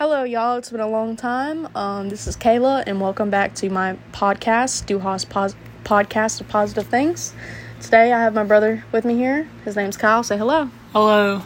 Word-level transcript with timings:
Hello, 0.00 0.22
y'all. 0.22 0.56
It's 0.56 0.70
been 0.70 0.80
a 0.80 0.88
long 0.88 1.14
time. 1.14 1.68
Um, 1.76 2.08
this 2.08 2.26
is 2.26 2.34
Kayla, 2.34 2.84
and 2.86 3.02
welcome 3.02 3.28
back 3.28 3.54
to 3.56 3.68
my 3.68 3.98
podcast, 4.12 4.86
Duhas 4.86 5.28
Pos- 5.28 5.54
Podcast 5.84 6.40
of 6.40 6.48
Positive 6.48 6.86
Things. 6.86 7.34
Today, 7.82 8.10
I 8.10 8.22
have 8.22 8.32
my 8.32 8.44
brother 8.44 8.82
with 8.92 9.04
me 9.04 9.16
here. 9.16 9.46
His 9.66 9.76
name's 9.76 9.98
Kyle. 9.98 10.22
Say 10.22 10.38
hello. 10.38 10.70
Hello. 10.94 11.42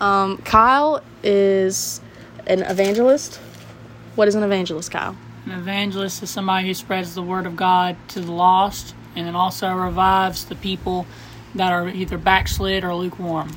Um, 0.00 0.38
Kyle 0.38 1.04
is 1.22 2.00
an 2.48 2.64
evangelist. 2.64 3.36
What 4.16 4.26
is 4.26 4.34
an 4.34 4.42
evangelist, 4.42 4.90
Kyle? 4.90 5.16
An 5.46 5.52
evangelist 5.52 6.20
is 6.24 6.30
somebody 6.30 6.66
who 6.66 6.74
spreads 6.74 7.14
the 7.14 7.22
word 7.22 7.46
of 7.46 7.54
God 7.54 7.96
to 8.08 8.20
the 8.20 8.32
lost 8.32 8.96
and 9.14 9.24
then 9.24 9.36
also 9.36 9.72
revives 9.72 10.46
the 10.46 10.56
people 10.56 11.06
that 11.54 11.72
are 11.72 11.88
either 11.88 12.18
backslid 12.18 12.82
or 12.82 12.92
lukewarm. 12.96 13.56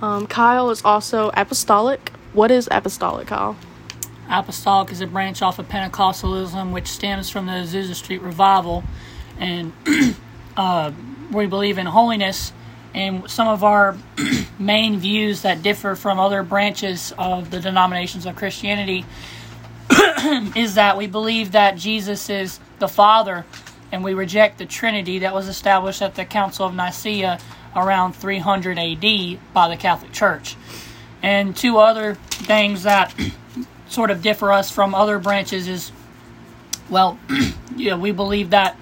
Um, 0.00 0.28
Kyle 0.28 0.70
is 0.70 0.84
also 0.84 1.32
apostolic. 1.34 2.12
What 2.32 2.52
is 2.52 2.68
apostolic, 2.70 3.26
Kyle? 3.26 3.56
Apostolic 4.28 4.92
is 4.92 5.00
a 5.00 5.06
branch 5.08 5.42
off 5.42 5.58
of 5.58 5.68
Pentecostalism, 5.68 6.72
which 6.72 6.86
stems 6.86 7.28
from 7.28 7.46
the 7.46 7.52
Azusa 7.52 7.94
Street 7.94 8.22
revival, 8.22 8.84
and 9.36 9.72
uh, 10.56 10.92
we 11.32 11.46
believe 11.46 11.76
in 11.76 11.86
holiness. 11.86 12.52
And 12.94 13.28
some 13.28 13.48
of 13.48 13.64
our 13.64 13.96
main 14.60 14.98
views 14.98 15.42
that 15.42 15.64
differ 15.64 15.96
from 15.96 16.20
other 16.20 16.44
branches 16.44 17.12
of 17.18 17.50
the 17.50 17.58
denominations 17.58 18.26
of 18.26 18.36
Christianity 18.36 19.04
is 20.54 20.76
that 20.76 20.96
we 20.96 21.08
believe 21.08 21.50
that 21.52 21.76
Jesus 21.76 22.30
is 22.30 22.60
the 22.78 22.88
Father, 22.88 23.44
and 23.90 24.04
we 24.04 24.14
reject 24.14 24.58
the 24.58 24.66
Trinity 24.66 25.18
that 25.20 25.34
was 25.34 25.48
established 25.48 26.00
at 26.00 26.14
the 26.14 26.24
Council 26.24 26.64
of 26.64 26.76
Nicaea 26.76 27.40
around 27.74 28.12
300 28.12 28.78
AD 28.78 29.52
by 29.52 29.68
the 29.68 29.76
Catholic 29.76 30.12
Church. 30.12 30.54
And 31.22 31.56
two 31.56 31.78
other 31.78 32.14
things 32.14 32.84
that 32.84 33.14
sort 33.88 34.10
of 34.10 34.22
differ 34.22 34.52
us 34.52 34.70
from 34.70 34.94
other 34.94 35.18
branches 35.18 35.68
is, 35.68 35.92
well, 36.88 37.18
yeah, 37.76 37.96
we 37.96 38.12
believe 38.12 38.50
that 38.50 38.76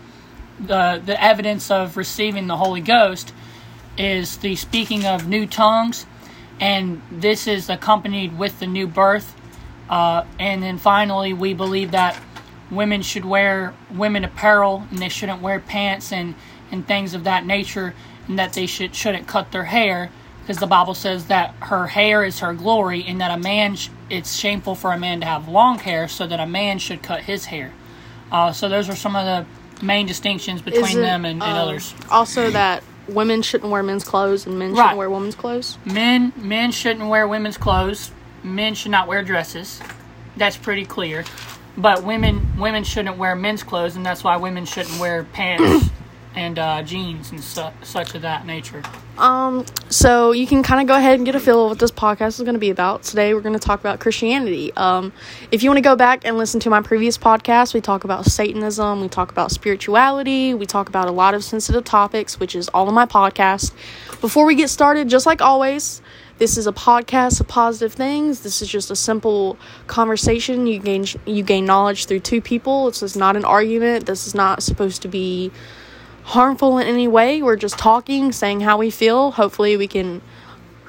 the 0.60 1.00
the 1.04 1.22
evidence 1.22 1.70
of 1.70 1.96
receiving 1.96 2.46
the 2.46 2.56
Holy 2.56 2.80
Ghost 2.80 3.32
is 3.96 4.38
the 4.38 4.56
speaking 4.56 5.06
of 5.06 5.28
new 5.28 5.46
tongues, 5.46 6.06
and 6.60 7.00
this 7.10 7.46
is 7.46 7.68
accompanied 7.68 8.38
with 8.38 8.58
the 8.60 8.66
new 8.66 8.86
birth. 8.86 9.34
Uh, 9.88 10.24
and 10.38 10.62
then 10.62 10.78
finally, 10.78 11.32
we 11.32 11.54
believe 11.54 11.92
that 11.92 12.20
women 12.70 13.02
should 13.02 13.24
wear 13.24 13.74
women 13.90 14.24
apparel 14.24 14.86
and 14.90 14.98
they 14.98 15.08
shouldn't 15.08 15.40
wear 15.40 15.58
pants 15.58 16.12
and, 16.12 16.34
and 16.70 16.86
things 16.86 17.14
of 17.14 17.24
that 17.24 17.46
nature, 17.46 17.94
and 18.26 18.38
that 18.38 18.52
they 18.52 18.66
should 18.66 18.94
shouldn't 18.94 19.26
cut 19.26 19.50
their 19.52 19.64
hair 19.64 20.10
because 20.48 20.60
the 20.60 20.66
Bible 20.66 20.94
says 20.94 21.26
that 21.26 21.54
her 21.60 21.86
hair 21.88 22.24
is 22.24 22.38
her 22.40 22.54
glory, 22.54 23.04
and 23.06 23.20
that 23.20 23.30
a 23.30 23.36
man 23.38 23.76
sh- 23.76 23.90
it's 24.08 24.34
shameful 24.34 24.74
for 24.74 24.92
a 24.94 24.98
man 24.98 25.20
to 25.20 25.26
have 25.26 25.46
long 25.46 25.78
hair, 25.78 26.08
so 26.08 26.26
that 26.26 26.40
a 26.40 26.46
man 26.46 26.78
should 26.78 27.02
cut 27.02 27.20
his 27.20 27.44
hair. 27.44 27.70
Uh, 28.32 28.50
so 28.50 28.66
those 28.66 28.88
are 28.88 28.96
some 28.96 29.14
of 29.14 29.26
the 29.26 29.84
main 29.84 30.06
distinctions 30.06 30.62
between 30.62 31.02
them 31.02 31.26
and, 31.26 31.42
and 31.42 31.52
um, 31.52 31.68
others. 31.68 31.94
Also, 32.10 32.50
that 32.50 32.82
women 33.08 33.42
shouldn't 33.42 33.70
wear 33.70 33.82
men's 33.82 34.04
clothes 34.04 34.46
and 34.46 34.58
men 34.58 34.70
shouldn't 34.70 34.86
Right. 34.86 34.96
wear 34.96 35.10
women's 35.10 35.34
clothes. 35.34 35.76
Men 35.84 36.32
men 36.34 36.72
shouldn't 36.72 37.10
wear 37.10 37.28
women's 37.28 37.58
clothes. 37.58 38.10
Men 38.42 38.74
should 38.74 38.90
not 38.90 39.06
wear 39.06 39.22
dresses. 39.22 39.80
That's 40.38 40.56
pretty 40.56 40.86
clear. 40.86 41.24
But 41.76 42.04
women 42.04 42.56
women 42.58 42.84
shouldn't 42.84 43.18
wear 43.18 43.34
men's 43.36 43.62
clothes, 43.62 43.96
and 43.96 44.04
that's 44.06 44.24
why 44.24 44.38
women 44.38 44.64
shouldn't 44.64 44.98
wear 44.98 45.24
pants 45.24 45.90
and 46.38 46.56
uh, 46.56 46.82
jeans 46.84 47.32
and 47.32 47.42
su- 47.42 47.72
such 47.82 48.14
of 48.14 48.22
that 48.22 48.46
nature. 48.46 48.80
Um, 49.18 49.66
so 49.88 50.30
you 50.30 50.46
can 50.46 50.62
kind 50.62 50.80
of 50.80 50.86
go 50.86 50.96
ahead 50.96 51.16
and 51.16 51.26
get 51.26 51.34
a 51.34 51.40
feel 51.40 51.64
of 51.64 51.70
what 51.70 51.78
this 51.80 51.90
podcast 51.90 52.38
is 52.38 52.42
going 52.42 52.54
to 52.54 52.60
be 52.60 52.70
about. 52.70 53.02
Today, 53.02 53.34
we're 53.34 53.40
going 53.40 53.58
to 53.58 53.58
talk 53.58 53.80
about 53.80 53.98
Christianity. 53.98 54.72
Um, 54.76 55.12
if 55.50 55.64
you 55.64 55.70
want 55.70 55.78
to 55.78 55.82
go 55.82 55.96
back 55.96 56.24
and 56.24 56.38
listen 56.38 56.60
to 56.60 56.70
my 56.70 56.80
previous 56.80 57.18
podcast, 57.18 57.74
we 57.74 57.80
talk 57.80 58.04
about 58.04 58.24
Satanism, 58.24 59.00
we 59.00 59.08
talk 59.08 59.32
about 59.32 59.50
spirituality, 59.50 60.54
we 60.54 60.64
talk 60.64 60.88
about 60.88 61.08
a 61.08 61.10
lot 61.10 61.34
of 61.34 61.42
sensitive 61.42 61.82
topics, 61.82 62.38
which 62.38 62.54
is 62.54 62.68
all 62.68 62.86
of 62.86 62.94
my 62.94 63.06
podcast. 63.06 63.72
Before 64.20 64.46
we 64.46 64.54
get 64.54 64.70
started, 64.70 65.08
just 65.08 65.26
like 65.26 65.42
always, 65.42 66.00
this 66.38 66.56
is 66.56 66.68
a 66.68 66.72
podcast 66.72 67.40
of 67.40 67.48
positive 67.48 67.92
things. 67.92 68.42
This 68.42 68.62
is 68.62 68.68
just 68.68 68.92
a 68.92 68.96
simple 68.96 69.58
conversation. 69.88 70.68
You 70.68 70.78
gain 70.78 71.04
you 71.26 71.42
gain 71.42 71.64
knowledge 71.64 72.06
through 72.06 72.20
two 72.20 72.40
people. 72.40 72.86
This 72.86 73.02
is 73.02 73.16
not 73.16 73.34
an 73.34 73.44
argument. 73.44 74.06
This 74.06 74.28
is 74.28 74.36
not 74.36 74.62
supposed 74.62 75.02
to 75.02 75.08
be 75.08 75.50
harmful 76.28 76.76
in 76.76 76.86
any 76.86 77.08
way. 77.08 77.42
We're 77.42 77.56
just 77.56 77.78
talking, 77.78 78.32
saying 78.32 78.60
how 78.60 78.76
we 78.78 78.90
feel. 78.90 79.32
Hopefully, 79.32 79.76
we 79.76 79.88
can 79.88 80.20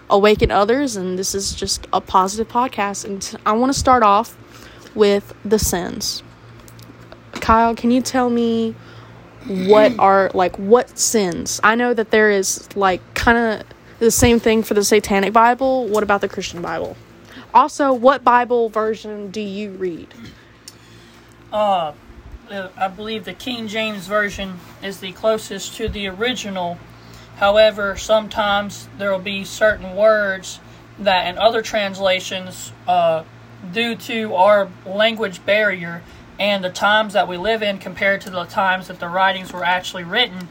awaken 0.09 0.51
others, 0.51 0.95
and 0.95 1.17
this 1.17 1.33
is 1.33 1.53
just 1.53 1.87
a 1.93 2.01
positive 2.01 2.51
podcast. 2.51 3.05
And 3.05 3.41
I 3.45 3.53
want 3.53 3.71
to 3.73 3.79
start 3.79 4.03
off 4.03 4.37
with 4.95 5.33
the 5.45 5.57
sins. 5.57 6.23
Kyle, 7.33 7.73
can 7.73 7.89
you 7.89 8.01
tell 8.01 8.29
me 8.29 8.75
what 9.47 9.93
are 9.99 10.29
like 10.33 10.57
what 10.57 10.99
sins? 10.99 11.61
I 11.63 11.75
know 11.75 11.93
that 11.93 12.11
there 12.11 12.29
is 12.29 12.67
like 12.75 13.01
kind 13.13 13.37
of 13.37 13.67
the 13.99 14.11
same 14.11 14.39
thing 14.39 14.61
for 14.63 14.73
the 14.73 14.83
Satanic 14.83 15.31
Bible. 15.31 15.87
What 15.87 16.03
about 16.03 16.21
the 16.21 16.29
Christian 16.29 16.61
Bible? 16.61 16.97
Also, 17.53 17.93
what 17.93 18.23
Bible 18.23 18.69
version 18.69 19.31
do 19.31 19.41
you 19.41 19.71
read? 19.71 20.13
Uh, 21.51 21.55
uh, 21.55 21.93
I 22.51 22.87
believe 22.87 23.25
the 23.25 23.33
King 23.33 23.67
James 23.67 24.07
Version 24.07 24.59
is 24.81 24.99
the 24.99 25.11
closest 25.11 25.75
to 25.75 25.87
the 25.87 26.07
original. 26.07 26.79
However, 27.35 27.95
sometimes 27.95 28.89
there 28.97 29.11
will 29.11 29.19
be 29.19 29.43
certain 29.43 29.95
words 29.95 30.59
that 30.97 31.27
in 31.27 31.37
other 31.37 31.61
translations, 31.61 32.73
uh, 32.87 33.23
due 33.71 33.95
to 33.95 34.33
our 34.33 34.69
language 34.85 35.45
barrier 35.45 36.01
and 36.39 36.63
the 36.63 36.69
times 36.69 37.13
that 37.13 37.27
we 37.27 37.37
live 37.37 37.61
in 37.61 37.77
compared 37.77 38.21
to 38.21 38.29
the 38.29 38.45
times 38.45 38.87
that 38.87 38.99
the 38.99 39.07
writings 39.07 39.53
were 39.53 39.63
actually 39.63 40.03
written, 40.03 40.47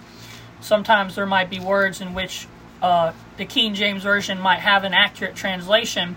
sometimes 0.61 1.17
there 1.17 1.27
might 1.27 1.51
be 1.51 1.59
words 1.59 2.01
in 2.01 2.15
which 2.15 2.47
uh, 2.81 3.13
the 3.39 3.45
King 3.45 3.75
James 3.75 4.05
Version 4.05 4.41
might 4.41 4.61
have 4.61 4.85
an 4.85 4.95
accurate 4.95 5.35
translation, 5.35 6.17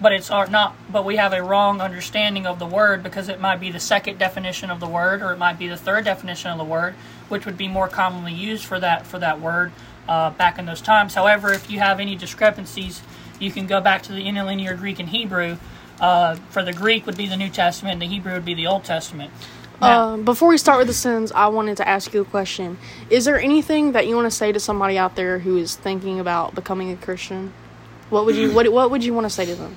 but 0.00 0.12
it's 0.12 0.30
not. 0.30 0.76
But 0.90 1.04
we 1.04 1.16
have 1.16 1.32
a 1.32 1.42
wrong 1.42 1.80
understanding 1.80 2.46
of 2.46 2.58
the 2.58 2.66
word 2.66 3.02
because 3.02 3.28
it 3.28 3.40
might 3.40 3.60
be 3.60 3.70
the 3.70 3.80
second 3.80 4.18
definition 4.18 4.70
of 4.70 4.80
the 4.80 4.86
word, 4.88 5.22
or 5.22 5.32
it 5.32 5.38
might 5.38 5.58
be 5.58 5.68
the 5.68 5.76
third 5.76 6.04
definition 6.04 6.50
of 6.50 6.58
the 6.58 6.64
word, 6.64 6.94
which 7.28 7.46
would 7.46 7.56
be 7.56 7.68
more 7.68 7.88
commonly 7.88 8.32
used 8.32 8.64
for 8.64 8.78
that 8.80 9.06
for 9.06 9.18
that 9.18 9.40
word 9.40 9.72
uh, 10.08 10.30
back 10.30 10.58
in 10.58 10.66
those 10.66 10.80
times. 10.80 11.14
However, 11.14 11.52
if 11.52 11.70
you 11.70 11.78
have 11.78 12.00
any 12.00 12.14
discrepancies, 12.16 13.02
you 13.38 13.50
can 13.50 13.66
go 13.66 13.80
back 13.80 14.02
to 14.04 14.12
the 14.12 14.22
interlinear 14.26 14.74
Greek 14.74 14.98
and 14.98 15.08
Hebrew. 15.08 15.56
Uh, 15.98 16.34
for 16.50 16.62
the 16.62 16.74
Greek 16.74 17.06
would 17.06 17.16
be 17.16 17.26
the 17.26 17.36
New 17.38 17.48
Testament, 17.48 18.00
the 18.00 18.06
Hebrew 18.06 18.34
would 18.34 18.44
be 18.44 18.52
the 18.54 18.66
Old 18.66 18.84
Testament. 18.84 19.30
Now- 19.80 20.00
Um, 20.14 20.24
before 20.24 20.48
we 20.48 20.58
start 20.58 20.78
with 20.78 20.88
the 20.88 20.94
sins, 20.94 21.32
I 21.34 21.46
wanted 21.46 21.78
to 21.78 21.88
ask 21.88 22.12
you 22.12 22.20
a 22.20 22.24
question. 22.26 22.76
Is 23.08 23.24
there 23.24 23.40
anything 23.40 23.92
that 23.92 24.06
you 24.06 24.14
want 24.14 24.26
to 24.26 24.30
say 24.30 24.52
to 24.52 24.60
somebody 24.60 24.98
out 24.98 25.16
there 25.16 25.38
who 25.38 25.56
is 25.56 25.74
thinking 25.74 26.20
about 26.20 26.54
becoming 26.54 26.90
a 26.92 26.96
Christian? 26.96 27.52
What 28.10 28.24
would 28.26 28.36
you 28.36 28.52
what 28.52 28.70
what 28.72 28.90
would 28.90 29.04
you 29.04 29.14
want 29.14 29.24
to 29.24 29.30
say 29.30 29.46
to 29.46 29.54
them? 29.54 29.76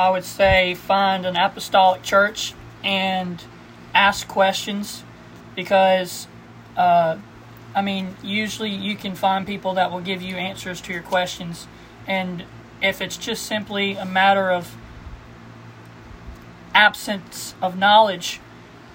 I 0.00 0.08
would 0.08 0.24
say 0.24 0.74
find 0.74 1.26
an 1.26 1.36
apostolic 1.36 2.02
church 2.02 2.54
and 2.82 3.44
ask 3.94 4.26
questions 4.26 5.04
because, 5.54 6.26
uh, 6.74 7.18
I 7.74 7.82
mean, 7.82 8.16
usually 8.22 8.70
you 8.70 8.96
can 8.96 9.14
find 9.14 9.46
people 9.46 9.74
that 9.74 9.90
will 9.90 10.00
give 10.00 10.22
you 10.22 10.36
answers 10.36 10.80
to 10.82 10.92
your 10.92 11.02
questions. 11.02 11.68
And 12.06 12.44
if 12.80 13.02
it's 13.02 13.18
just 13.18 13.44
simply 13.44 13.92
a 13.96 14.06
matter 14.06 14.50
of 14.50 14.74
absence 16.74 17.54
of 17.60 17.76
knowledge, 17.76 18.40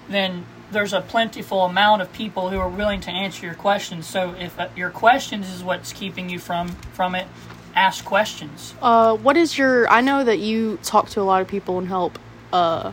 then 0.08 0.44
there's 0.72 0.92
a 0.92 1.00
plentiful 1.00 1.64
amount 1.64 2.02
of 2.02 2.12
people 2.12 2.50
who 2.50 2.58
are 2.58 2.68
willing 2.68 3.00
to 3.02 3.10
answer 3.12 3.46
your 3.46 3.54
questions. 3.54 4.08
So 4.08 4.34
if 4.40 4.58
uh, 4.58 4.68
your 4.74 4.90
questions 4.90 5.48
is 5.48 5.62
what's 5.62 5.92
keeping 5.92 6.28
you 6.28 6.40
from 6.40 6.70
from 6.92 7.14
it, 7.14 7.28
ask 7.76 8.04
questions. 8.04 8.74
Uh, 8.82 9.16
what 9.16 9.36
is 9.36 9.56
your? 9.56 9.88
I 9.88 10.00
know 10.00 10.24
that 10.24 10.38
you 10.38 10.78
talk 10.82 11.10
to 11.10 11.20
a 11.20 11.22
lot 11.22 11.42
of 11.42 11.48
people 11.48 11.78
and 11.78 11.86
help 11.86 12.18
uh, 12.52 12.92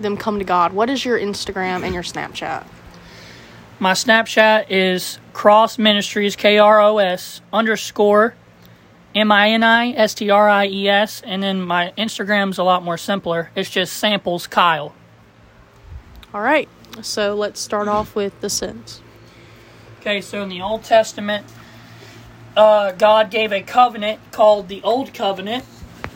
them 0.00 0.16
come 0.16 0.38
to 0.38 0.44
God. 0.44 0.72
What 0.72 0.88
is 0.88 1.04
your 1.04 1.18
Instagram 1.18 1.82
and 1.84 1.92
your 1.92 2.04
Snapchat? 2.04 2.64
My 3.78 3.92
Snapchat 3.92 4.66
is 4.70 5.18
Kros 5.32 5.78
Ministries, 5.78 6.36
K 6.36 6.58
R 6.58 6.80
O 6.80 6.98
S 6.98 7.40
underscore 7.52 8.34
M 9.14 9.32
I 9.32 9.50
N 9.50 9.62
I 9.62 9.90
S 9.90 10.14
T 10.14 10.30
R 10.30 10.48
I 10.48 10.66
E 10.66 10.88
S. 10.88 11.20
And 11.22 11.42
then 11.42 11.60
my 11.60 11.92
Instagram's 11.98 12.58
a 12.58 12.62
lot 12.62 12.82
more 12.82 12.96
simpler. 12.96 13.50
It's 13.54 13.70
just 13.70 13.94
Samples 13.94 14.46
Kyle. 14.46 14.94
All 16.32 16.40
right. 16.40 16.68
So 17.02 17.34
let's 17.34 17.60
start 17.60 17.88
off 17.88 18.14
with 18.14 18.38
the 18.40 18.50
sins. 18.50 19.00
Okay, 20.00 20.20
so 20.20 20.42
in 20.42 20.48
the 20.48 20.62
Old 20.62 20.84
Testament, 20.84 21.46
uh, 22.56 22.92
God 22.92 23.30
gave 23.30 23.52
a 23.52 23.62
covenant 23.62 24.20
called 24.32 24.68
the 24.68 24.82
Old 24.82 25.14
Covenant, 25.14 25.64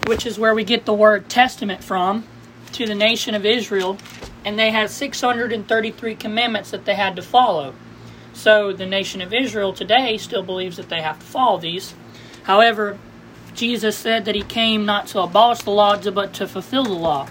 which 0.06 0.26
is 0.26 0.38
where 0.38 0.54
we 0.54 0.64
get 0.64 0.84
the 0.84 0.94
word 0.94 1.28
testament 1.28 1.82
from, 1.82 2.24
to 2.72 2.86
the 2.86 2.94
nation 2.94 3.34
of 3.34 3.46
Israel. 3.46 3.98
And 4.44 4.58
they 4.58 4.70
had 4.70 4.90
633 4.90 6.14
commandments 6.16 6.70
that 6.70 6.84
they 6.84 6.94
had 6.94 7.16
to 7.16 7.22
follow. 7.22 7.74
So 8.34 8.72
the 8.72 8.86
nation 8.86 9.22
of 9.22 9.32
Israel 9.32 9.72
today 9.72 10.18
still 10.18 10.42
believes 10.42 10.76
that 10.76 10.88
they 10.88 11.00
have 11.00 11.18
to 11.20 11.24
follow 11.24 11.58
these. 11.58 11.94
However, 12.42 12.98
Jesus 13.54 13.96
said 13.96 14.24
that 14.24 14.34
he 14.34 14.42
came 14.42 14.84
not 14.84 15.06
to 15.08 15.20
abolish 15.20 15.60
the 15.60 15.70
law, 15.70 15.96
but 15.96 16.34
to 16.34 16.48
fulfill 16.48 16.84
the 16.84 16.92
law. 16.92 17.28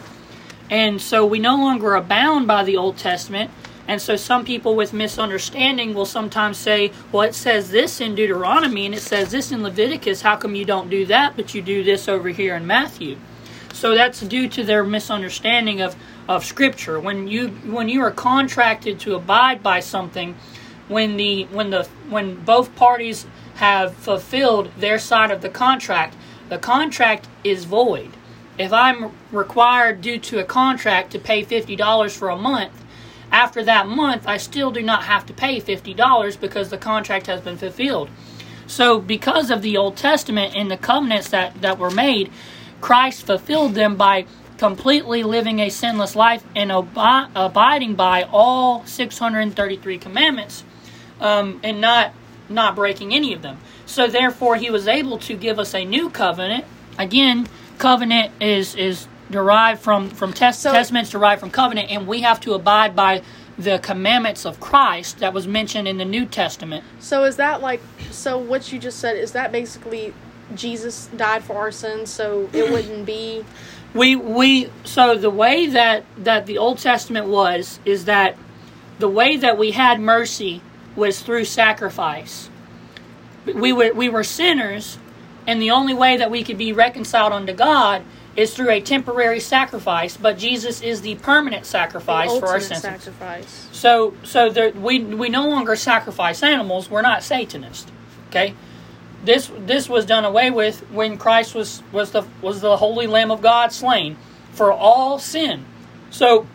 And 0.69 1.01
so 1.01 1.25
we 1.25 1.39
no 1.39 1.55
longer 1.55 1.95
are 1.95 2.01
bound 2.01 2.47
by 2.47 2.63
the 2.63 2.77
Old 2.77 2.97
Testament. 2.97 3.51
And 3.87 4.01
so 4.01 4.15
some 4.15 4.45
people 4.45 4.75
with 4.75 4.93
misunderstanding 4.93 5.93
will 5.93 6.05
sometimes 6.05 6.57
say, 6.57 6.91
well, 7.11 7.23
it 7.23 7.35
says 7.35 7.69
this 7.69 7.99
in 7.99 8.15
Deuteronomy 8.15 8.85
and 8.85 8.95
it 8.95 9.01
says 9.01 9.31
this 9.31 9.51
in 9.51 9.61
Leviticus. 9.61 10.21
How 10.21 10.37
come 10.37 10.55
you 10.55 10.65
don't 10.65 10.89
do 10.89 11.05
that, 11.07 11.35
but 11.35 11.53
you 11.53 11.61
do 11.61 11.83
this 11.83 12.07
over 12.07 12.29
here 12.29 12.55
in 12.55 12.65
Matthew? 12.65 13.17
So 13.73 13.95
that's 13.95 14.21
due 14.21 14.47
to 14.49 14.63
their 14.63 14.83
misunderstanding 14.83 15.81
of, 15.81 15.95
of 16.29 16.45
Scripture. 16.45 16.99
When 16.99 17.27
you 17.27 17.49
when 17.65 17.89
you 17.89 18.01
are 18.01 18.11
contracted 18.11 18.99
to 19.01 19.15
abide 19.15 19.63
by 19.63 19.79
something, 19.79 20.35
when 20.87 21.17
the 21.17 21.45
when 21.45 21.71
the 21.71 21.83
when 22.09 22.35
both 22.45 22.75
parties 22.75 23.25
have 23.55 23.93
fulfilled 23.95 24.69
their 24.77 24.99
side 24.99 25.31
of 25.31 25.41
the 25.41 25.49
contract, 25.49 26.15
the 26.49 26.57
contract 26.57 27.27
is 27.43 27.65
void. 27.65 28.11
If 28.57 28.71
I'm 28.71 29.11
required 29.31 30.01
due 30.01 30.19
to 30.19 30.39
a 30.39 30.43
contract 30.43 31.11
to 31.11 31.19
pay 31.19 31.43
$50 31.43 32.15
for 32.15 32.29
a 32.29 32.37
month, 32.37 32.82
after 33.33 33.63
that 33.63 33.87
month 33.87 34.25
I 34.27 34.37
still 34.37 34.71
do 34.71 34.81
not 34.81 35.03
have 35.03 35.25
to 35.25 35.33
pay 35.33 35.59
$50 35.59 36.39
because 36.39 36.69
the 36.69 36.77
contract 36.77 37.27
has 37.27 37.41
been 37.41 37.57
fulfilled. 37.57 38.09
So 38.67 38.99
because 38.99 39.51
of 39.51 39.61
the 39.61 39.75
Old 39.75 39.97
Testament 39.97 40.55
and 40.55 40.71
the 40.71 40.77
covenants 40.77 41.29
that, 41.29 41.61
that 41.61 41.77
were 41.77 41.91
made, 41.91 42.31
Christ 42.79 43.25
fulfilled 43.25 43.75
them 43.75 43.97
by 43.97 44.25
completely 44.57 45.23
living 45.23 45.59
a 45.59 45.69
sinless 45.69 46.15
life 46.15 46.43
and 46.55 46.71
ab- 46.71 47.31
abiding 47.35 47.95
by 47.95 48.23
all 48.31 48.85
633 48.85 49.97
commandments 49.97 50.63
um, 51.19 51.59
and 51.63 51.81
not 51.81 52.13
not 52.49 52.75
breaking 52.75 53.13
any 53.13 53.33
of 53.33 53.41
them. 53.41 53.57
So 53.85 54.07
therefore, 54.07 54.57
he 54.57 54.69
was 54.69 54.87
able 54.87 55.17
to 55.19 55.35
give 55.35 55.59
us 55.59 55.73
a 55.73 55.85
new 55.85 56.09
covenant. 56.09 56.65
Again, 56.97 57.47
covenant 57.77 58.31
is 58.39 58.75
is 58.75 59.07
derived 59.33 59.81
from 59.81 60.09
from 60.09 60.31
test, 60.31 60.61
so, 60.61 60.71
testaments 60.71 61.09
derived 61.09 61.41
from 61.41 61.51
covenant, 61.51 61.91
and 61.91 62.07
we 62.07 62.21
have 62.21 62.39
to 62.41 62.53
abide 62.53 62.95
by 62.95 63.21
the 63.57 63.79
commandments 63.79 64.45
of 64.45 64.59
Christ 64.59 65.19
that 65.19 65.33
was 65.33 65.45
mentioned 65.45 65.87
in 65.87 65.97
the 65.97 66.05
New 66.05 66.25
Testament. 66.25 66.83
So 66.99 67.25
is 67.25 67.35
that 67.35 67.61
like 67.61 67.81
so? 68.11 68.37
What 68.37 68.71
you 68.71 68.79
just 68.79 68.99
said 68.99 69.17
is 69.17 69.33
that 69.33 69.51
basically 69.51 70.13
Jesus 70.55 71.07
died 71.17 71.43
for 71.43 71.57
our 71.57 71.71
sins, 71.71 72.09
so 72.09 72.49
it 72.53 72.71
wouldn't 72.71 73.05
be. 73.05 73.43
We 73.93 74.15
we 74.15 74.69
so 74.85 75.17
the 75.17 75.29
way 75.29 75.67
that 75.67 76.05
that 76.17 76.45
the 76.45 76.57
Old 76.57 76.79
Testament 76.79 77.27
was 77.27 77.79
is 77.85 78.05
that 78.05 78.37
the 78.99 79.09
way 79.09 79.37
that 79.37 79.57
we 79.57 79.71
had 79.71 79.99
mercy 79.99 80.61
was 80.95 81.21
through 81.21 81.45
sacrifice. 81.45 82.49
We 83.45 83.73
were, 83.73 83.91
we 83.93 84.07
were 84.07 84.23
sinners, 84.23 84.97
and 85.45 85.61
the 85.61 85.71
only 85.71 85.93
way 85.93 86.15
that 86.17 86.31
we 86.31 86.43
could 86.43 86.57
be 86.57 86.71
reconciled 86.71 87.33
unto 87.33 87.51
God 87.51 88.03
is 88.35 88.53
through 88.55 88.71
a 88.71 88.81
temporary 88.81 89.39
sacrifice, 89.39 90.17
but 90.17 90.37
Jesus 90.37 90.81
is 90.81 91.01
the 91.01 91.15
permanent 91.15 91.65
sacrifice 91.65 92.33
the 92.33 92.39
for 92.39 92.47
our 92.47 92.59
sins. 92.59 92.81
Sacrifice. 92.81 93.69
So, 93.71 94.13
so 94.23 94.49
there, 94.49 94.71
we 94.71 95.03
we 95.03 95.29
no 95.29 95.47
longer 95.47 95.75
sacrifice 95.75 96.41
animals. 96.41 96.89
We're 96.89 97.01
not 97.01 97.23
Satanists. 97.23 97.91
Okay, 98.29 98.55
this 99.23 99.51
this 99.59 99.87
was 99.87 100.05
done 100.05 100.25
away 100.25 100.49
with 100.49 100.79
when 100.91 101.17
Christ 101.17 101.53
was 101.53 101.83
was 101.91 102.11
the 102.11 102.23
was 102.41 102.61
the 102.61 102.77
holy 102.77 103.07
Lamb 103.07 103.29
of 103.29 103.41
God 103.41 103.71
slain 103.71 104.17
for 104.51 104.71
all 104.71 105.19
sin. 105.19 105.65
So, 106.09 106.47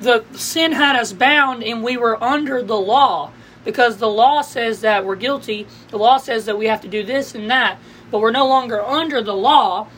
the 0.00 0.24
sin 0.32 0.72
had 0.72 0.96
us 0.96 1.12
bound, 1.12 1.62
and 1.62 1.82
we 1.82 1.96
were 1.96 2.22
under 2.22 2.62
the 2.62 2.76
law 2.76 3.32
because 3.64 3.98
the 3.98 4.08
law 4.08 4.40
says 4.40 4.80
that 4.80 5.04
we're 5.04 5.16
guilty. 5.16 5.66
The 5.90 5.98
law 5.98 6.16
says 6.18 6.46
that 6.46 6.56
we 6.56 6.66
have 6.66 6.80
to 6.82 6.88
do 6.88 7.02
this 7.02 7.34
and 7.34 7.50
that, 7.50 7.78
but 8.10 8.20
we're 8.20 8.30
no 8.30 8.46
longer 8.46 8.82
under 8.82 9.20
the 9.20 9.34
law. 9.34 9.88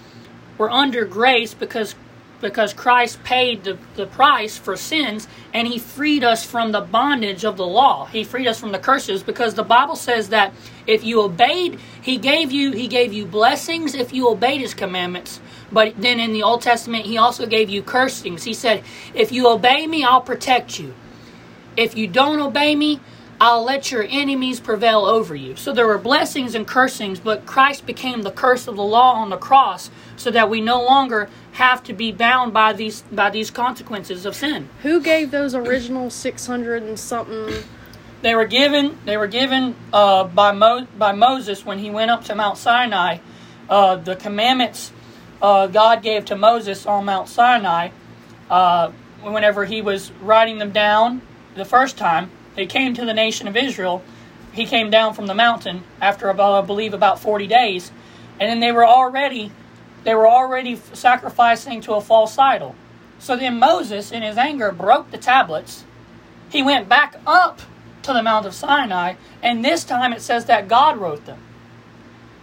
We're 0.60 0.68
under 0.68 1.06
grace 1.06 1.54
because 1.54 1.94
because 2.42 2.74
Christ 2.74 3.24
paid 3.24 3.64
the, 3.64 3.78
the 3.96 4.04
price 4.04 4.58
for 4.58 4.76
sins 4.76 5.26
and 5.54 5.66
he 5.66 5.78
freed 5.78 6.22
us 6.22 6.44
from 6.44 6.72
the 6.72 6.82
bondage 6.82 7.46
of 7.46 7.56
the 7.56 7.66
law. 7.66 8.04
He 8.04 8.24
freed 8.24 8.46
us 8.46 8.60
from 8.60 8.72
the 8.72 8.78
curses 8.78 9.22
because 9.22 9.54
the 9.54 9.62
Bible 9.62 9.96
says 9.96 10.28
that 10.28 10.52
if 10.86 11.02
you 11.02 11.22
obeyed, 11.22 11.78
he 12.02 12.18
gave 12.18 12.52
you 12.52 12.72
he 12.72 12.88
gave 12.88 13.10
you 13.14 13.24
blessings 13.24 13.94
if 13.94 14.12
you 14.12 14.28
obeyed 14.28 14.60
his 14.60 14.74
commandments. 14.74 15.40
But 15.72 15.94
then 15.96 16.20
in 16.20 16.34
the 16.34 16.42
Old 16.42 16.60
Testament, 16.60 17.06
he 17.06 17.16
also 17.16 17.46
gave 17.46 17.70
you 17.70 17.82
cursings. 17.82 18.44
He 18.44 18.52
said, 18.52 18.84
If 19.14 19.32
you 19.32 19.48
obey 19.48 19.86
me, 19.86 20.04
I'll 20.04 20.20
protect 20.20 20.78
you. 20.78 20.92
If 21.74 21.96
you 21.96 22.06
don't 22.06 22.38
obey 22.38 22.76
me, 22.76 23.00
I'll 23.42 23.64
let 23.64 23.90
your 23.90 24.04
enemies 24.06 24.60
prevail 24.60 25.06
over 25.06 25.34
you. 25.34 25.56
So 25.56 25.72
there 25.72 25.86
were 25.86 25.96
blessings 25.96 26.54
and 26.54 26.66
cursings, 26.66 27.18
but 27.18 27.46
Christ 27.46 27.86
became 27.86 28.20
the 28.20 28.30
curse 28.30 28.68
of 28.68 28.76
the 28.76 28.82
law 28.82 29.14
on 29.14 29.30
the 29.30 29.38
cross 29.38 29.90
so 30.16 30.30
that 30.30 30.50
we 30.50 30.60
no 30.60 30.82
longer 30.84 31.30
have 31.52 31.82
to 31.84 31.94
be 31.94 32.12
bound 32.12 32.52
by 32.52 32.74
these 32.74 33.00
by 33.10 33.30
these 33.30 33.50
consequences 33.50 34.26
of 34.26 34.36
sin. 34.36 34.68
Who 34.82 35.00
gave 35.00 35.30
those 35.30 35.54
original 35.54 36.10
600 36.10 36.82
and 36.82 36.98
something 36.98 37.64
they 38.20 38.34
were 38.34 38.44
given 38.44 38.98
they 39.06 39.16
were 39.16 39.26
given 39.26 39.74
uh, 39.92 40.24
by 40.24 40.52
Mo, 40.52 40.86
by 40.98 41.12
Moses 41.12 41.64
when 41.64 41.78
he 41.78 41.88
went 41.88 42.10
up 42.10 42.24
to 42.26 42.34
Mount 42.34 42.58
Sinai. 42.58 43.18
Uh, 43.70 43.96
the 43.96 44.16
commandments 44.16 44.92
uh, 45.40 45.66
God 45.66 46.02
gave 46.02 46.26
to 46.26 46.36
Moses 46.36 46.84
on 46.84 47.06
Mount 47.06 47.28
Sinai, 47.28 47.90
uh, 48.50 48.90
whenever 49.22 49.64
he 49.64 49.80
was 49.80 50.12
writing 50.20 50.58
them 50.58 50.70
down 50.70 51.22
the 51.54 51.64
first 51.64 51.96
time, 51.96 52.30
he 52.56 52.66
came 52.66 52.94
to 52.94 53.04
the 53.04 53.14
nation 53.14 53.48
of 53.48 53.56
Israel. 53.56 54.02
He 54.52 54.66
came 54.66 54.90
down 54.90 55.14
from 55.14 55.26
the 55.26 55.34
mountain 55.34 55.84
after 56.00 56.28
about, 56.28 56.64
I 56.64 56.66
believe, 56.66 56.92
about 56.92 57.20
40 57.20 57.46
days, 57.46 57.92
and 58.40 58.50
then 58.50 58.60
they 58.60 58.72
were 58.72 58.86
already 58.86 59.52
they 60.02 60.14
were 60.14 60.28
already 60.28 60.76
sacrificing 60.94 61.82
to 61.82 61.92
a 61.92 62.00
false 62.00 62.38
idol. 62.38 62.74
So 63.18 63.36
then 63.36 63.58
Moses, 63.58 64.12
in 64.12 64.22
his 64.22 64.38
anger, 64.38 64.72
broke 64.72 65.10
the 65.10 65.18
tablets. 65.18 65.84
He 66.48 66.62
went 66.62 66.88
back 66.88 67.20
up 67.26 67.60
to 68.02 68.14
the 68.14 68.22
Mount 68.22 68.46
of 68.46 68.54
Sinai, 68.54 69.16
and 69.42 69.62
this 69.62 69.84
time 69.84 70.14
it 70.14 70.22
says 70.22 70.46
that 70.46 70.68
God 70.68 70.96
wrote 70.96 71.26
them. 71.26 71.38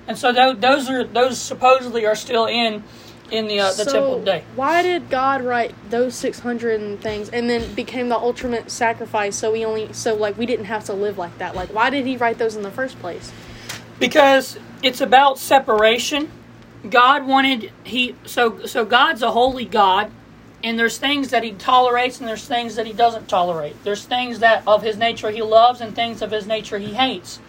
And 0.08 0.18
so 0.18 0.32
those 0.32 0.90
are 0.90 1.04
those 1.04 1.40
supposedly 1.40 2.06
are 2.06 2.16
still 2.16 2.46
in 2.46 2.84
in 3.32 3.48
the 3.48 3.60
uh, 3.60 3.68
the 3.68 3.84
so 3.84 3.92
temple 3.92 4.24
day. 4.24 4.44
Why 4.56 4.82
did 4.82 5.10
God 5.10 5.42
write 5.44 5.74
those 5.90 6.16
six 6.16 6.40
hundred 6.40 7.00
things 7.02 7.30
and 7.30 7.50
then 7.50 7.74
became 7.74 8.10
the 8.10 8.18
ultimate 8.18 8.72
sacrifice? 8.72 9.36
So 9.36 9.52
we 9.52 9.66
only 9.66 9.94
so 9.94 10.16
like 10.16 10.38
we 10.38 10.46
didn't 10.46 10.66
have 10.66 10.86
to 10.86 10.94
live 10.94 11.18
like 11.18 11.38
that. 11.38 11.56
Like 11.56 11.74
why 11.74 11.90
did 11.90 12.06
He 12.06 12.18
write 12.18 12.38
those 12.38 12.56
in 12.56 12.64
the 12.64 12.72
first 12.72 13.00
place? 13.00 13.32
Because 14.00 14.58
it's 14.84 15.02
about 15.02 15.40
separation. 15.40 16.32
God 16.90 17.26
wanted 17.26 17.72
he 17.84 18.16
so 18.26 18.66
so 18.66 18.86
God's 18.86 19.22
a 19.22 19.32
holy 19.32 19.66
God, 19.66 20.12
and 20.64 20.78
there's 20.78 20.98
things 20.98 21.30
that 21.32 21.44
He 21.44 21.52
tolerates 21.52 22.20
and 22.20 22.28
there's 22.28 22.46
things 22.46 22.76
that 22.76 22.86
He 22.86 22.94
doesn't 22.94 23.28
tolerate. 23.28 23.84
There's 23.84 24.06
things 24.06 24.40
that 24.40 24.64
of 24.68 24.84
His 24.84 24.98
nature 24.98 25.32
He 25.32 25.42
loves 25.42 25.82
and 25.82 25.96
things 25.96 26.22
of 26.22 26.32
His 26.32 26.46
nature 26.46 26.78
He 26.78 26.94
hates. 26.94 27.40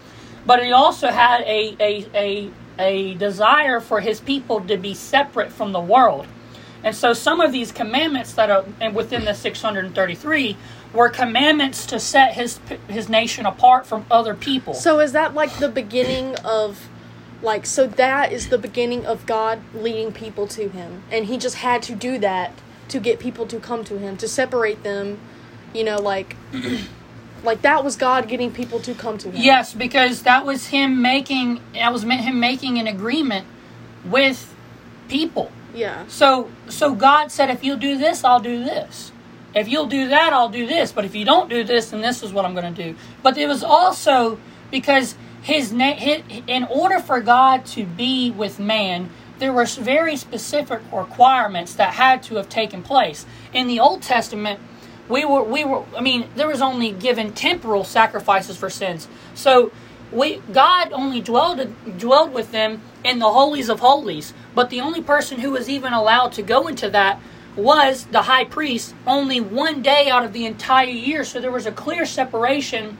But 0.46 0.64
He 0.64 0.72
also 0.72 1.08
had 1.08 1.42
a 1.42 1.76
a 1.78 2.06
a 2.14 2.50
a 2.78 3.14
desire 3.14 3.80
for 3.80 4.00
his 4.00 4.20
people 4.20 4.60
to 4.62 4.76
be 4.76 4.94
separate 4.94 5.50
from 5.50 5.72
the 5.72 5.80
world. 5.80 6.26
And 6.84 6.94
so 6.94 7.12
some 7.12 7.40
of 7.40 7.52
these 7.52 7.72
commandments 7.72 8.34
that 8.34 8.50
are 8.50 8.64
within 8.92 9.24
the 9.24 9.34
633 9.34 10.56
were 10.94 11.08
commandments 11.08 11.86
to 11.86 11.98
set 12.00 12.34
his 12.34 12.60
his 12.88 13.08
nation 13.08 13.46
apart 13.46 13.86
from 13.86 14.06
other 14.10 14.34
people. 14.34 14.74
So 14.74 15.00
is 15.00 15.12
that 15.12 15.34
like 15.34 15.52
the 15.58 15.68
beginning 15.68 16.36
of 16.44 16.88
like 17.42 17.66
so 17.66 17.86
that 17.86 18.32
is 18.32 18.48
the 18.48 18.58
beginning 18.58 19.06
of 19.06 19.26
God 19.26 19.60
leading 19.74 20.12
people 20.12 20.46
to 20.48 20.68
him 20.68 21.02
and 21.10 21.26
he 21.26 21.36
just 21.36 21.56
had 21.56 21.82
to 21.84 21.94
do 21.94 22.18
that 22.18 22.52
to 22.88 22.98
get 22.98 23.18
people 23.18 23.46
to 23.46 23.60
come 23.60 23.84
to 23.84 23.98
him 23.98 24.16
to 24.16 24.26
separate 24.26 24.82
them, 24.82 25.20
you 25.74 25.84
know, 25.84 25.98
like 25.98 26.36
Like 27.44 27.62
that 27.62 27.84
was 27.84 27.96
God 27.96 28.28
getting 28.28 28.52
people 28.52 28.80
to 28.80 28.94
come 28.94 29.18
to 29.18 29.30
Him. 29.30 29.42
Yes, 29.42 29.74
because 29.74 30.22
that 30.22 30.44
was 30.44 30.66
Him 30.66 31.02
making. 31.02 31.60
That 31.74 31.92
was 31.92 32.02
Him 32.02 32.40
making 32.40 32.78
an 32.78 32.86
agreement 32.86 33.46
with 34.04 34.54
people. 35.08 35.50
Yeah. 35.74 36.04
So 36.08 36.50
so 36.68 36.94
God 36.94 37.30
said, 37.30 37.50
if 37.50 37.62
you'll 37.62 37.76
do 37.76 37.98
this, 37.98 38.24
I'll 38.24 38.40
do 38.40 38.64
this. 38.64 39.12
If 39.54 39.68
you'll 39.68 39.86
do 39.86 40.08
that, 40.08 40.32
I'll 40.32 40.50
do 40.50 40.66
this. 40.66 40.92
But 40.92 41.04
if 41.04 41.14
you 41.14 41.24
don't 41.24 41.48
do 41.48 41.64
this, 41.64 41.90
then 41.90 42.00
this 42.00 42.22
is 42.22 42.32
what 42.32 42.44
I'm 42.44 42.54
going 42.54 42.72
to 42.72 42.82
do. 42.82 42.96
But 43.22 43.38
it 43.38 43.46
was 43.46 43.62
also 43.62 44.38
because 44.70 45.16
his, 45.42 45.70
his 45.70 46.22
in 46.46 46.64
order 46.64 47.00
for 47.00 47.20
God 47.20 47.64
to 47.66 47.84
be 47.86 48.30
with 48.30 48.58
man, 48.58 49.10
there 49.38 49.52
were 49.52 49.64
very 49.64 50.16
specific 50.16 50.80
requirements 50.92 51.74
that 51.74 51.94
had 51.94 52.22
to 52.24 52.36
have 52.36 52.48
taken 52.48 52.82
place. 52.82 53.24
In 53.52 53.66
the 53.66 53.80
Old 53.80 54.02
Testament, 54.02 54.60
we 55.08 55.24
were 55.24 55.42
we 55.42 55.64
were 55.64 55.84
I 55.96 56.00
mean 56.00 56.28
there 56.36 56.48
was 56.48 56.60
only 56.60 56.92
given 56.92 57.32
temporal 57.32 57.84
sacrifices 57.84 58.56
for 58.56 58.70
sins. 58.70 59.08
So 59.34 59.72
we 60.12 60.42
God 60.52 60.92
only 60.92 61.20
dwelled 61.20 61.74
dwelled 61.98 62.32
with 62.32 62.52
them 62.52 62.82
in 63.04 63.18
the 63.18 63.30
holies 63.30 63.68
of 63.68 63.80
holies. 63.80 64.32
But 64.54 64.70
the 64.70 64.80
only 64.80 65.02
person 65.02 65.40
who 65.40 65.52
was 65.52 65.68
even 65.68 65.92
allowed 65.92 66.32
to 66.32 66.42
go 66.42 66.66
into 66.66 66.90
that 66.90 67.20
was 67.56 68.04
the 68.06 68.22
high 68.22 68.44
priest 68.44 68.94
only 69.06 69.40
one 69.40 69.82
day 69.82 70.08
out 70.08 70.24
of 70.24 70.32
the 70.32 70.46
entire 70.46 70.86
year. 70.86 71.24
So 71.24 71.40
there 71.40 71.50
was 71.50 71.66
a 71.66 71.72
clear 71.72 72.06
separation 72.06 72.96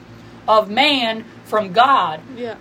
of 0.49 0.71
man 0.71 1.25
from 1.45 1.73
God. 1.73 2.21
Yeah. 2.37 2.57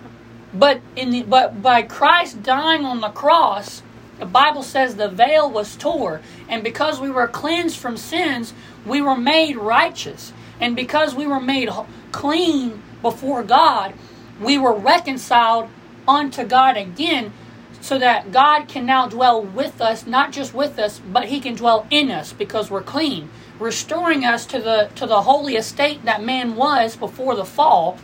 But 0.54 0.80
in 0.96 1.10
the, 1.10 1.22
but 1.22 1.60
by 1.60 1.82
Christ 1.82 2.42
dying 2.42 2.84
on 2.84 3.00
the 3.00 3.10
cross, 3.10 3.82
the 4.18 4.26
Bible 4.26 4.62
says 4.62 4.96
the 4.96 5.08
veil 5.08 5.50
was 5.50 5.76
tore, 5.76 6.20
and 6.48 6.64
because 6.64 7.00
we 7.00 7.10
were 7.10 7.28
cleansed 7.28 7.78
from 7.78 7.96
sins, 7.96 8.52
we 8.84 9.00
were 9.00 9.16
made 9.16 9.56
righteous, 9.56 10.32
and 10.60 10.74
because 10.74 11.14
we 11.14 11.26
were 11.26 11.40
made 11.40 11.70
clean 12.12 12.82
before 13.02 13.42
God, 13.42 13.94
we 14.40 14.58
were 14.58 14.74
reconciled 14.74 15.68
unto 16.06 16.44
God 16.44 16.76
again, 16.76 17.32
so 17.80 17.98
that 17.98 18.32
God 18.32 18.66
can 18.66 18.86
now 18.86 19.06
dwell 19.06 19.40
with 19.42 19.80
us, 19.80 20.06
not 20.06 20.32
just 20.32 20.52
with 20.52 20.78
us, 20.78 21.00
but 21.00 21.26
He 21.26 21.40
can 21.40 21.54
dwell 21.54 21.86
in 21.90 22.10
us 22.10 22.32
because 22.32 22.70
we're 22.70 22.82
clean, 22.82 23.30
restoring 23.60 24.24
us 24.24 24.46
to 24.46 24.58
the 24.60 24.90
to 24.96 25.06
the 25.06 25.22
holy 25.22 25.56
estate 25.56 26.04
that 26.04 26.22
man 26.22 26.56
was 26.56 26.96
before 26.96 27.36
the 27.36 27.44
fall. 27.44 27.98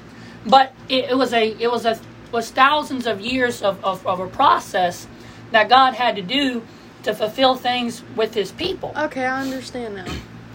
But 0.46 0.72
it, 0.88 1.10
it 1.10 1.16
was 1.16 1.32
a 1.32 1.56
it 1.60 1.70
was 1.70 1.84
a 1.84 1.98
was 2.30 2.50
thousands 2.50 3.06
of 3.06 3.20
years 3.20 3.62
of, 3.62 3.82
of, 3.84 4.04
of 4.06 4.20
a 4.20 4.26
process 4.26 5.06
that 5.50 5.68
God 5.68 5.94
had 5.94 6.16
to 6.16 6.22
do 6.22 6.62
to 7.04 7.14
fulfill 7.14 7.54
things 7.54 8.02
with 8.16 8.34
his 8.34 8.50
people. 8.52 8.92
Okay, 8.96 9.24
I 9.24 9.42
understand 9.42 9.96
now. 9.96 10.12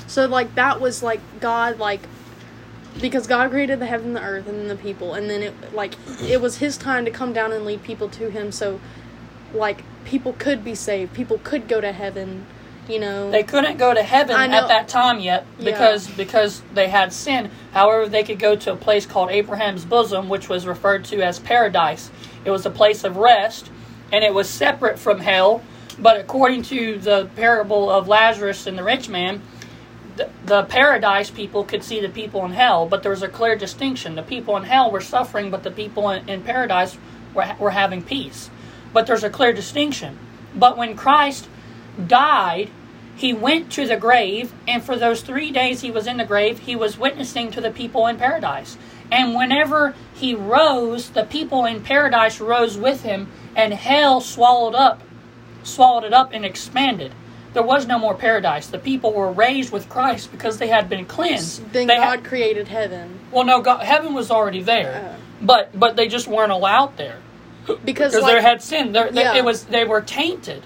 So 0.08 0.25
like 0.25 0.55
that 0.55 0.81
was 0.81 1.01
like 1.03 1.22
God 1.39 1.77
like 1.79 2.01
because 3.00 3.27
God 3.27 3.51
created 3.51 3.79
the 3.79 3.86
heaven 3.86 4.08
and 4.08 4.15
the 4.15 4.24
earth 4.24 4.48
and 4.48 4.69
the 4.69 4.75
people 4.75 5.13
and 5.13 5.29
then 5.29 5.43
it 5.43 5.74
like 5.74 5.93
it 6.22 6.41
was 6.41 6.58
his 6.58 6.77
time 6.77 7.05
to 7.05 7.12
come 7.12 7.31
down 7.31 7.53
and 7.53 7.65
lead 7.65 7.84
people 7.84 8.10
to 8.10 8.29
him 8.31 8.51
so 8.51 8.81
like 9.53 9.84
people 10.05 10.34
could 10.34 10.63
be 10.63 10.75
saved. 10.75 11.13
People 11.13 11.39
could 11.43 11.67
go 11.67 11.79
to 11.79 11.91
heaven, 11.91 12.46
you 12.88 13.00
know. 13.00 13.29
They 13.29 13.43
couldn't 13.43 13.77
go 13.77 13.93
to 13.93 14.01
heaven 14.01 14.36
at 14.36 14.67
that 14.67 14.88
time 14.88 15.19
yet 15.19 15.46
because 15.63 16.10
yeah. 16.10 16.15
because 16.17 16.62
they 16.74 16.88
had 16.88 17.13
sin. 17.13 17.51
However, 17.72 18.10
they 18.10 18.24
could 18.24 18.39
go 18.39 18.55
to 18.55 18.74
a 18.74 18.75
place 18.75 19.05
called 19.05 19.29
Abraham's 19.29 19.86
bosom, 19.86 20.29
which 20.29 20.50
was 20.50 20.65
referred 20.65 21.05
to 21.05 21.22
as 21.22 21.38
paradise. 21.39 22.10
It 22.46 22.51
was 22.51 22.65
a 22.65 22.72
place 22.72 23.03
of 23.03 23.17
rest 23.17 23.69
and 24.12 24.24
it 24.24 24.34
was 24.34 24.50
separate 24.50 25.00
from 25.00 25.20
hell. 25.20 25.62
But 25.98 26.20
according 26.20 26.63
to 26.63 26.98
the 26.98 27.30
parable 27.36 27.89
of 27.89 28.08
Lazarus 28.08 28.68
and 28.68 28.78
the 28.78 28.84
rich 28.84 29.10
man, 29.10 29.42
the, 30.16 30.30
the 30.46 30.63
paradise 30.63 31.30
people 31.30 31.63
could 31.63 31.84
see 31.84 32.00
the 32.01 32.10
people 32.10 32.46
in 32.46 32.51
hell, 32.51 32.86
but 32.86 33.04
there 33.04 33.12
was 33.12 33.24
a 33.24 33.28
clear 33.28 33.56
distinction. 33.56 34.16
The 34.16 34.24
people 34.24 34.56
in 34.58 34.63
hell 34.63 34.92
were 34.92 35.01
suffering, 35.01 35.50
but 35.50 35.63
the 35.63 35.72
people 35.72 36.10
in, 36.10 36.28
in 36.30 36.42
paradise 36.42 36.98
were, 37.34 37.56
were 37.60 37.72
having 37.72 38.01
peace. 38.01 38.50
But 38.94 39.08
there's 39.08 39.24
a 39.24 39.30
clear 39.30 39.54
distinction. 39.54 40.18
But 40.56 40.78
when 40.78 40.96
Christ 40.96 41.48
died, 42.08 42.70
he 43.16 43.34
went 43.34 43.72
to 43.74 43.86
the 43.86 43.98
grave, 43.98 44.54
and 44.68 44.82
for 44.82 44.96
those 44.96 45.22
three 45.22 45.51
days 45.51 45.82
he 45.82 45.92
was 45.92 46.08
in 46.08 46.18
the 46.18 46.25
grave, 46.25 46.60
he 46.60 46.75
was 46.75 46.98
witnessing 46.98 47.51
to 47.51 47.62
the 47.62 47.72
people 47.72 48.08
in 48.08 48.18
paradise. 48.18 48.78
And 49.12 49.36
whenever 49.36 49.94
he 50.13 50.34
rose, 50.34 51.10
the 51.10 51.24
people 51.24 51.66
in 51.66 51.82
paradise 51.82 52.39
rose 52.39 52.78
with 52.78 53.04
him, 53.04 53.30
and 53.56 53.74
hell 53.74 54.22
swallowed 54.22 54.75
up, 54.75 55.01
swallowed 55.63 56.03
it 56.03 56.13
up 56.13 56.32
and 56.34 56.46
expanded. 56.46 57.13
There 57.53 57.63
was 57.63 57.88
no 57.88 57.98
more 57.98 58.13
paradise. 58.13 58.68
The 58.68 58.77
people 58.77 59.12
were 59.12 59.32
raised 59.32 59.72
with 59.72 59.89
Christ 59.89 60.32
because 60.32 60.60
they 60.60 60.68
had 60.68 60.88
been 60.88 61.06
cleansed. 61.06 61.72
Then 61.74 61.88
they 61.88 61.96
God 61.96 62.20
had, 62.20 62.24
created 62.24 62.68
heaven. 62.68 63.20
Well, 63.32 63.44
no, 63.44 63.62
God, 63.62 63.84
heaven 63.84 64.13
was 64.13 64.29
already 64.29 64.62
there, 64.62 65.18
uh, 65.18 65.44
but 65.44 65.77
but 65.77 65.96
they 65.96 66.08
just 66.08 66.27
weren't 66.27 66.51
allowed 66.51 66.98
there 66.98 67.18
because 67.65 68.13
because 68.13 68.22
like, 68.22 68.36
they 68.36 68.41
had 68.41 68.62
sin. 68.62 68.91
They, 68.91 69.10
yeah. 69.13 69.36
it 69.36 69.44
was 69.44 69.65
they 69.65 69.84
were 69.84 70.01
tainted, 70.01 70.63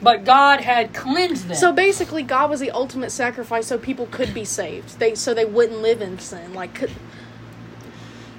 but 0.00 0.24
God 0.24 0.62
had 0.62 0.94
cleansed 0.94 1.48
them. 1.48 1.56
So 1.56 1.72
basically, 1.72 2.22
God 2.22 2.48
was 2.48 2.60
the 2.60 2.70
ultimate 2.70 3.10
sacrifice, 3.10 3.66
so 3.66 3.76
people 3.76 4.06
could 4.06 4.32
be 4.32 4.44
saved. 4.44 4.98
They 4.98 5.14
so 5.14 5.34
they 5.34 5.44
wouldn't 5.44 5.80
live 5.80 6.00
in 6.00 6.18
sin. 6.18 6.54
Like 6.54 6.88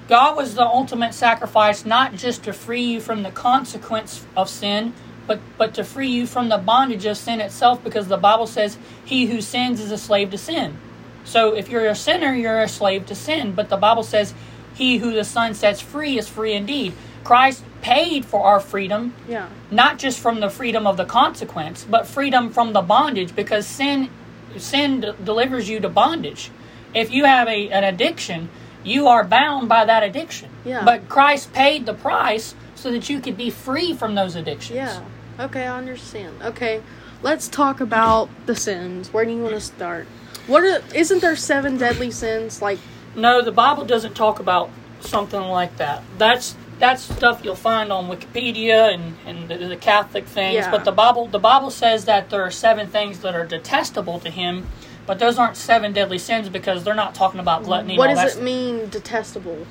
God 0.08 0.36
was 0.36 0.54
the 0.54 0.64
ultimate 0.64 1.12
sacrifice, 1.12 1.84
not 1.84 2.14
just 2.14 2.44
to 2.44 2.52
free 2.52 2.82
you 2.82 3.00
from 3.00 3.22
the 3.22 3.30
consequence 3.30 4.24
of 4.36 4.48
sin, 4.48 4.94
but, 5.26 5.38
but 5.58 5.74
to 5.74 5.84
free 5.84 6.08
you 6.08 6.26
from 6.26 6.48
the 6.48 6.56
bondage 6.56 7.04
of 7.04 7.18
sin 7.18 7.40
itself, 7.40 7.84
because 7.84 8.08
the 8.08 8.16
Bible 8.16 8.46
says, 8.46 8.78
He 9.04 9.26
who 9.26 9.42
sins 9.42 9.80
is 9.80 9.92
a 9.92 9.98
slave 9.98 10.30
to 10.30 10.38
sin. 10.38 10.78
So 11.24 11.54
if 11.54 11.68
you're 11.68 11.86
a 11.86 11.94
sinner, 11.94 12.34
you're 12.34 12.62
a 12.62 12.68
slave 12.68 13.04
to 13.06 13.14
sin. 13.14 13.52
But 13.52 13.68
the 13.68 13.76
Bible 13.76 14.02
says, 14.02 14.32
He 14.74 14.96
who 14.96 15.12
the 15.12 15.24
Son 15.24 15.52
sets 15.52 15.82
free 15.82 16.18
is 16.18 16.26
free 16.26 16.54
indeed. 16.54 16.94
Christ 17.22 17.62
paid 17.82 18.24
for 18.24 18.44
our 18.44 18.60
freedom, 18.60 19.14
yeah. 19.28 19.50
not 19.70 19.98
just 19.98 20.18
from 20.18 20.40
the 20.40 20.48
freedom 20.48 20.86
of 20.86 20.96
the 20.96 21.04
consequence, 21.04 21.86
but 21.88 22.06
freedom 22.06 22.50
from 22.50 22.72
the 22.72 22.80
bondage, 22.80 23.36
because 23.36 23.66
sin 23.66 24.08
sin 24.56 25.02
d- 25.02 25.12
delivers 25.22 25.68
you 25.68 25.78
to 25.80 25.90
bondage. 25.90 26.50
If 26.94 27.10
you 27.10 27.24
have 27.26 27.46
a, 27.48 27.68
an 27.68 27.84
addiction, 27.84 28.48
you 28.84 29.08
are 29.08 29.24
bound 29.24 29.68
by 29.68 29.84
that 29.84 30.02
addiction. 30.02 30.50
Yeah. 30.64 30.84
But 30.84 31.08
Christ 31.08 31.52
paid 31.52 31.86
the 31.86 31.94
price 31.94 32.54
so 32.74 32.90
that 32.90 33.08
you 33.08 33.20
could 33.20 33.36
be 33.36 33.50
free 33.50 33.94
from 33.94 34.14
those 34.14 34.36
addictions. 34.36 34.76
Yeah. 34.76 35.02
Okay, 35.40 35.66
I 35.66 35.76
understand. 35.76 36.42
Okay, 36.42 36.82
let's 37.22 37.48
talk 37.48 37.80
about 37.80 38.28
the 38.46 38.54
sins. 38.54 39.12
Where 39.12 39.24
do 39.24 39.30
you 39.30 39.42
want 39.42 39.54
to 39.54 39.60
start? 39.60 40.06
What 40.46 40.64
are, 40.64 40.82
isn't 40.94 41.20
there 41.20 41.36
seven 41.36 41.76
deadly 41.76 42.10
sins? 42.10 42.62
Like, 42.62 42.78
no, 43.14 43.42
the 43.42 43.52
Bible 43.52 43.84
doesn't 43.84 44.14
talk 44.14 44.40
about 44.40 44.70
something 45.00 45.40
like 45.40 45.76
that. 45.76 46.02
That's 46.16 46.56
that's 46.78 47.02
stuff 47.02 47.40
you'll 47.42 47.56
find 47.56 47.90
on 47.90 48.08
Wikipedia 48.08 48.94
and, 48.94 49.16
and 49.26 49.48
the, 49.48 49.66
the 49.66 49.76
Catholic 49.76 50.26
things. 50.26 50.54
Yeah. 50.54 50.70
But 50.70 50.84
the 50.84 50.92
Bible 50.92 51.26
the 51.26 51.38
Bible 51.38 51.70
says 51.70 52.04
that 52.06 52.30
there 52.30 52.42
are 52.42 52.50
seven 52.50 52.88
things 52.88 53.20
that 53.20 53.34
are 53.34 53.46
detestable 53.46 54.20
to 54.20 54.30
Him 54.30 54.66
but 55.08 55.18
those 55.18 55.38
aren't 55.38 55.56
seven 55.56 55.94
deadly 55.94 56.18
sins 56.18 56.50
because 56.50 56.84
they're 56.84 56.94
not 56.94 57.14
talking 57.14 57.40
about 57.40 57.64
gluttony. 57.64 57.96
What 57.96 58.08
does 58.14 58.36
it 58.36 58.42
mean, 58.42 58.90
detestable? 58.90 59.66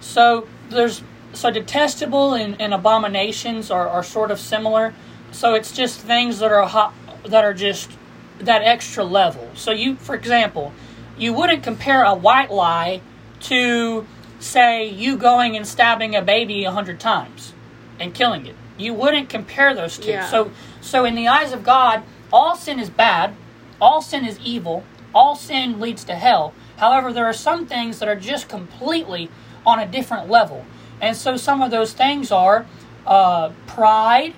So 0.00 0.48
there's 0.70 1.02
so 1.34 1.50
detestable 1.50 2.32
and, 2.32 2.58
and 2.58 2.72
abominations 2.72 3.70
are, 3.70 3.86
are 3.86 4.02
sort 4.02 4.30
of 4.30 4.40
similar. 4.40 4.94
So 5.32 5.52
it's 5.52 5.72
just 5.72 6.00
things 6.00 6.38
that 6.38 6.50
are 6.50 6.66
hot, 6.66 6.94
that 7.26 7.44
are 7.44 7.52
just 7.52 7.90
that 8.38 8.62
extra 8.62 9.04
level. 9.04 9.50
So 9.52 9.70
you, 9.70 9.96
for 9.96 10.14
example, 10.14 10.72
you 11.18 11.34
wouldn't 11.34 11.62
compare 11.62 12.02
a 12.02 12.14
white 12.14 12.50
lie 12.50 13.02
to 13.40 14.06
say 14.38 14.88
you 14.88 15.18
going 15.18 15.58
and 15.58 15.66
stabbing 15.66 16.16
a 16.16 16.22
baby 16.22 16.64
a 16.64 16.70
hundred 16.70 16.98
times 16.98 17.52
and 18.00 18.14
killing 18.14 18.46
it. 18.46 18.56
You 18.78 18.94
wouldn't 18.94 19.28
compare 19.28 19.74
those 19.74 19.98
two. 19.98 20.12
Yeah. 20.12 20.26
So 20.26 20.50
so 20.80 21.04
in 21.04 21.16
the 21.16 21.28
eyes 21.28 21.52
of 21.52 21.64
God, 21.64 22.02
all 22.32 22.56
sin 22.56 22.80
is 22.80 22.88
bad 22.88 23.34
all 23.80 24.02
sin 24.02 24.24
is 24.24 24.38
evil. 24.40 24.84
All 25.14 25.34
sin 25.34 25.80
leads 25.80 26.04
to 26.04 26.14
hell. 26.14 26.54
However, 26.76 27.12
there 27.12 27.26
are 27.26 27.32
some 27.32 27.66
things 27.66 27.98
that 27.98 28.08
are 28.08 28.16
just 28.16 28.48
completely 28.48 29.30
on 29.66 29.78
a 29.78 29.86
different 29.86 30.30
level. 30.30 30.64
And 31.00 31.16
so 31.16 31.36
some 31.36 31.62
of 31.62 31.70
those 31.70 31.92
things 31.92 32.30
are 32.30 32.66
uh, 33.06 33.50
pride 33.66 34.34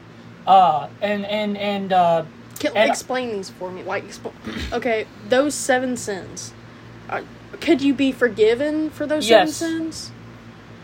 uh, 0.47 0.89
and, 1.01 1.25
and, 1.25 1.57
and, 1.57 1.93
uh, 1.93 2.25
Can, 2.59 2.77
and, 2.77 2.91
explain 2.91 3.33
these 3.33 3.51
for 3.51 3.71
me. 3.71 3.83
Like, 3.83 4.05
okay, 4.73 5.07
those 5.29 5.55
seven 5.55 5.97
sins. 5.97 6.53
Uh, 7.09 7.23
could 7.61 7.83
you 7.83 7.95
be 7.95 8.13
forgiven 8.13 8.91
for 8.91 9.07
those 9.07 9.29
yes. 9.29 9.57
seven 9.57 9.93
sins? 9.93 10.13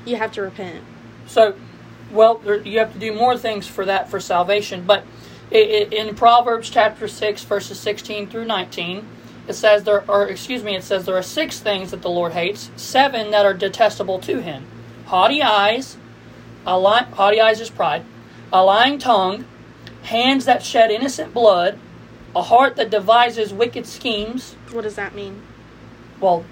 You 0.04 0.16
have 0.16 0.32
to 0.32 0.42
repent. 0.42 0.84
So, 1.26 1.54
well, 2.12 2.38
there, 2.38 2.60
you 2.62 2.78
have 2.78 2.92
to 2.92 2.98
do 2.98 3.12
more 3.12 3.36
things 3.36 3.66
for 3.66 3.84
that 3.84 4.10
for 4.10 4.20
salvation. 4.20 4.84
But 4.86 5.04
in 5.50 6.14
Proverbs 6.14 6.68
chapter 6.68 7.08
6, 7.08 7.44
verses 7.44 7.78
16 7.80 8.28
through 8.28 8.44
19, 8.44 9.06
it 9.48 9.54
says 9.54 9.84
there 9.84 10.08
are, 10.10 10.28
excuse 10.28 10.62
me, 10.62 10.76
it 10.76 10.84
says 10.84 11.06
there 11.06 11.16
are 11.16 11.22
six 11.22 11.58
things 11.58 11.90
that 11.90 12.02
the 12.02 12.10
Lord 12.10 12.32
hates, 12.32 12.70
seven 12.76 13.30
that 13.30 13.46
are 13.46 13.54
detestable 13.54 14.18
to 14.20 14.42
him. 14.42 14.66
Haughty 15.06 15.42
eyes, 15.42 15.96
a 16.66 16.78
haughty 16.78 17.40
eyes 17.40 17.60
is 17.60 17.70
pride, 17.70 18.04
a 18.52 18.62
lying 18.62 18.98
tongue, 18.98 19.46
hands 20.02 20.44
that 20.44 20.62
shed 20.62 20.90
innocent 20.90 21.32
blood, 21.32 21.78
a 22.36 22.42
heart 22.42 22.76
that 22.76 22.90
devises 22.90 23.54
wicked 23.54 23.86
schemes. 23.86 24.54
What 24.70 24.82
does 24.82 24.96
that 24.96 25.14
mean? 25.14 25.40
Well, 26.20 26.44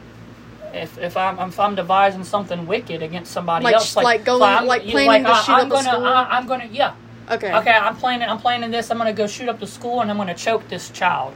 if, 0.73 0.97
if 0.99 1.17
I'm 1.19 1.39
if 1.39 1.61
I'm 1.61 1.75
devising 1.75 2.25
something 2.25 2.67
wicked 2.67 3.03
against 3.03 3.31
somebody 3.31 3.65
like, 3.65 3.75
else, 3.75 3.95
like, 3.95 4.05
like 4.05 4.25
going 4.25 4.41
so 4.41 4.65
like 4.67 4.83
planning 4.83 5.25
like, 5.25 5.41
to 5.41 5.45
shoot 5.45 5.53
I'm 5.53 5.73
up 5.73 5.85
gonna. 5.85 6.05
I, 6.05 6.37
I'm 6.37 6.47
gonna 6.47 6.69
yeah 6.71 6.95
Okay. 7.31 7.53
Okay, 7.53 7.73
I'm 7.73 7.97
planning. 7.97 8.29
I'm 8.29 8.39
planning 8.39 8.71
this. 8.71 8.91
I'm 8.91 8.99
going 8.99 9.13
to 9.13 9.17
go 9.17 9.27
shoot 9.27 9.49
up 9.49 9.59
the 9.59 9.67
school, 9.67 10.01
and 10.01 10.11
I'm 10.11 10.17
going 10.17 10.29
to 10.29 10.35
choke 10.35 10.69
this 10.69 10.91
child. 10.91 11.35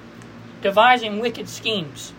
Devising 0.62 1.20
wicked 1.20 1.48
schemes. 1.48 2.12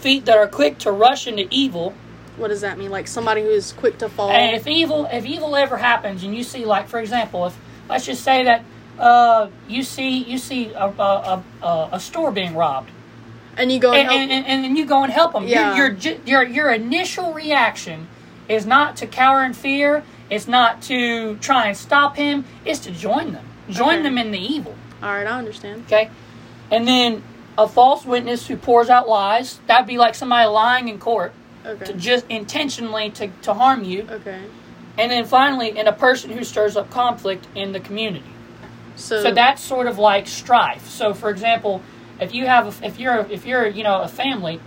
Feet 0.00 0.24
that 0.24 0.36
are 0.36 0.48
quick 0.48 0.78
to 0.78 0.90
rush 0.90 1.26
into 1.26 1.46
evil. 1.50 1.94
What 2.36 2.48
does 2.48 2.62
that 2.62 2.78
mean? 2.78 2.90
Like 2.90 3.06
somebody 3.06 3.42
who 3.42 3.50
is 3.50 3.72
quick 3.72 3.98
to 3.98 4.08
fall. 4.08 4.30
And 4.30 4.56
if 4.56 4.66
evil, 4.66 5.06
if 5.06 5.24
evil 5.24 5.54
ever 5.54 5.76
happens, 5.76 6.24
and 6.24 6.34
you 6.34 6.42
see, 6.42 6.64
like 6.64 6.88
for 6.88 6.98
example, 6.98 7.46
if 7.46 7.58
let's 7.88 8.06
just 8.06 8.24
say 8.24 8.44
that 8.44 8.64
uh, 8.98 9.48
you 9.68 9.82
see 9.82 10.24
you 10.24 10.38
see 10.38 10.72
a, 10.72 10.86
a, 10.86 11.44
a, 11.62 11.88
a 11.92 12.00
store 12.00 12.32
being 12.32 12.54
robbed, 12.56 12.90
and 13.56 13.70
you 13.70 13.78
go 13.78 13.92
and, 13.92 14.08
and, 14.08 14.30
and, 14.30 14.46
and, 14.46 14.64
and 14.64 14.78
you 14.78 14.86
go 14.86 15.04
and 15.04 15.12
help 15.12 15.34
them. 15.34 15.46
Yeah. 15.46 15.76
Your, 15.76 15.92
your 15.92 16.16
your 16.24 16.42
your 16.42 16.70
initial 16.72 17.32
reaction 17.32 18.08
is 18.48 18.66
not 18.66 18.96
to 18.96 19.06
cower 19.06 19.44
in 19.44 19.52
fear 19.52 20.02
it's 20.32 20.48
not 20.48 20.80
to 20.80 21.36
try 21.36 21.66
and 21.66 21.76
stop 21.76 22.16
him, 22.16 22.46
it's 22.64 22.80
to 22.80 22.90
join 22.90 23.32
them. 23.32 23.44
Join 23.68 23.96
okay. 23.96 24.02
them 24.02 24.16
in 24.16 24.30
the 24.30 24.38
evil. 24.38 24.74
All 25.02 25.10
right, 25.10 25.26
I 25.26 25.38
understand. 25.38 25.84
Okay? 25.84 26.10
And 26.70 26.88
then 26.88 27.22
a 27.58 27.68
false 27.68 28.06
witness 28.06 28.46
who 28.46 28.56
pours 28.56 28.88
out 28.88 29.06
lies, 29.06 29.60
that'd 29.66 29.86
be 29.86 29.98
like 29.98 30.14
somebody 30.14 30.48
lying 30.48 30.88
in 30.88 30.98
court 30.98 31.34
okay. 31.66 31.84
to 31.84 31.92
just 31.92 32.24
intentionally 32.30 33.10
to, 33.10 33.28
to 33.42 33.52
harm 33.52 33.84
you. 33.84 34.06
Okay. 34.10 34.42
and 34.96 35.12
then 35.12 35.26
finally, 35.26 35.78
and 35.78 35.86
a 35.86 35.92
person 35.92 36.30
who 36.30 36.44
stirs 36.44 36.78
up 36.78 36.88
conflict 36.90 37.46
in 37.54 37.72
the 37.72 37.80
community. 37.80 38.24
So, 38.96 39.22
So 39.22 39.34
that's 39.34 39.62
sort 39.62 39.86
of 39.86 39.98
like 39.98 40.26
strife. 40.26 40.88
So, 40.88 41.12
for 41.12 41.28
example, 41.28 41.82
if 42.20 42.34
you 42.34 42.46
have, 42.46 42.82
a, 42.82 42.86
if 42.86 42.98
you're, 42.98 43.26
if 43.30 43.44
you're, 43.44 43.66
you 43.66 43.84
know, 43.84 44.00
a 44.00 44.08
family, 44.08 44.60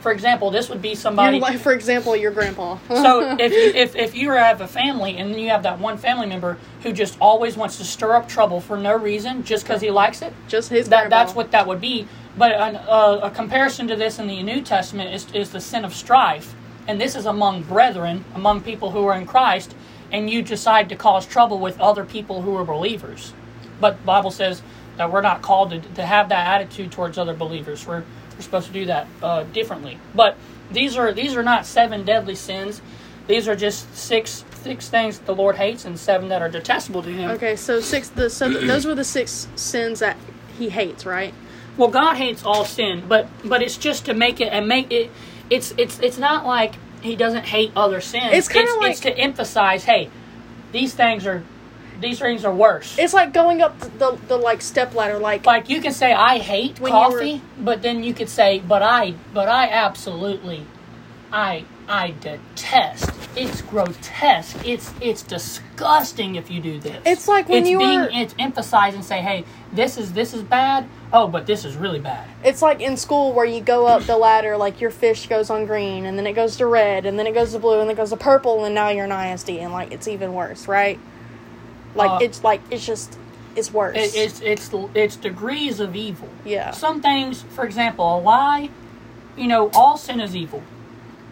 for 0.00 0.12
example, 0.12 0.50
this 0.50 0.68
would 0.68 0.82
be 0.82 0.94
somebody. 0.94 1.40
Like, 1.40 1.58
for 1.58 1.72
example, 1.72 2.14
your 2.16 2.30
grandpa. 2.30 2.78
so 2.88 3.36
if 3.38 3.52
you, 3.52 3.80
if 3.80 3.96
if 3.96 4.14
you 4.14 4.30
have 4.30 4.60
a 4.60 4.68
family 4.68 5.16
and 5.16 5.38
you 5.38 5.48
have 5.50 5.62
that 5.64 5.78
one 5.78 5.98
family 5.98 6.26
member 6.26 6.58
who 6.82 6.92
just 6.92 7.18
always 7.20 7.56
wants 7.56 7.78
to 7.78 7.84
stir 7.84 8.14
up 8.14 8.28
trouble 8.28 8.60
for 8.60 8.76
no 8.76 8.96
reason, 8.96 9.44
just 9.44 9.64
because 9.64 9.80
he 9.80 9.90
likes 9.90 10.22
it, 10.22 10.32
just 10.46 10.70
his 10.70 10.88
that 10.88 11.08
grandpa. 11.08 11.16
that's 11.16 11.34
what 11.34 11.50
that 11.50 11.66
would 11.66 11.80
be. 11.80 12.06
But 12.36 12.52
an, 12.52 12.76
uh, 12.76 13.20
a 13.24 13.30
comparison 13.30 13.88
to 13.88 13.96
this 13.96 14.18
in 14.18 14.28
the 14.28 14.42
New 14.42 14.62
Testament 14.62 15.12
is 15.14 15.30
is 15.32 15.50
the 15.50 15.60
sin 15.60 15.84
of 15.84 15.94
strife, 15.94 16.54
and 16.86 17.00
this 17.00 17.16
is 17.16 17.26
among 17.26 17.62
brethren, 17.62 18.24
among 18.34 18.62
people 18.62 18.90
who 18.92 19.04
are 19.06 19.18
in 19.18 19.26
Christ, 19.26 19.74
and 20.12 20.30
you 20.30 20.42
decide 20.42 20.88
to 20.88 20.96
cause 20.96 21.26
trouble 21.26 21.58
with 21.58 21.80
other 21.80 22.04
people 22.04 22.42
who 22.42 22.56
are 22.56 22.64
believers. 22.64 23.32
But 23.80 23.98
the 23.98 24.06
Bible 24.06 24.30
says 24.30 24.62
that 24.96 25.12
we're 25.12 25.22
not 25.22 25.42
called 25.42 25.70
to, 25.70 25.80
to 25.80 26.04
have 26.04 26.28
that 26.28 26.46
attitude 26.46 26.92
towards 26.92 27.18
other 27.18 27.34
believers. 27.34 27.86
We're 27.86 28.04
we're 28.38 28.42
supposed 28.42 28.68
to 28.68 28.72
do 28.72 28.86
that 28.86 29.08
uh, 29.22 29.42
differently. 29.42 29.98
But 30.14 30.36
these 30.70 30.96
are 30.96 31.12
these 31.12 31.36
are 31.36 31.42
not 31.42 31.66
seven 31.66 32.04
deadly 32.04 32.36
sins. 32.36 32.80
These 33.26 33.48
are 33.48 33.56
just 33.56 33.94
six 33.96 34.44
six 34.62 34.88
things 34.88 35.18
that 35.18 35.26
the 35.26 35.34
Lord 35.34 35.56
hates 35.56 35.84
and 35.84 35.98
seven 35.98 36.28
that 36.28 36.40
are 36.40 36.48
detestable 36.48 37.02
to 37.02 37.10
Him. 37.10 37.30
Okay, 37.32 37.56
so 37.56 37.80
six. 37.80 38.08
The 38.08 38.30
so 38.30 38.48
those 38.48 38.86
were 38.86 38.94
the 38.94 39.04
six 39.04 39.48
sins 39.56 39.98
that 40.00 40.16
he 40.56 40.68
hates, 40.68 41.04
right? 41.04 41.34
Well, 41.76 41.88
God 41.88 42.16
hates 42.16 42.44
all 42.44 42.64
sin, 42.64 43.04
but 43.08 43.28
but 43.44 43.60
it's 43.62 43.76
just 43.76 44.06
to 44.06 44.14
make 44.14 44.40
it 44.40 44.52
and 44.52 44.68
make 44.68 44.92
it. 44.92 45.10
It's 45.50 45.74
it's 45.76 45.98
it's 46.00 46.18
not 46.18 46.46
like 46.46 46.74
He 47.02 47.16
doesn't 47.16 47.44
hate 47.44 47.72
other 47.76 48.00
sins. 48.00 48.30
It's 48.32 48.48
kinda 48.48 48.72
like- 48.74 48.92
it's 48.92 49.00
to 49.00 49.16
emphasize, 49.16 49.84
hey, 49.84 50.10
these 50.72 50.94
things 50.94 51.26
are 51.26 51.42
these 52.00 52.18
things 52.18 52.44
are 52.44 52.54
worse. 52.54 52.96
It's 52.98 53.12
like 53.14 53.32
going 53.32 53.60
up 53.62 53.78
the, 53.80 53.88
the, 53.88 54.18
the 54.28 54.36
like 54.36 54.62
step 54.62 54.94
ladder, 54.94 55.18
like 55.18 55.44
like 55.46 55.68
you 55.68 55.80
can 55.80 55.92
say 55.92 56.12
I 56.12 56.38
hate 56.38 56.80
coffee, 56.80 57.42
but 57.58 57.82
then 57.82 58.02
you 58.04 58.14
could 58.14 58.28
say, 58.28 58.60
but 58.60 58.82
I 58.82 59.14
but 59.34 59.48
I 59.48 59.68
absolutely, 59.68 60.64
I 61.32 61.64
I 61.88 62.14
detest. 62.20 63.10
It's 63.36 63.62
grotesque. 63.62 64.56
It's 64.66 64.92
it's 65.00 65.22
disgusting 65.22 66.36
if 66.36 66.50
you 66.50 66.60
do 66.60 66.78
this. 66.78 67.00
It's 67.06 67.28
like 67.28 67.48
when 67.48 67.58
it's 67.62 67.70
you 67.70 67.78
being 67.78 68.00
were- 68.00 68.10
it's 68.12 68.34
emphasized 68.38 68.94
and 68.96 69.04
say, 69.04 69.20
hey, 69.20 69.44
this 69.72 69.96
is 69.98 70.12
this 70.12 70.34
is 70.34 70.42
bad. 70.42 70.86
Oh, 71.12 71.26
but 71.26 71.46
this 71.46 71.64
is 71.64 71.74
really 71.76 72.00
bad. 72.00 72.28
it's 72.44 72.60
like 72.60 72.80
in 72.82 72.96
school 72.98 73.32
where 73.32 73.46
you 73.46 73.62
go 73.62 73.86
up 73.86 74.02
the 74.02 74.16
ladder, 74.18 74.56
like 74.58 74.78
your 74.80 74.90
fish 74.90 75.26
goes 75.26 75.48
on 75.48 75.64
green, 75.64 76.04
and 76.04 76.18
then 76.18 76.26
it 76.26 76.34
goes 76.34 76.56
to 76.58 76.66
red, 76.66 77.06
and 77.06 77.18
then 77.18 77.26
it 77.26 77.32
goes 77.32 77.52
to 77.52 77.58
blue, 77.58 77.80
and 77.80 77.88
then 77.88 77.90
it 77.90 77.96
goes 77.96 78.10
to 78.10 78.16
purple, 78.18 78.64
and 78.66 78.74
now 78.74 78.90
you're 78.90 79.06
an 79.06 79.12
ISD, 79.12 79.50
and 79.50 79.72
like 79.72 79.90
it's 79.90 80.06
even 80.06 80.34
worse, 80.34 80.68
right? 80.68 80.98
Like 81.98 82.10
Uh, 82.10 82.18
it's 82.24 82.42
like 82.44 82.60
it's 82.70 82.86
just 82.86 83.18
it's 83.56 83.72
worse. 83.72 83.96
It, 83.96 84.14
it's 84.14 84.40
it's 84.40 84.70
it's 84.94 85.16
degrees 85.16 85.80
of 85.80 85.94
evil. 85.96 86.28
Yeah. 86.44 86.70
Some 86.70 87.02
things, 87.02 87.42
for 87.42 87.64
example, 87.64 88.18
a 88.18 88.20
lie. 88.20 88.70
You 89.36 89.48
know, 89.48 89.70
all 89.74 89.96
sin 89.96 90.20
is 90.20 90.34
evil, 90.34 90.62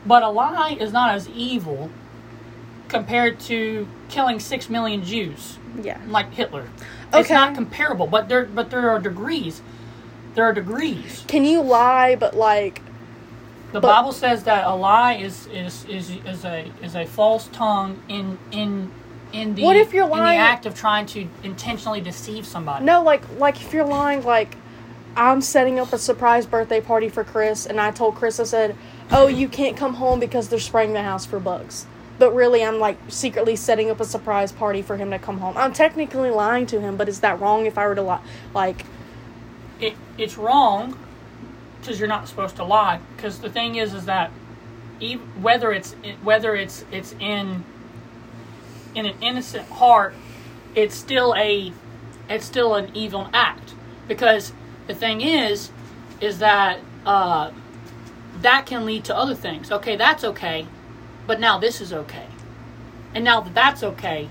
but 0.05 0.23
a 0.23 0.29
lie 0.29 0.77
is 0.79 0.93
not 0.93 1.15
as 1.15 1.29
evil 1.31 1.91
compared 2.89 3.41
to 3.41 3.89
killing 4.09 4.39
six 4.39 4.69
million 4.71 5.03
Jews, 5.05 5.59
yeah. 5.83 6.01
like 6.07 6.33
Hitler. 6.33 6.69
Okay. 7.09 7.21
It's 7.21 7.31
not 7.31 7.55
comparable, 7.55 8.07
but 8.07 8.29
there 8.29 8.45
but 8.45 8.71
there 8.71 8.91
are 8.91 8.99
degrees. 9.01 9.63
There 10.35 10.45
are 10.45 10.53
degrees. 10.53 11.25
Can 11.29 11.45
you 11.45 11.63
lie, 11.63 12.15
but 12.17 12.37
like 12.37 12.83
The 13.73 13.81
But- 13.81 13.89
Bible 13.89 14.13
says 14.13 14.45
that 14.45 14.67
a 14.67 14.75
lie 14.75 15.15
is 15.15 15.47
is, 15.49 15.85
is, 15.87 16.11
is 16.25 16.45
a 16.45 16.71
is 16.83 16.95
a 16.95 17.05
false 17.07 17.49
tongue 17.53 18.01
in 18.09 18.39
in 18.53 18.91
in 19.33 19.55
the 19.55 19.63
What 19.63 19.77
if 19.77 19.93
you're 19.93 20.07
lying? 20.07 20.35
in 20.39 20.41
the 20.41 20.47
act 20.49 20.67
of 20.67 20.75
trying 20.75 21.07
to 21.07 21.27
intentionally 21.43 22.01
deceive 22.01 22.47
somebody. 22.47 22.85
no, 22.85 23.03
like 23.03 23.23
like 23.39 23.61
if 23.61 23.73
you're 23.73 23.85
lying, 23.85 24.23
like 24.25 24.57
I'm 25.17 25.41
setting 25.41 25.79
up 25.81 25.93
a 25.93 25.99
surprise 25.99 26.47
birthday 26.47 26.81
party 26.81 27.09
for 27.09 27.25
Chris, 27.25 27.67
and 27.67 27.81
I 27.81 27.91
told 27.91 28.15
Chris 28.17 28.39
I 28.39 28.45
said, 28.45 28.77
"Oh, 29.11 29.27
you 29.29 29.49
can't 29.49 29.77
come 29.77 29.95
home 29.95 30.21
because 30.21 30.49
they're 30.49 30.59
spraying 30.59 30.93
the 30.93 31.03
house 31.03 31.25
for 31.27 31.41
bugs." 31.41 31.87
But 32.19 32.35
really, 32.35 32.65
I'm 32.65 32.79
like 32.79 32.97
secretly 33.09 33.57
setting 33.57 33.91
up 33.91 34.01
a 34.01 34.05
surprise 34.05 34.53
party 34.53 34.81
for 34.83 34.97
him 34.97 35.11
to 35.11 35.19
come 35.19 35.39
home. 35.39 35.55
I'm 35.57 35.73
technically 35.73 36.31
lying 36.31 36.67
to 36.67 36.81
him, 36.81 36.97
but 36.97 37.09
is 37.09 37.21
that 37.21 37.41
wrong 37.41 37.67
if 37.67 37.77
I 37.77 37.87
were 37.87 37.95
to 37.95 38.03
lie? 38.03 38.21
Like, 38.55 38.87
it, 39.81 39.95
it's 40.17 40.39
wrong 40.39 40.99
because 41.81 41.99
you're 42.01 42.09
not 42.09 42.27
supposed 42.29 42.57
to 42.57 42.65
lie. 42.65 43.01
Because 43.17 43.39
the 43.41 43.51
thing 43.51 43.77
is, 43.77 43.93
is 43.95 44.07
that 44.07 44.31
ev 45.03 45.21
whether 45.43 45.73
it's 45.73 45.93
whether 46.23 46.55
it's 46.55 46.85
it's 46.91 47.15
in 47.21 47.65
in 48.97 49.07
an 49.07 49.15
innocent 49.23 49.69
heart, 49.69 50.15
it's 50.75 50.95
still 50.97 51.35
a 51.37 51.73
it's 52.29 52.45
still 52.45 52.75
an 52.75 52.91
evil 52.95 53.29
act. 53.33 53.75
Because 54.09 54.53
the 54.89 54.95
thing 54.95 55.21
is, 55.21 55.71
is 56.21 56.39
that 56.41 56.81
uh, 57.05 57.53
that 58.41 58.67
can 58.67 58.85
lead 58.85 59.05
to 59.05 59.17
other 59.17 59.35
things. 59.35 59.71
Okay, 59.71 59.95
that's 59.95 60.25
okay, 60.25 60.67
but 61.27 61.39
now 61.39 61.59
this 61.59 61.81
is 61.81 61.93
okay, 61.93 62.27
and 63.15 63.23
now 63.25 63.41
that 63.41 63.55
that's 63.55 63.83
okay, 63.83 64.29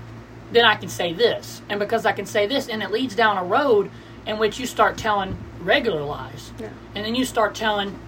then 0.52 0.64
I 0.64 0.74
can 0.74 0.88
say 0.88 1.12
this, 1.14 1.62
and 1.68 1.78
because 1.80 2.04
I 2.04 2.12
can 2.12 2.26
say 2.26 2.46
this, 2.46 2.68
and 2.68 2.82
it 2.82 2.90
leads 2.90 3.14
down 3.14 3.38
a 3.38 3.44
road 3.44 3.90
in 4.26 4.38
which 4.38 4.58
you 4.58 4.66
start 4.66 4.98
telling 4.98 5.36
regular 5.60 6.02
lies, 6.02 6.52
Yeah. 6.58 6.70
and 6.94 7.04
then 7.04 7.14
you 7.14 7.24
start 7.24 7.54
telling 7.54 7.98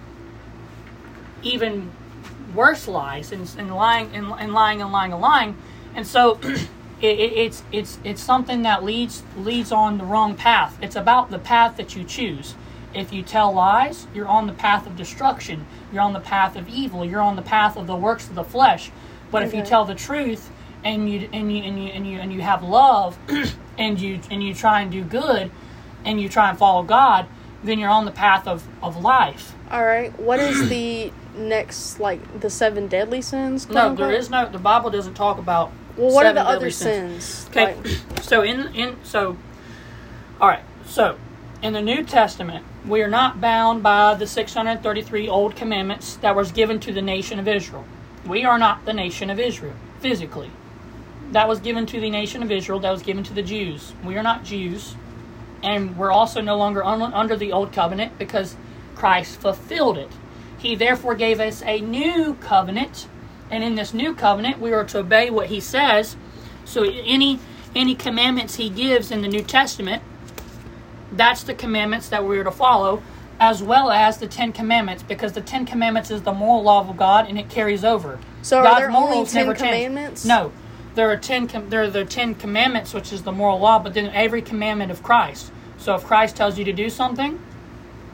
even 1.41 1.91
worse 2.53 2.87
lies 2.87 3.31
and, 3.31 3.49
and 3.57 3.73
lying 3.73 4.13
and, 4.15 4.27
and 4.37 4.53
lying 4.53 4.81
and 4.81 4.91
lying 4.91 5.13
and 5.13 5.21
lying, 5.21 5.57
and 5.95 6.05
so 6.05 6.39
it, 6.43 6.67
it, 7.01 7.33
it's 7.33 7.63
it's 7.71 7.99
it's 8.03 8.21
something 8.21 8.63
that 8.63 8.83
leads 8.83 9.23
leads 9.37 9.71
on 9.71 9.97
the 9.97 10.03
wrong 10.05 10.35
path. 10.35 10.77
It's 10.81 10.95
about 10.95 11.31
the 11.31 11.39
path 11.39 11.77
that 11.77 11.95
you 11.95 12.03
choose. 12.03 12.55
If 12.93 13.13
you 13.13 13.21
tell 13.21 13.53
lies, 13.53 14.07
you're 14.15 14.27
on 14.27 14.47
the 14.47 14.53
path 14.53 14.87
of 14.87 14.95
destruction. 14.95 15.65
You're 15.93 16.01
on 16.01 16.13
the 16.13 16.19
path 16.19 16.55
of 16.55 16.67
evil. 16.67 17.05
You're 17.05 17.21
on 17.21 17.35
the 17.35 17.41
path 17.41 17.77
of 17.77 17.85
the 17.85 17.95
works 17.95 18.27
of 18.27 18.35
the 18.35 18.43
flesh. 18.43 18.91
But 19.31 19.43
if 19.43 19.53
you 19.53 19.59
mm-hmm. 19.59 19.69
tell 19.69 19.85
the 19.85 19.95
truth 19.95 20.49
and 20.83 21.09
you 21.09 21.29
and 21.31 21.55
you 21.55 21.63
and 21.63 21.83
you 21.83 21.89
and 21.89 22.07
you 22.07 22.19
and 22.19 22.33
you 22.33 22.41
have 22.41 22.63
love 22.63 23.17
and 23.77 23.99
you 23.99 24.19
and 24.31 24.43
you 24.43 24.53
try 24.53 24.81
and 24.81 24.91
do 24.91 25.03
good 25.03 25.51
and 26.03 26.19
you 26.19 26.29
try 26.29 26.49
and 26.49 26.57
follow 26.57 26.83
God, 26.83 27.27
then 27.63 27.77
you're 27.77 27.89
on 27.89 28.05
the 28.05 28.11
path 28.11 28.47
of, 28.47 28.65
of 28.81 28.97
life. 29.01 29.53
all 29.69 29.85
right, 29.85 30.17
what 30.19 30.39
is 30.39 30.69
the 30.69 31.11
next 31.39 31.99
like 31.99 32.41
the 32.41 32.49
seven 32.49 32.87
deadly 32.87 33.21
sins? 33.21 33.67
No, 33.69 33.89
unquote? 33.89 34.09
there 34.09 34.15
is 34.15 34.29
no. 34.29 34.49
The 34.49 34.59
Bible 34.59 34.89
doesn't 34.89 35.15
talk 35.15 35.37
about. 35.37 35.71
Well, 35.97 36.13
what 36.13 36.25
are 36.25 36.33
the 36.33 36.41
other 36.41 36.71
sins. 36.71 37.23
sins? 37.23 37.49
Okay, 37.49 37.75
Like, 37.75 37.87
so 38.21 38.41
in 38.41 38.73
in 38.75 38.97
so, 39.03 39.37
all 40.39 40.47
right. 40.47 40.63
So, 40.85 41.17
in 41.61 41.73
the 41.73 41.81
New 41.81 42.03
Testament, 42.03 42.65
we 42.87 43.01
are 43.01 43.09
not 43.09 43.39
bound 43.41 43.83
by 43.83 44.15
the 44.15 44.25
633 44.25 45.27
old 45.27 45.55
commandments 45.55 46.15
that 46.17 46.35
was 46.35 46.51
given 46.51 46.79
to 46.81 46.91
the 46.93 47.01
nation 47.01 47.37
of 47.39 47.47
Israel. 47.47 47.85
We 48.25 48.43
are 48.45 48.57
not 48.57 48.85
the 48.85 48.93
nation 48.93 49.29
of 49.29 49.39
Israel 49.39 49.73
physically. 49.99 50.51
That 51.31 51.47
was 51.47 51.59
given 51.59 51.85
to 51.87 51.99
the 51.99 52.09
nation 52.09 52.41
of 52.41 52.51
Israel. 52.51 52.79
That 52.79 52.91
was 52.91 53.03
given 53.03 53.23
to 53.25 53.33
the 53.33 53.43
Jews. 53.43 53.93
We 54.03 54.17
are 54.17 54.23
not 54.23 54.43
Jews, 54.43 54.95
and 55.61 55.95
we're 55.97 56.11
also 56.11 56.41
no 56.41 56.57
longer 56.57 56.83
un- 56.83 57.13
under 57.13 57.35
the 57.35 57.51
old 57.51 57.71
covenant 57.71 58.17
because 58.17 58.55
Christ 58.95 59.39
fulfilled 59.39 59.97
it. 59.97 60.11
He 60.59 60.75
therefore 60.75 61.15
gave 61.15 61.39
us 61.39 61.63
a 61.63 61.79
new 61.81 62.35
covenant, 62.35 63.07
and 63.49 63.63
in 63.63 63.75
this 63.75 63.93
new 63.93 64.13
covenant, 64.13 64.59
we 64.59 64.71
are 64.73 64.83
to 64.85 64.99
obey 64.99 65.29
what 65.29 65.47
He 65.47 65.59
says. 65.59 66.15
So 66.65 66.83
any 66.83 67.39
any 67.75 67.95
commandments 67.95 68.55
He 68.55 68.69
gives 68.69 69.11
in 69.11 69.21
the 69.21 69.27
New 69.27 69.43
Testament, 69.43 70.03
that's 71.11 71.43
the 71.43 71.53
commandments 71.53 72.09
that 72.09 72.25
we 72.25 72.37
are 72.37 72.43
to 72.43 72.51
follow, 72.51 73.01
as 73.39 73.63
well 73.63 73.89
as 73.89 74.17
the 74.17 74.27
Ten 74.27 74.51
Commandments, 74.51 75.01
because 75.03 75.33
the 75.33 75.41
Ten 75.41 75.65
Commandments 75.65 76.11
is 76.11 76.23
the 76.23 76.33
moral 76.33 76.63
law 76.63 76.87
of 76.87 76.97
God, 76.97 77.27
and 77.27 77.39
it 77.39 77.49
carries 77.49 77.83
over. 77.83 78.19
So 78.41 78.59
are 78.59 78.63
God's 78.63 78.79
there 78.79 78.91
only 78.91 79.25
10 79.25 79.33
never 79.33 79.53
change. 79.57 79.85
commandments? 79.85 80.25
No, 80.25 80.51
there 80.95 81.09
are 81.09 81.17
ten. 81.17 81.47
Com- 81.47 81.69
there 81.69 81.83
are 81.83 81.89
the 81.89 82.05
Ten 82.05 82.35
Commandments, 82.35 82.93
which 82.93 83.13
is 83.13 83.23
the 83.23 83.31
moral 83.31 83.59
law, 83.59 83.79
but 83.79 83.93
then 83.93 84.07
every 84.13 84.41
commandment 84.41 84.91
of 84.91 85.03
Christ. 85.03 85.51
So 85.77 85.95
if 85.95 86.03
Christ 86.03 86.35
tells 86.35 86.57
you 86.57 86.65
to 86.65 86.73
do 86.73 86.89
something, 86.89 87.39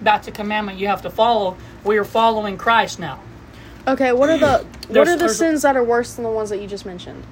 that's 0.02 0.28
a 0.28 0.32
commandment 0.32 0.78
you 0.78 0.88
have 0.88 1.02
to 1.02 1.10
follow. 1.10 1.58
We 1.86 1.98
are 1.98 2.04
following 2.04 2.58
Christ 2.58 3.00
now. 3.00 3.20
okay, 3.88 4.12
what 4.12 4.30
are 4.30 4.38
the 4.38 4.66
what 4.90 5.08
are 5.08 5.16
the 5.18 5.30
sins 5.30 5.62
that 5.62 5.78
are 5.78 5.84
worse 5.84 6.16
than 6.16 6.24
the 6.24 6.32
ones 6.32 6.50
that 6.50 6.60
you 6.62 6.68
just 6.68 6.86
mentioned? 6.86 7.24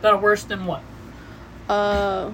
That 0.00 0.12
are 0.14 0.18
worse 0.18 0.42
than 0.44 0.64
what? 0.66 0.82
Uh, 1.68 2.30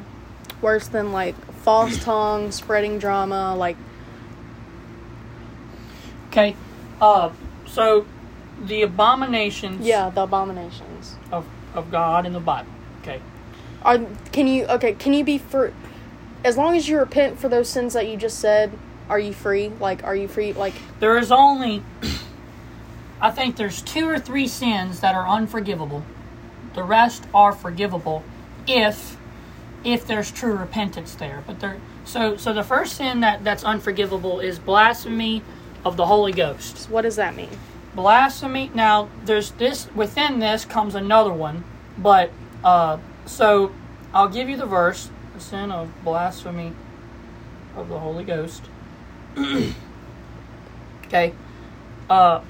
worse 0.62 0.86
than 0.88 1.12
like 1.12 1.34
false 1.56 1.98
tongue, 2.04 2.52
spreading 2.52 2.98
drama, 2.98 3.54
like 3.56 3.76
Okay, 6.28 6.56
uh, 7.00 7.30
so 7.66 8.06
the 8.64 8.82
abominations 8.82 9.84
yeah, 9.86 10.10
the 10.10 10.22
abominations. 10.22 11.16
of, 11.30 11.46
of 11.74 11.90
God 11.90 12.26
in 12.26 12.32
the 12.32 12.40
Bible. 12.40 12.70
Okay, 13.02 13.20
Are 13.82 13.98
can 14.32 14.46
you 14.46 14.66
okay? 14.66 14.94
Can 14.94 15.12
you 15.12 15.24
be 15.24 15.38
for 15.38 15.72
as 16.44 16.56
long 16.56 16.76
as 16.76 16.88
you 16.88 16.98
repent 16.98 17.38
for 17.38 17.48
those 17.48 17.68
sins 17.68 17.92
that 17.94 18.06
you 18.08 18.16
just 18.16 18.38
said? 18.38 18.72
Are 19.08 19.18
you 19.18 19.32
free? 19.32 19.68
Like, 19.80 20.04
are 20.04 20.16
you 20.16 20.28
free? 20.28 20.52
Like, 20.52 20.74
there 21.00 21.18
is 21.18 21.30
only, 21.32 21.82
I 23.20 23.30
think 23.30 23.56
there's 23.56 23.82
two 23.82 24.08
or 24.08 24.18
three 24.18 24.48
sins 24.48 25.00
that 25.00 25.14
are 25.14 25.28
unforgivable, 25.28 26.04
The 26.74 26.82
rest 26.84 27.24
are 27.34 27.52
forgivable 27.52 28.24
if 28.66 29.16
if 29.84 30.06
there's 30.06 30.30
true 30.32 30.56
repentance 30.56 31.14
there. 31.14 31.44
But 31.46 31.60
there 31.60 31.78
so 32.04 32.36
so 32.36 32.52
the 32.52 32.64
first 32.64 32.96
sin 32.96 33.20
that 33.20 33.44
that's 33.44 33.64
unforgivable 33.64 34.40
is 34.40 34.58
blasphemy 34.58 35.42
of 35.84 35.96
the 35.96 36.06
Holy 36.06 36.32
Ghost. 36.32 36.88
What 36.90 37.02
does 37.02 37.16
that 37.16 37.36
mean? 37.36 37.50
Blasphemy. 37.94 38.70
Now 38.74 39.08
there's 39.24 39.52
this 39.52 39.88
within 39.94 40.40
this 40.40 40.64
comes 40.64 40.94
another 40.94 41.32
one, 41.32 41.64
but 41.98 42.30
uh 42.64 42.98
so 43.26 43.72
I'll 44.14 44.28
give 44.28 44.48
you 44.48 44.56
the 44.56 44.66
verse, 44.66 45.10
the 45.34 45.40
sin 45.40 45.70
of 45.70 45.90
blasphemy 46.04 46.72
of 47.76 47.88
the 47.88 47.98
Holy 47.98 48.24
Ghost. 48.24 48.62
okay. 51.06 51.32
Uh 52.08 52.40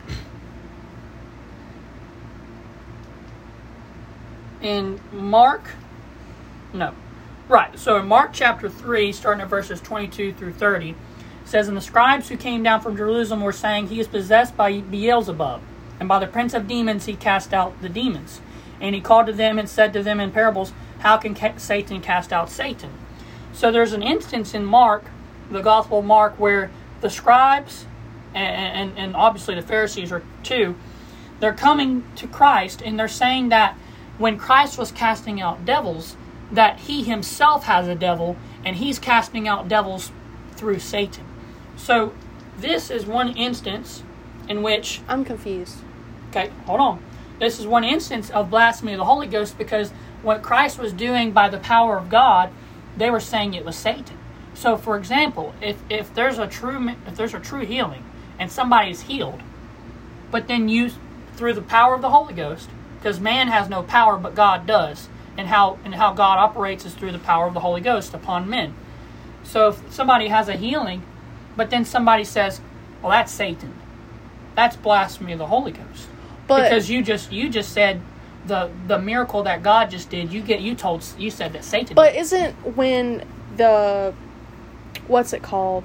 in 4.65 4.99
Mark, 5.13 5.71
no, 6.73 6.95
right. 7.49 7.79
So 7.79 7.97
in 7.99 8.09
Mark 8.09 8.31
chapter 8.33 8.69
3, 8.69 9.13
starting 9.13 9.43
at 9.43 9.49
verses 9.49 9.81
22 9.81 10.33
through 10.33 10.55
30, 10.55 10.91
it 10.91 10.97
says, 11.45 11.69
And 11.69 11.77
the 11.77 11.83
scribes 11.83 12.29
who 12.29 12.37
came 12.37 12.63
down 12.63 12.81
from 12.81 12.97
Jerusalem 12.97 13.43
were 13.43 13.53
saying, 13.53 13.89
He 13.89 14.01
is 14.01 14.09
possessed 14.09 14.57
by 14.57 14.81
Beelzebub, 14.81 15.61
and 16.01 16.09
by 16.09 16.19
the 16.19 16.27
prince 16.27 16.55
of 16.55 16.67
demons 16.67 17.05
he 17.05 17.15
cast 17.15 17.53
out 17.53 17.81
the 17.83 17.89
demons. 17.89 18.41
And 18.81 18.95
he 18.95 19.01
called 19.01 19.27
to 19.27 19.33
them 19.33 19.59
and 19.59 19.69
said 19.69 19.93
to 19.93 20.03
them 20.03 20.19
in 20.19 20.33
parables, 20.33 20.73
How 21.01 21.19
can 21.19 21.37
Satan 21.59 22.01
cast 22.01 22.33
out 22.33 22.51
Satan? 22.51 22.91
So 23.53 23.71
there's 23.71 23.93
an 23.93 24.03
instance 24.03 24.55
in 24.55 24.65
Mark, 24.65 25.05
the 25.51 25.61
Gospel 25.61 26.01
of 26.01 26.05
Mark, 26.05 26.39
where 26.39 26.71
the 27.01 27.11
scribes 27.11 27.87
and, 28.35 28.91
and, 28.91 28.99
and 28.99 29.17
obviously 29.17 29.55
the 29.55 29.63
Pharisees 29.63 30.11
are 30.11 30.23
too, 30.43 30.75
they're 31.41 31.53
coming 31.53 32.05
to 32.17 32.27
Christ 32.27 32.83
and 32.83 32.99
they're 32.99 33.09
saying 33.09 33.51
that 33.51 33.77
when 34.19 34.39
Christ 34.39 34.79
was 34.79 34.93
casting 34.93 35.41
out 35.41 35.65
devils, 35.65 36.17
that 36.51 36.81
he 36.81 37.03
himself 37.03 37.65
has 37.65 37.89
a 37.89 37.95
devil 37.95 38.37
and 38.65 38.77
he's 38.77 38.99
casting 38.99 39.49
out 39.49 39.69
devils 39.69 40.13
through 40.53 40.79
Satan. 40.79 41.25
So 41.77 42.13
this 42.57 42.91
is 42.91 43.07
one 43.07 43.37
instance 43.37 44.03
in 44.49 44.63
which 44.63 45.01
I'm 45.09 45.25
confused. 45.25 45.79
Okay, 46.31 46.51
hold 46.67 46.81
on. 46.81 47.03
This 47.39 47.59
is 47.59 47.67
one 47.67 47.85
instance 47.85 48.31
of 48.31 48.51
blasphemy 48.51 48.93
of 48.93 48.99
the 48.99 49.05
Holy 49.05 49.27
Ghost 49.27 49.59
because 49.59 49.91
what 50.23 50.43
Christ 50.43 50.79
was 50.79 50.93
doing 50.93 51.33
by 51.33 51.49
the 51.49 51.59
power 51.59 51.99
of 51.99 52.09
God, 52.09 52.51
they 52.97 53.11
were 53.11 53.21
saying 53.21 53.55
it 53.55 53.65
was 53.65 53.77
Satan. 53.77 54.19
So 54.55 54.77
for 54.77 54.97
example, 54.97 55.55
if 55.61 55.77
if 55.91 56.15
there's 56.15 56.39
a 56.39 56.47
true 56.47 56.89
if 57.07 57.17
there's 57.17 57.35
a 57.35 57.41
true 57.41 57.67
healing 57.67 58.05
and 58.39 58.51
somebody 58.51 58.91
is 58.91 59.03
healed, 59.03 59.43
but 60.31 60.49
then 60.49 60.69
you 60.69 60.91
through 61.37 61.55
the 61.55 61.63
power 61.63 61.95
of 61.95 62.03
the 62.03 62.11
Holy 62.11 62.35
Ghost, 62.35 62.71
because 62.99 63.21
man 63.21 63.49
has 63.49 63.69
no 63.69 63.83
power 63.83 64.17
but 64.17 64.35
God 64.35 64.67
does, 64.67 65.09
and 65.37 65.49
how 65.49 65.79
and 65.85 65.95
how 65.95 66.13
God 66.13 66.39
operates 66.39 66.85
is 66.85 66.95
through 66.95 67.13
the 67.13 67.19
power 67.19 67.47
of 67.47 67.55
the 67.55 67.61
Holy 67.61 67.81
Ghost 67.81 68.15
upon 68.15 68.49
men. 68.49 68.75
So 69.43 69.69
if 69.69 69.93
somebody 69.93 70.29
has 70.29 70.49
a 70.49 70.57
healing, 70.57 71.03
but 71.57 71.71
then 71.71 71.85
somebody 71.85 72.25
says, 72.25 72.61
"Well, 73.03 73.11
that's 73.11 73.33
Satan," 73.33 73.75
that's 74.55 74.77
blasphemy 74.77 75.33
of 75.33 75.39
the 75.39 75.47
Holy 75.49 75.73
Ghost, 75.73 76.09
but, 76.47 76.63
because 76.63 76.89
you 76.89 77.03
just 77.03 77.33
you 77.33 77.51
just 77.51 77.73
said 77.73 78.01
the 78.47 78.71
the 78.87 78.99
miracle 78.99 79.43
that 79.43 79.63
God 79.63 79.91
just 79.91 80.11
did. 80.11 80.33
You 80.33 80.41
get 80.41 80.61
you 80.61 80.75
told 80.75 81.05
you 81.19 81.31
said 81.31 81.53
that 81.53 81.65
Satan. 81.65 81.95
But 81.95 82.13
did. 82.13 82.21
isn't 82.21 82.77
when 82.77 83.25
the 83.57 84.15
what's 85.09 85.33
it 85.33 85.43
called? 85.43 85.85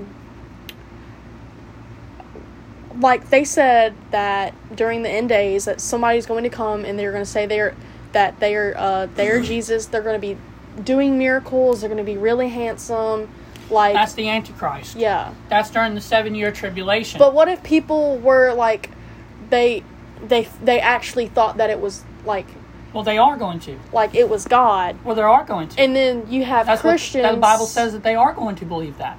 like 3.00 3.30
they 3.30 3.44
said 3.44 3.94
that 4.12 4.54
during 4.76 5.04
the 5.04 5.10
end 5.10 5.30
days 5.30 5.66
that 5.66 5.80
somebody's 5.82 6.26
going 6.26 6.44
to 6.44 6.50
come 6.50 6.86
and 6.86 7.00
they're 7.00 7.12
going 7.12 7.24
to 7.24 7.30
say 7.30 7.46
they're 7.46 7.76
that 8.12 8.40
they're 8.40 8.78
uh, 8.78 9.08
they're 9.16 9.42
Jesus. 9.44 9.86
They're 9.88 10.02
going 10.02 10.20
to 10.20 10.36
be 10.36 10.38
doing 10.84 11.18
miracles. 11.18 11.82
They're 11.82 11.90
going 11.90 12.04
to 12.04 12.12
be 12.12 12.18
really 12.18 12.50
handsome. 12.50 13.30
Like 13.70 13.94
that's 13.94 14.14
the 14.14 14.28
Antichrist. 14.30 14.96
Yeah, 14.96 15.34
that's 15.48 15.70
during 15.70 15.96
the 15.96 16.02
seven 16.02 16.36
year 16.36 16.52
tribulation. 16.52 17.20
But 17.20 17.34
what 17.34 17.48
if 17.48 17.64
people 17.64 18.18
were 18.18 18.54
like 18.54 18.90
they 19.50 19.84
they 20.24 20.50
they 20.64 20.80
actually 20.80 21.28
thought 21.28 21.58
that 21.58 21.70
it 21.70 21.80
was 21.80 22.04
like 22.26 22.48
well, 22.94 23.04
they 23.04 23.18
are 23.18 23.38
going 23.38 23.60
to. 23.62 23.78
Like 23.94 24.16
it 24.16 24.30
was 24.30 24.46
God. 24.46 24.98
Well, 25.04 25.16
they 25.16 25.22
are 25.22 25.44
going 25.44 25.70
to. 25.70 25.82
And 25.82 25.96
then 25.96 26.30
you 26.30 26.44
have 26.46 26.66
That's 26.66 26.82
Christians. 26.82 27.24
What, 27.24 27.36
the 27.36 27.38
Bible 27.38 27.66
says 27.66 27.94
that 27.94 28.04
they 28.04 28.16
are 28.16 28.34
going 28.34 28.56
to 28.58 28.66
believe 28.66 28.98
that. 28.98 29.18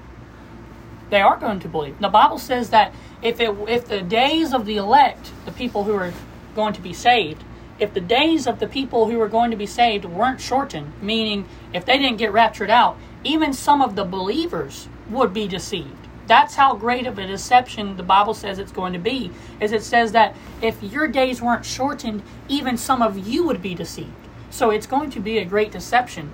They 1.11 1.20
are 1.20 1.37
going 1.37 1.61
to 1.61 1.68
believe. 1.68 1.98
The 1.98 2.09
Bible 2.09 2.38
says 2.38 2.70
that 2.70 2.94
if 3.22 3.40
it 3.40 3.50
if 3.68 3.87
the 3.87 4.00
days 4.00 4.52
of 4.52 4.66
the 4.66 4.76
elect, 4.76 5.33
the 5.44 5.52
people 5.52 5.85
who 5.85 5.94
are 5.94 6.12
going 6.54 6.72
to 6.72 6.80
be 6.80 6.92
saved, 6.92 7.44
if 7.78 7.94
the 7.94 8.00
days 8.00 8.46
of 8.46 8.61
the 8.61 8.66
people 8.66 9.09
who 9.09 9.20
are 9.20 9.28
going 9.28 9.50
to 9.50 9.56
be 9.56 9.66
saved 9.66 10.04
weren't 10.04 10.40
shortened, 10.40 10.92
meaning 11.02 11.48
if 11.72 11.85
they 11.85 11.98
didn't 11.98 12.18
get 12.18 12.33
raptured 12.33 12.70
out, 12.70 12.96
even 13.24 13.52
some 13.52 13.83
of 13.83 13.96
the 13.96 14.04
believers 14.04 14.88
would 15.09 15.33
be 15.33 15.48
deceived. 15.48 15.99
That's 16.31 16.55
how 16.55 16.77
great 16.77 17.09
of 17.09 17.19
a 17.19 17.27
deception 17.27 17.97
the 17.97 18.05
Bible 18.05 18.35
says 18.35 18.61
it's 18.61 18.71
going 18.71 18.93
to 18.93 19.01
be. 19.01 19.33
Is 19.59 19.73
it 19.73 19.83
says 19.83 20.12
that 20.12 20.37
if 20.62 20.81
your 20.81 21.09
days 21.09 21.43
weren't 21.43 21.64
shortened, 21.64 22.23
even 22.47 22.77
some 22.77 23.03
of 23.03 23.19
you 23.27 23.45
would 23.49 23.61
be 23.61 23.75
deceived. 23.75 24.12
So 24.49 24.71
it's 24.71 24.87
going 24.87 25.11
to 25.11 25.19
be 25.19 25.38
a 25.38 25.45
great 25.45 25.73
deception. 25.73 26.31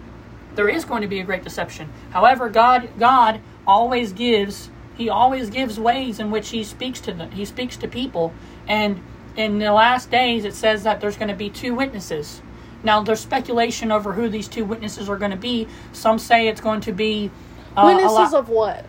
There 0.54 0.68
is 0.68 0.84
going 0.84 1.00
to 1.00 1.08
be 1.08 1.20
a 1.20 1.24
great 1.24 1.42
deception. 1.44 1.88
However, 2.10 2.50
God 2.50 2.90
God 2.98 3.40
always 3.66 4.12
gives 4.12 4.68
he 4.98 5.08
always 5.08 5.48
gives 5.48 5.80
ways 5.80 6.20
in 6.20 6.30
which 6.30 6.50
he 6.50 6.62
speaks 6.62 7.00
to 7.00 7.14
them. 7.14 7.30
He 7.30 7.46
speaks 7.46 7.78
to 7.78 7.88
people. 7.88 8.34
And 8.68 9.02
in 9.34 9.60
the 9.60 9.72
last 9.72 10.10
days, 10.10 10.44
it 10.44 10.52
says 10.52 10.82
that 10.82 11.00
there's 11.00 11.16
going 11.16 11.28
to 11.28 11.34
be 11.34 11.48
two 11.48 11.74
witnesses. 11.74 12.42
Now, 12.84 13.02
there's 13.02 13.20
speculation 13.20 13.90
over 13.90 14.12
who 14.12 14.28
these 14.28 14.46
two 14.46 14.66
witnesses 14.66 15.08
are 15.08 15.16
going 15.16 15.30
to 15.30 15.38
be. 15.38 15.66
Some 15.92 16.18
say 16.18 16.48
it's 16.48 16.60
going 16.60 16.82
to 16.82 16.92
be 16.92 17.30
uh, 17.74 17.94
witnesses 17.94 18.34
of 18.34 18.50
what? 18.50 18.84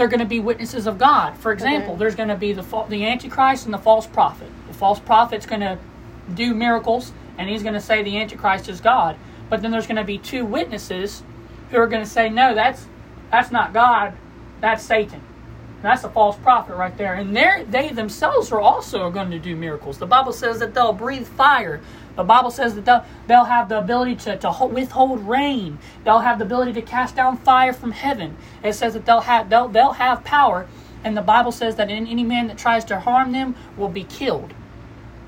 They're 0.00 0.08
going 0.08 0.20
to 0.20 0.24
be 0.24 0.40
witnesses 0.40 0.86
of 0.86 0.96
God. 0.96 1.36
For 1.36 1.52
example, 1.52 1.90
okay. 1.90 1.98
there's 1.98 2.14
going 2.14 2.30
to 2.30 2.34
be 2.34 2.54
the 2.54 2.62
the 2.88 3.04
Antichrist 3.04 3.66
and 3.66 3.74
the 3.74 3.78
false 3.78 4.06
prophet. 4.06 4.48
The 4.68 4.72
false 4.72 4.98
prophet's 4.98 5.44
going 5.44 5.60
to 5.60 5.76
do 6.32 6.54
miracles, 6.54 7.12
and 7.36 7.50
he's 7.50 7.62
going 7.62 7.74
to 7.74 7.82
say 7.82 8.02
the 8.02 8.16
Antichrist 8.16 8.70
is 8.70 8.80
God. 8.80 9.16
But 9.50 9.60
then 9.60 9.70
there's 9.70 9.86
going 9.86 9.98
to 9.98 10.04
be 10.04 10.16
two 10.16 10.46
witnesses 10.46 11.22
who 11.70 11.76
are 11.76 11.86
going 11.86 12.02
to 12.02 12.08
say, 12.08 12.30
no, 12.30 12.54
that's 12.54 12.86
that's 13.30 13.50
not 13.50 13.74
God, 13.74 14.14
that's 14.62 14.82
Satan. 14.82 15.20
That's 15.82 16.04
a 16.04 16.10
false 16.10 16.36
prophet 16.36 16.74
right 16.76 16.96
there. 16.96 17.14
And 17.14 17.34
they 17.34 17.88
themselves 17.88 18.52
are 18.52 18.60
also 18.60 19.10
going 19.10 19.30
to 19.30 19.38
do 19.38 19.56
miracles. 19.56 19.98
The 19.98 20.06
Bible 20.06 20.32
says 20.32 20.58
that 20.58 20.74
they'll 20.74 20.92
breathe 20.92 21.26
fire. 21.26 21.80
The 22.16 22.24
Bible 22.24 22.50
says 22.50 22.74
that 22.74 22.84
they'll, 22.84 23.04
they'll 23.26 23.44
have 23.44 23.68
the 23.68 23.78
ability 23.78 24.16
to, 24.16 24.36
to 24.36 24.68
withhold 24.70 25.26
rain. 25.26 25.78
They'll 26.04 26.18
have 26.18 26.38
the 26.38 26.44
ability 26.44 26.74
to 26.74 26.82
cast 26.82 27.16
down 27.16 27.38
fire 27.38 27.72
from 27.72 27.92
heaven. 27.92 28.36
It 28.62 28.74
says 28.74 28.92
that 28.92 29.06
they'll 29.06 29.22
have, 29.22 29.48
they'll, 29.48 29.68
they'll 29.68 29.92
have 29.92 30.22
power. 30.22 30.68
And 31.02 31.16
the 31.16 31.22
Bible 31.22 31.52
says 31.52 31.76
that 31.76 31.88
any 31.88 32.24
man 32.24 32.48
that 32.48 32.58
tries 32.58 32.84
to 32.86 33.00
harm 33.00 33.32
them 33.32 33.54
will 33.78 33.88
be 33.88 34.04
killed. 34.04 34.52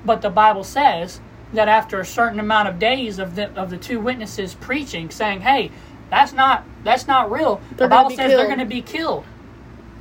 But 0.05 0.21
the 0.21 0.29
Bible 0.31 0.65
says 0.65 1.21
that 1.55 1.69
after 1.69 2.01
a 2.01 2.05
certain 2.05 2.41
amount 2.41 2.69
of 2.69 2.79
days 2.79 3.19
of 3.19 3.37
the, 3.37 3.51
of 3.59 3.71
the 3.71 3.79
two 3.79 4.01
witnesses 4.01 4.55
preaching, 4.55 5.11
saying, 5.11 5.41
hey, 5.41 5.71
that's 6.11 6.33
not, 6.35 6.65
that's 6.85 7.07
not 7.07 7.31
real, 7.31 7.61
they're 7.77 7.89
the 7.89 7.95
Bible 7.95 8.11
says 8.11 8.19
killed. 8.19 8.33
they're 8.33 8.47
going 8.47 8.59
to 8.59 8.67
be 8.67 8.83
killed. 8.83 9.25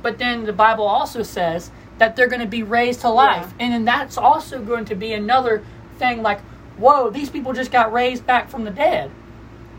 But 0.02 0.18
then 0.18 0.44
the 0.44 0.52
Bible 0.52 0.86
also 0.86 1.22
says 1.22 1.70
that 1.98 2.16
they're 2.16 2.28
going 2.28 2.40
to 2.40 2.46
be 2.46 2.62
raised 2.62 3.00
to 3.02 3.08
life. 3.08 3.52
Yeah. 3.58 3.64
And 3.64 3.72
then 3.72 3.84
that's 3.84 4.18
also 4.18 4.60
going 4.60 4.84
to 4.86 4.94
be 4.94 5.12
another 5.12 5.62
thing 5.98 6.22
like, 6.22 6.40
whoa, 6.76 7.10
these 7.10 7.30
people 7.30 7.52
just 7.52 7.70
got 7.70 7.92
raised 7.92 8.26
back 8.26 8.48
from 8.48 8.64
the 8.64 8.70
dead. 8.70 9.10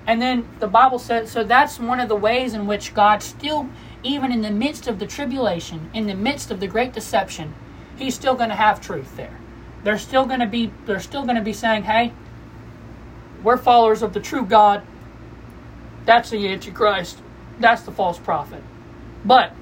And 0.05 0.21
then 0.21 0.47
the 0.59 0.67
Bible 0.67 0.99
says, 0.99 1.31
so 1.31 1.43
that's 1.43 1.79
one 1.79 1.99
of 1.99 2.09
the 2.09 2.15
ways 2.15 2.53
in 2.53 2.67
which 2.67 2.93
God 2.93 3.23
still, 3.23 3.69
even 4.03 4.31
in 4.31 4.41
the 4.41 4.51
midst 4.51 4.87
of 4.87 4.99
the 4.99 5.07
tribulation, 5.07 5.89
in 5.93 6.07
the 6.07 6.15
midst 6.15 6.51
of 6.51 6.59
the 6.59 6.67
great 6.67 6.93
deception, 6.93 7.53
He's 7.95 8.15
still 8.15 8.35
going 8.35 8.49
to 8.49 8.55
have 8.55 8.81
truth 8.81 9.15
there. 9.15 9.39
They're 9.83 9.99
still 9.99 10.25
going 10.25 10.39
to 10.39 10.47
be, 10.47 10.71
they're 10.85 10.99
still 10.99 11.23
going 11.23 11.35
to 11.35 11.41
be 11.41 11.53
saying, 11.53 11.83
hey, 11.83 12.13
we're 13.43 13.57
followers 13.57 14.01
of 14.01 14.13
the 14.13 14.19
true 14.19 14.45
God. 14.45 14.81
That's 16.05 16.29
the 16.29 16.47
Antichrist. 16.47 17.19
That's 17.59 17.83
the 17.83 17.91
false 17.91 18.17
prophet. 18.17 18.63
But 19.23 19.53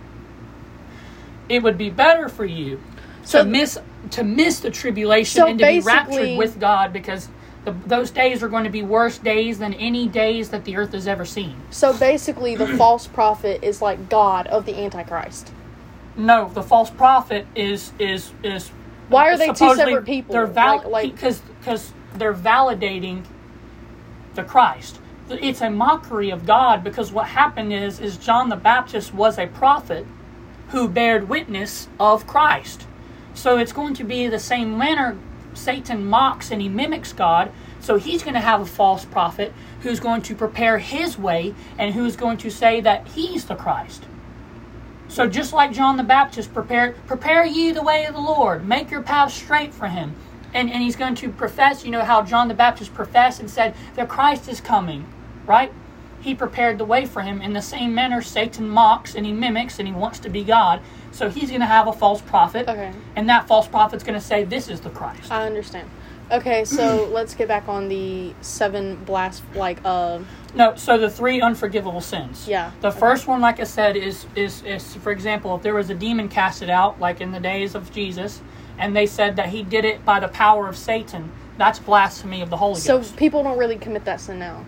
it 1.52 1.62
would 1.62 1.78
be 1.78 1.90
better 1.90 2.30
for 2.30 2.46
you 2.46 2.82
so, 3.24 3.44
to 3.44 3.50
miss 3.50 3.78
to 4.12 4.24
miss 4.24 4.62
the 4.62 4.72
tribulation 4.72 5.42
so 5.42 5.48
and 5.48 5.60
to 5.60 5.66
be 5.66 5.80
raptured 5.82 6.38
with 6.38 6.60
God 6.60 6.94
because 6.94 7.28
the, 7.66 7.76
those 7.86 8.10
days 8.10 8.42
are 8.42 8.48
going 8.48 8.64
to 8.64 8.70
be 8.70 8.82
worse 8.82 9.18
days 9.20 9.60
than 9.60 9.74
any 9.76 10.08
days 10.08 10.50
that 10.50 10.66
the 10.66 10.76
earth 10.78 10.94
has 10.94 11.08
ever 11.08 11.26
seen. 11.26 11.56
So 11.70 11.96
basically, 11.96 12.56
the 12.56 12.66
false 12.78 13.06
prophet 13.06 13.64
is 13.64 13.82
like 13.82 14.10
God 14.10 14.48
of 14.48 14.66
the 14.66 14.76
Antichrist. 14.76 15.52
No, 16.16 16.50
the 16.54 16.64
false 16.64 16.90
prophet 16.90 17.46
is 17.54 17.92
is 18.00 18.32
is. 18.44 18.70
Why 19.10 19.28
are 19.28 19.38
they 19.38 19.52
two 19.52 19.76
separate 19.76 20.06
people? 20.06 20.34
They're 20.34 20.48
val- 20.48 20.90
like 20.90 21.12
because 21.12 21.40
because 21.60 21.94
they're 22.16 22.34
validating 22.34 23.26
the 24.36 24.44
Christ. 24.44 25.00
It's 25.30 25.62
a 25.62 25.70
mockery 25.70 26.30
of 26.30 26.46
God 26.46 26.84
because 26.84 27.12
what 27.12 27.28
happened 27.28 27.72
is 27.74 28.00
is 28.00 28.18
John 28.18 28.50
the 28.50 28.56
Baptist 28.56 29.14
was 29.14 29.38
a 29.38 29.48
prophet 29.48 30.06
who 30.72 30.88
bared 30.88 31.30
witness 31.30 31.88
of 32.00 32.26
Christ. 32.28 32.88
So 33.34 33.58
it's 33.58 33.74
going 33.74 33.94
to 33.96 34.04
be 34.04 34.28
the 34.28 34.40
same 34.40 34.78
manner 34.78 35.18
Satan 35.54 36.06
mocks 36.06 36.52
and 36.52 36.62
he 36.62 36.70
mimics 36.70 37.14
God 37.14 37.52
So 37.80 37.98
he's 37.98 38.22
going 38.22 38.36
to 38.36 38.40
have 38.40 38.62
a 38.62 38.66
false 38.66 39.06
prophet 39.06 39.54
who's 39.82 40.00
going 40.00 40.22
to 40.24 40.36
prepare 40.36 40.78
his 40.78 41.18
way 41.18 41.56
and 41.80 41.94
who's 41.96 42.16
going 42.16 42.38
to 42.38 42.52
say 42.52 42.80
that 42.82 43.08
he's 43.10 43.46
the 43.46 43.56
Christ. 43.56 44.06
So 45.08 45.28
just 45.28 45.52
like 45.52 45.74
John 45.74 45.98
the 45.98 46.04
Baptist 46.04 46.54
prepared, 46.54 46.96
prepare 47.08 47.44
ye 47.44 47.72
the 47.72 47.82
way 47.82 48.06
of 48.06 48.14
the 48.14 48.22
Lord, 48.22 48.66
make 48.68 48.92
your 48.92 49.02
path 49.02 49.34
straight 49.34 49.74
for 49.74 49.88
him. 49.88 50.16
And, 50.54 50.72
and 50.72 50.84
he's 50.84 50.96
going 50.96 51.16
to 51.16 51.30
profess, 51.30 51.84
you 51.84 51.92
know, 51.92 52.04
how 52.04 52.22
John 52.22 52.48
the 52.48 52.54
Baptist 52.54 52.94
professed 52.94 53.40
and 53.40 53.50
said 53.50 53.74
that 53.96 54.08
Christ 54.08 54.48
is 54.48 54.62
coming, 54.62 55.06
right? 55.46 55.74
He 56.22 56.36
prepared 56.36 56.78
the 56.78 56.86
way 56.86 57.06
for 57.06 57.22
him. 57.22 57.42
In 57.42 57.54
the 57.54 57.62
same 57.62 57.94
manner, 57.94 58.22
Satan 58.22 58.70
mocks 58.70 59.16
and 59.16 59.26
he 59.26 59.32
mimics 59.32 59.80
and 59.80 59.88
he 59.88 59.94
wants 59.94 60.20
to 60.20 60.30
be 60.30 60.44
God. 60.44 60.82
So 61.12 61.30
he's 61.30 61.50
going 61.50 61.62
to 61.62 61.68
have 61.68 61.88
a 61.88 61.94
false 61.94 62.22
prophet. 62.22 62.70
Okay. 62.70 62.94
And 63.16 63.28
that 63.28 63.48
false 63.48 63.68
prophet's 63.68 64.04
going 64.04 64.20
to 64.20 64.26
say, 64.26 64.44
This 64.44 64.70
is 64.70 64.82
the 64.82 64.90
Christ. 64.90 65.32
I 65.32 65.46
understand. 65.46 65.90
Okay, 66.32 66.64
so 66.64 67.10
let's 67.12 67.36
get 67.36 67.48
back 67.48 67.68
on 67.68 67.90
the 67.90 68.34
seven 68.42 68.96
blast 69.04 69.44
like 69.54 69.80
uh 69.84 70.20
No, 70.56 70.76
so 70.76 70.98
the 70.98 71.10
three 71.10 71.42
unforgivable 71.42 72.02
sins. 72.02 72.48
Yeah, 72.48 72.72
The 72.82 72.88
okay. 72.88 73.00
first 73.00 73.28
one, 73.28 73.42
like 73.42 73.60
I 73.60 73.66
said, 73.66 73.98
is, 73.98 74.26
is 74.36 74.64
is 74.64 74.96
for 74.96 75.12
example, 75.12 75.56
if 75.56 75.62
there 75.62 75.74
was 75.74 75.90
a 75.90 75.96
demon 75.96 76.30
casted 76.30 76.70
out, 76.70 77.00
like 77.00 77.20
in 77.20 77.32
the 77.32 77.40
days 77.40 77.76
of 77.76 77.92
Jesus, 77.92 78.42
and 78.78 78.96
they 78.96 79.06
said 79.06 79.36
that 79.36 79.50
he 79.50 79.64
did 79.64 79.84
it 79.84 80.06
by 80.06 80.20
the 80.20 80.30
power 80.30 80.68
of 80.68 80.78
Satan, 80.78 81.32
that's 81.58 81.80
blasphemy 81.80 82.42
of 82.42 82.50
the 82.50 82.58
Holy 82.58 82.80
so 82.80 82.98
Ghost. 82.98 83.12
So 83.12 83.18
people 83.18 83.44
don't 83.44 83.58
really 83.58 83.78
commit 83.78 84.06
that 84.06 84.22
sin 84.22 84.40
now. 84.40 84.66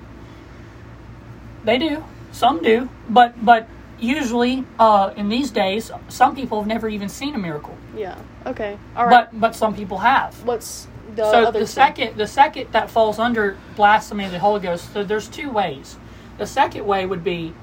They 1.64 1.78
do, 1.78 2.04
some 2.32 2.62
do, 2.62 2.90
but 3.10 3.46
but 3.46 3.68
usually, 4.00 4.66
uh, 4.80 5.14
in 5.16 5.30
these 5.30 5.50
days, 5.52 5.92
some 6.10 6.36
people 6.36 6.60
have 6.60 6.68
never 6.68 6.90
even 6.90 7.10
seen 7.10 7.36
a 7.36 7.38
miracle, 7.38 7.78
Yeah. 7.96 8.18
Okay. 8.46 8.78
All 8.96 9.06
right. 9.06 9.30
but 9.32 9.40
but 9.40 9.56
some 9.56 9.74
people 9.76 10.00
have. 10.00 10.36
What's 10.46 10.88
the 11.16 11.30
so 11.30 11.44
other 11.46 11.60
the 11.60 11.68
second 11.68 12.18
the 12.18 12.28
second 12.28 12.68
that 12.72 12.90
falls 12.90 13.20
under 13.20 13.58
blasphemy 13.76 14.26
of 14.26 14.32
the 14.32 14.40
Holy 14.40 14.60
Ghost. 14.60 14.92
So 14.94 15.04
there's 15.04 15.28
two 15.28 15.50
ways. 15.50 15.98
The 16.38 16.48
second 16.48 16.86
way 16.86 17.06
would 17.06 17.24
be 17.24 17.54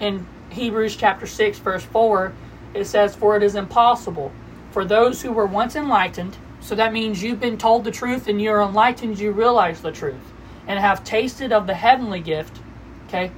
in 0.00 0.26
Hebrews 0.50 0.96
chapter 0.96 1.26
six 1.26 1.58
verse 1.58 1.84
four. 1.84 2.32
It 2.74 2.86
says, 2.86 3.14
"For 3.14 3.36
it 3.36 3.42
is 3.42 3.54
impossible 3.54 4.32
for 4.70 4.84
those 4.84 5.22
who 5.22 5.32
were 5.32 5.46
once 5.46 5.76
enlightened." 5.76 6.36
So 6.60 6.74
that 6.74 6.92
means 6.92 7.22
you've 7.22 7.40
been 7.40 7.58
told 7.58 7.84
the 7.84 7.90
truth 7.90 8.26
and 8.26 8.40
you're 8.42 8.60
enlightened. 8.62 9.18
You 9.18 9.30
realize 9.30 9.80
the 9.82 9.92
truth 9.92 10.32
and 10.66 10.80
have 10.80 11.04
tasted 11.04 11.52
of 11.52 11.66
the 11.66 11.74
heavenly 11.74 12.20
gift. 12.20 12.58
Okay. 13.08 13.30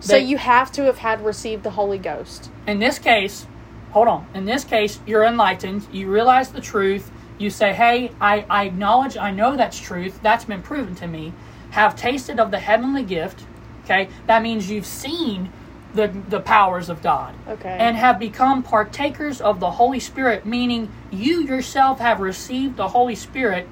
So 0.00 0.14
They- 0.14 0.24
you 0.24 0.38
have 0.38 0.70
to 0.72 0.84
have 0.84 0.98
had 0.98 1.24
received 1.24 1.62
the 1.62 1.70
Holy 1.70 1.98
Ghost. 1.98 2.50
in 2.66 2.78
this 2.78 2.98
case, 2.98 3.46
hold 3.92 4.08
on. 4.08 4.26
In 4.34 4.44
this 4.44 4.64
case, 4.64 5.00
you're 5.06 5.24
enlightened. 5.24 5.86
You 5.92 6.10
realize 6.10 6.50
the 6.50 6.60
truth. 6.60 7.10
You 7.38 7.50
say, 7.50 7.72
hey, 7.72 8.12
I, 8.20 8.44
I 8.48 8.64
acknowledge, 8.64 9.16
I 9.16 9.30
know 9.30 9.56
that's 9.56 9.78
truth. 9.78 10.20
That's 10.22 10.44
been 10.44 10.62
proven 10.62 10.94
to 10.96 11.06
me. 11.06 11.32
Have 11.70 11.96
tasted 11.96 12.38
of 12.38 12.50
the 12.50 12.58
heavenly 12.60 13.02
gift. 13.02 13.44
Okay? 13.84 14.08
That 14.26 14.42
means 14.42 14.70
you've 14.70 14.86
seen 14.86 15.50
the, 15.94 16.08
the 16.28 16.40
powers 16.40 16.88
of 16.88 17.02
God. 17.02 17.34
Okay. 17.48 17.76
And 17.78 17.96
have 17.96 18.18
become 18.18 18.62
partakers 18.62 19.40
of 19.40 19.60
the 19.60 19.72
Holy 19.72 20.00
Spirit, 20.00 20.44
meaning 20.44 20.90
you 21.10 21.42
yourself 21.42 22.00
have 22.00 22.20
received 22.20 22.76
the 22.76 22.88
Holy 22.88 23.14
Spirit 23.14 23.68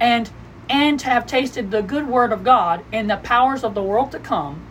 and 0.00 0.30
and 0.68 0.98
to 1.00 1.06
have 1.06 1.26
tasted 1.26 1.70
the 1.70 1.82
good 1.82 2.06
word 2.08 2.32
of 2.32 2.44
God 2.44 2.84
and 2.92 3.08
the 3.08 3.16
powers 3.16 3.64
of 3.64 3.74
the 3.74 3.82
world 3.82 4.12
to 4.12 4.18
come 4.18 4.66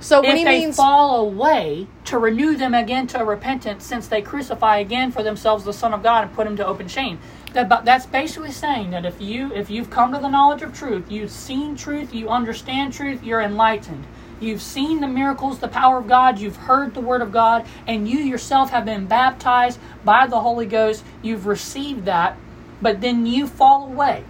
so 0.00 0.20
when 0.20 0.30
if 0.30 0.38
he 0.38 0.44
they 0.44 0.58
means 0.60 0.76
fall 0.76 1.16
away, 1.20 1.88
to 2.04 2.18
renew 2.18 2.56
them 2.56 2.72
again 2.72 3.06
to 3.08 3.24
repentance, 3.24 3.84
since 3.84 4.06
they 4.06 4.22
crucify 4.22 4.78
again 4.78 5.10
for 5.10 5.22
themselves 5.22 5.64
the 5.64 5.72
Son 5.72 5.92
of 5.92 6.02
God 6.02 6.24
and 6.24 6.32
put 6.32 6.46
him 6.46 6.56
to 6.56 6.66
open 6.66 6.86
shame. 6.86 7.18
That, 7.52 7.68
but 7.68 7.84
that's 7.84 8.06
basically 8.06 8.52
saying 8.52 8.90
that 8.90 9.04
if 9.04 9.20
you 9.20 9.52
if 9.52 9.70
you've 9.70 9.90
come 9.90 10.12
to 10.12 10.18
the 10.18 10.28
knowledge 10.28 10.62
of 10.62 10.76
truth, 10.76 11.10
you've 11.10 11.30
seen 11.30 11.76
truth, 11.76 12.14
you 12.14 12.28
understand 12.28 12.92
truth, 12.92 13.24
you're 13.24 13.40
enlightened. 13.40 14.06
You've 14.40 14.62
seen 14.62 15.00
the 15.00 15.08
miracles, 15.08 15.58
the 15.58 15.66
power 15.66 15.98
of 15.98 16.06
God, 16.06 16.38
you've 16.38 16.56
heard 16.56 16.94
the 16.94 17.00
word 17.00 17.22
of 17.22 17.32
God, 17.32 17.66
and 17.88 18.08
you 18.08 18.18
yourself 18.18 18.70
have 18.70 18.84
been 18.84 19.06
baptized 19.06 19.80
by 20.04 20.28
the 20.28 20.38
Holy 20.38 20.66
Ghost. 20.66 21.02
You've 21.22 21.46
received 21.46 22.04
that, 22.04 22.36
but 22.80 23.00
then 23.00 23.26
you 23.26 23.48
fall 23.48 23.86
away. 23.86 24.22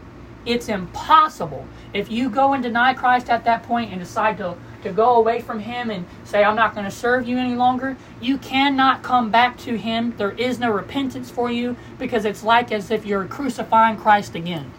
It's 0.46 0.68
impossible 0.68 1.66
if 1.92 2.11
you 2.11 2.31
go 2.31 2.53
and 2.53 2.62
deny 2.62 2.94
Christ 2.94 3.29
at 3.29 3.44
that 3.44 3.62
point 3.64 3.90
and 3.90 4.01
decide 4.01 4.38
to, 4.38 4.57
to 4.83 4.92
go 4.92 5.16
away 5.16 5.40
from 5.40 5.61
Him 5.61 5.90
and 5.90 6.07
say, 6.24 6.44
I'm 6.44 6.57
not 6.57 6.74
going 6.74 6.85
to 6.85 6.90
serve 6.90 7.27
you 7.29 7.38
any 7.38 7.55
longer. 7.55 7.96
You 8.20 8.38
cannot 8.38 9.03
come 9.03 9.31
back 9.31 9.59
to 9.59 9.77
Him. 9.77 10.14
There 10.16 10.33
is 10.33 10.59
no 10.59 10.70
repentance 10.70 11.31
for 11.31 11.51
you 11.51 11.77
because 11.98 12.24
it's 12.24 12.42
like 12.44 12.72
as 12.72 12.90
if 12.90 13.05
you're 13.05 13.24
crucifying 13.27 13.96
Christ 13.96 14.35
again. 14.35 14.70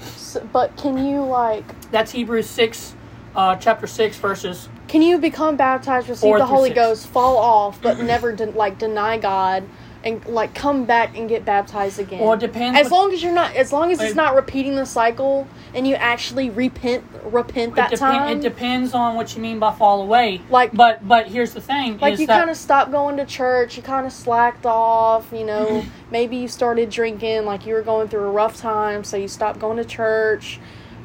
s- 0.00 0.36
but 0.52 0.76
can 0.76 1.04
you 1.06 1.22
like 1.24 1.64
That's 1.90 2.12
Hebrews 2.12 2.48
6, 2.48 2.94
uh, 3.34 3.56
chapter 3.56 3.86
6, 3.86 4.16
verses. 4.18 4.68
can 4.88 5.02
you 5.02 5.18
become 5.18 5.56
baptized, 5.56 6.08
receive 6.08 6.36
the 6.38 6.46
Holy 6.46 6.68
six. 6.70 6.76
Ghost, 6.76 7.06
fall 7.08 7.36
off, 7.38 7.80
but 7.82 7.98
never 8.02 8.32
de- 8.32 8.46
like 8.50 8.78
deny 8.78 9.18
God 9.18 9.64
and 10.06 10.24
like 10.26 10.54
come 10.54 10.84
back 10.84 11.18
and 11.18 11.28
get 11.28 11.44
baptized 11.44 11.98
again? 11.98 12.20
Well, 12.20 12.34
it 12.34 12.40
depends 12.40 12.78
As 12.78 12.90
long 12.92 13.12
as 13.12 13.22
you're 13.22 13.32
not, 13.32 13.56
as 13.56 13.72
long 13.72 13.90
as 13.90 14.00
it's 14.00 14.12
It- 14.12 14.16
not 14.16 14.34
repeating 14.36 14.76
the 14.76 14.86
cycle 14.86 15.48
and 15.74 15.86
you 15.86 15.96
actually 15.96 16.48
repent, 16.48 17.04
repent 17.24 17.74
that 17.74 17.94
time. 17.96 18.38
it 18.38 18.40
depends 18.40 18.94
on 18.94 19.16
what 19.16 19.34
you 19.34 19.42
mean 19.42 19.58
by 19.58 19.72
fall 19.72 20.00
away. 20.00 20.40
Like- 20.48 20.72
but 20.72 21.06
but 21.06 21.26
here's 21.26 21.52
the 21.54 21.60
thing: 21.60 21.98
like 21.98 22.18
you 22.20 22.26
kind 22.28 22.48
of 22.48 22.56
stopped 22.56 22.92
going 22.92 23.16
to 23.16 23.24
church 23.26 23.76
you 23.76 23.82
kind 23.82 24.06
of 24.06 24.12
slacked 24.12 24.64
off 24.64 25.26
you 25.32 25.44
know 25.44 25.84
maybe 26.10 26.36
you 26.36 26.46
started 26.46 26.88
drinking 26.88 27.44
like 27.44 27.66
you 27.66 27.74
were 27.74 27.82
going 27.82 28.06
through 28.08 28.24
a 28.24 28.30
rough 28.30 28.56
time 28.56 29.02
so 29.02 29.16
you 29.16 29.26
stopped 29.26 29.58
going 29.58 29.76
to 29.76 29.84
church 29.84 30.60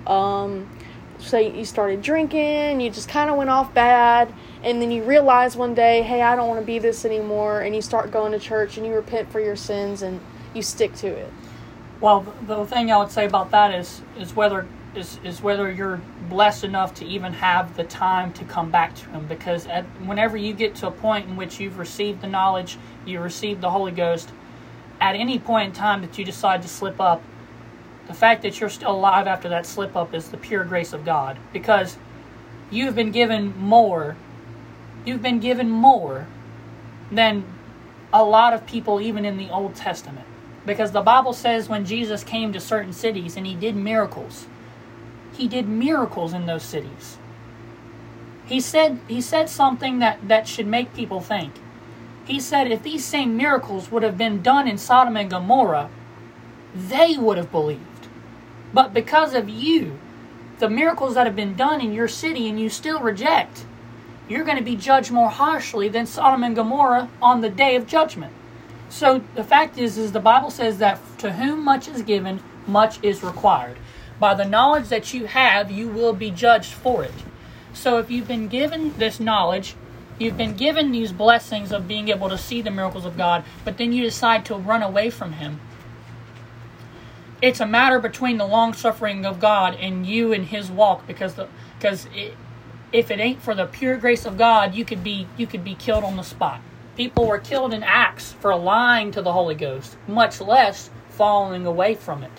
um 0.06 0.70
so 1.18 1.38
you 1.38 1.66
started 1.66 2.02
drinking 2.02 2.80
you 2.82 2.90
just 2.90 3.10
kind 3.10 3.30
of 3.30 3.36
went 3.36 3.50
off 3.50 3.74
bad 3.74 4.32
and 4.64 4.82
then 4.82 4.92
you 4.92 5.04
realize 5.04 5.56
one 5.56 5.74
day 5.74 6.02
hey 6.04 6.22
i 6.22 6.36
don't 6.36 6.48
want 6.48 6.60
to 6.60 6.66
be 6.66 6.80
this 6.80 7.06
anymore 7.06 7.62
and 7.62 7.76
you 7.76 7.82
start 7.82 8.12
going 8.12 8.32
to 8.32 8.40
church 8.40 8.78
and 8.78 8.86
you 8.86 8.94
repent 8.94 9.32
for 9.32 9.40
your 9.40 9.56
sins 9.56 10.02
and 10.02 10.20
you 10.54 10.62
stick 10.62 10.94
to 10.96 11.08
it 11.08 11.32
Well, 12.02 12.26
the 12.48 12.66
thing 12.66 12.92
I 12.92 12.98
would 12.98 13.12
say 13.12 13.26
about 13.26 13.52
that 13.52 13.74
is 13.74 14.02
is 14.20 14.36
whether 14.36 14.68
is 14.96 15.20
is 15.24 15.42
whether 15.42 15.72
you're 15.72 16.02
blessed 16.30 16.64
enough 16.64 16.94
to 16.96 17.06
even 17.06 17.34
have 17.34 17.76
the 17.78 17.84
time 17.86 18.34
to 18.34 18.44
come 18.46 18.72
back 18.72 18.96
to 18.96 19.06
Him. 19.10 19.28
Because 19.28 19.68
at, 19.68 19.86
whenever 20.06 20.38
you 20.38 20.54
get 20.54 20.76
to 20.76 20.88
a 20.88 20.92
point 20.92 21.28
in 21.28 21.36
which 21.38 21.60
you've 21.60 21.78
received 21.80 22.22
the 22.22 22.28
knowledge, 22.28 22.78
you 23.06 23.20
received 23.20 23.62
the 23.62 23.70
Holy 23.72 23.92
Ghost, 23.92 24.32
at 25.02 25.16
any 25.16 25.40
point 25.40 25.70
in 25.70 25.74
time 25.74 26.02
that 26.02 26.18
you 26.18 26.26
decide 26.26 26.62
to 26.64 26.68
slip 26.68 27.00
up, 27.02 27.22
the 28.08 28.14
fact 28.14 28.42
that 28.44 28.60
you're 28.60 28.70
still 28.70 28.92
alive 28.92 29.28
after 29.28 29.50
that 29.50 29.66
slip 29.66 29.96
up 29.96 30.14
is 30.14 30.30
the 30.30 30.38
pure 30.38 30.64
grace 30.66 30.94
of 30.94 31.06
God. 31.06 31.38
Because 31.54 31.98
you've 32.72 32.96
been 32.96 33.12
given 33.12 33.58
more, 33.58 34.18
you've 35.06 35.22
been 35.22 35.40
given 35.40 35.70
more 35.70 36.28
than 37.12 37.44
a 38.14 38.24
lot 38.24 38.54
of 38.54 38.66
people, 38.66 39.00
even 39.00 39.26
in 39.26 39.38
the 39.38 39.50
Old 39.50 39.76
Testament. 39.76 40.28
Because 40.66 40.92
the 40.92 41.02
Bible 41.02 41.34
says 41.34 41.70
when 41.70 41.86
Jesus 41.86 42.24
came 42.24 42.54
to 42.54 42.60
certain 42.60 42.94
cities 42.94 43.36
and 43.36 43.48
he 43.48 43.56
did 43.56 43.76
miracles, 43.76 44.48
he 45.34 45.48
did 45.48 45.68
miracles 45.68 46.34
in 46.34 46.46
those 46.46 46.64
cities. 46.64 47.18
He 48.46 48.60
said 48.60 49.00
he 49.08 49.22
said 49.22 49.50
something 49.50 50.00
that, 50.00 50.28
that 50.28 50.48
should 50.48 50.68
make 50.68 50.94
people 50.94 51.22
think. 51.22 51.54
He 52.26 52.40
said 52.40 52.70
if 52.70 52.84
these 52.84 53.04
same 53.04 53.36
miracles 53.36 53.92
would 53.92 54.04
have 54.04 54.18
been 54.18 54.42
done 54.42 54.68
in 54.68 54.78
Sodom 54.78 55.18
and 55.18 55.30
Gomorrah, 55.30 55.90
they 56.76 57.18
would 57.18 57.38
have 57.38 57.52
believed. 57.52 58.08
But 58.74 58.94
because 58.94 59.34
of 59.34 59.50
you, 59.50 60.00
the 60.60 60.70
miracles 60.70 61.16
that 61.16 61.26
have 61.26 61.36
been 61.36 61.56
done 61.56 61.82
in 61.82 61.94
your 61.94 62.08
city 62.08 62.48
and 62.48 62.60
you 62.60 62.70
still 62.70 63.00
reject, 63.00 63.66
you're 64.32 64.46
going 64.46 64.58
to 64.58 64.64
be 64.64 64.76
judged 64.76 65.12
more 65.12 65.30
harshly 65.30 65.90
than 65.90 66.06
Sodom 66.06 66.44
and 66.44 66.56
Gomorrah 66.56 67.10
on 67.22 67.42
the 67.42 67.50
day 67.50 67.76
of 67.76 67.86
judgment. 67.86 68.34
So 68.90 69.22
the 69.36 69.44
fact 69.44 69.78
is, 69.78 69.98
is 69.98 70.12
the 70.12 70.20
Bible 70.20 70.50
says 70.50 70.78
that 70.80 71.00
to 71.20 71.34
whom 71.34 71.64
much 71.64 71.88
is 71.88 72.02
given, 72.02 72.42
much 72.68 73.04
is 73.04 73.24
required. 73.24 73.78
By 74.20 74.34
the 74.34 74.46
knowledge 74.46 74.90
that 74.90 75.14
you 75.14 75.26
have, 75.26 75.72
you 75.72 75.88
will 75.88 76.14
be 76.14 76.32
judged 76.32 76.74
for 76.74 77.04
it. 77.04 77.14
So 77.74 77.98
if 77.98 78.12
you've 78.12 78.28
been 78.28 78.48
given 78.48 78.98
this 78.98 79.20
knowledge, 79.20 79.76
you've 80.20 80.38
been 80.38 80.56
given 80.56 80.92
these 80.92 81.12
blessings 81.12 81.72
of 81.72 81.88
being 81.88 82.10
able 82.10 82.30
to 82.30 82.38
see 82.38 82.62
the 82.62 82.72
miracles 82.72 83.06
of 83.06 83.18
God, 83.18 83.44
but 83.66 83.78
then 83.78 83.92
you 83.92 84.04
decide 84.04 84.46
to 84.46 84.56
run 84.56 84.84
away 84.84 85.10
from 85.10 85.34
Him. 85.34 85.60
It's 87.42 87.60
a 87.60 87.66
matter 87.66 88.00
between 88.00 88.38
the 88.38 88.46
long 88.46 88.74
suffering 88.74 89.26
of 89.26 89.40
God 89.40 89.76
and 89.76 90.06
you 90.06 90.32
and 90.32 90.46
His 90.46 90.70
walk, 90.70 91.08
because 91.08 91.34
the 91.34 91.48
because 91.80 92.08
it, 92.14 92.36
if 92.92 93.10
it 93.10 93.20
ain't 93.20 93.42
for 93.42 93.56
the 93.56 93.66
pure 93.66 93.98
grace 93.98 94.26
of 94.26 94.38
God, 94.38 94.76
you 94.76 94.86
could 94.86 95.04
be 95.04 95.28
you 95.38 95.48
could 95.48 95.64
be 95.64 95.76
killed 95.76 96.04
on 96.04 96.18
the 96.18 96.24
spot. 96.24 96.62
People 96.98 97.26
were 97.28 97.40
killed 97.40 97.74
in 97.74 97.84
Acts 97.84 98.34
for 98.34 98.56
lying 98.56 99.12
to 99.12 99.22
the 99.22 99.32
Holy 99.32 99.56
Ghost, 99.56 99.96
much 100.08 100.42
less 100.42 100.90
falling 101.10 101.66
away 101.66 101.96
from 101.96 102.24
it. 102.24 102.32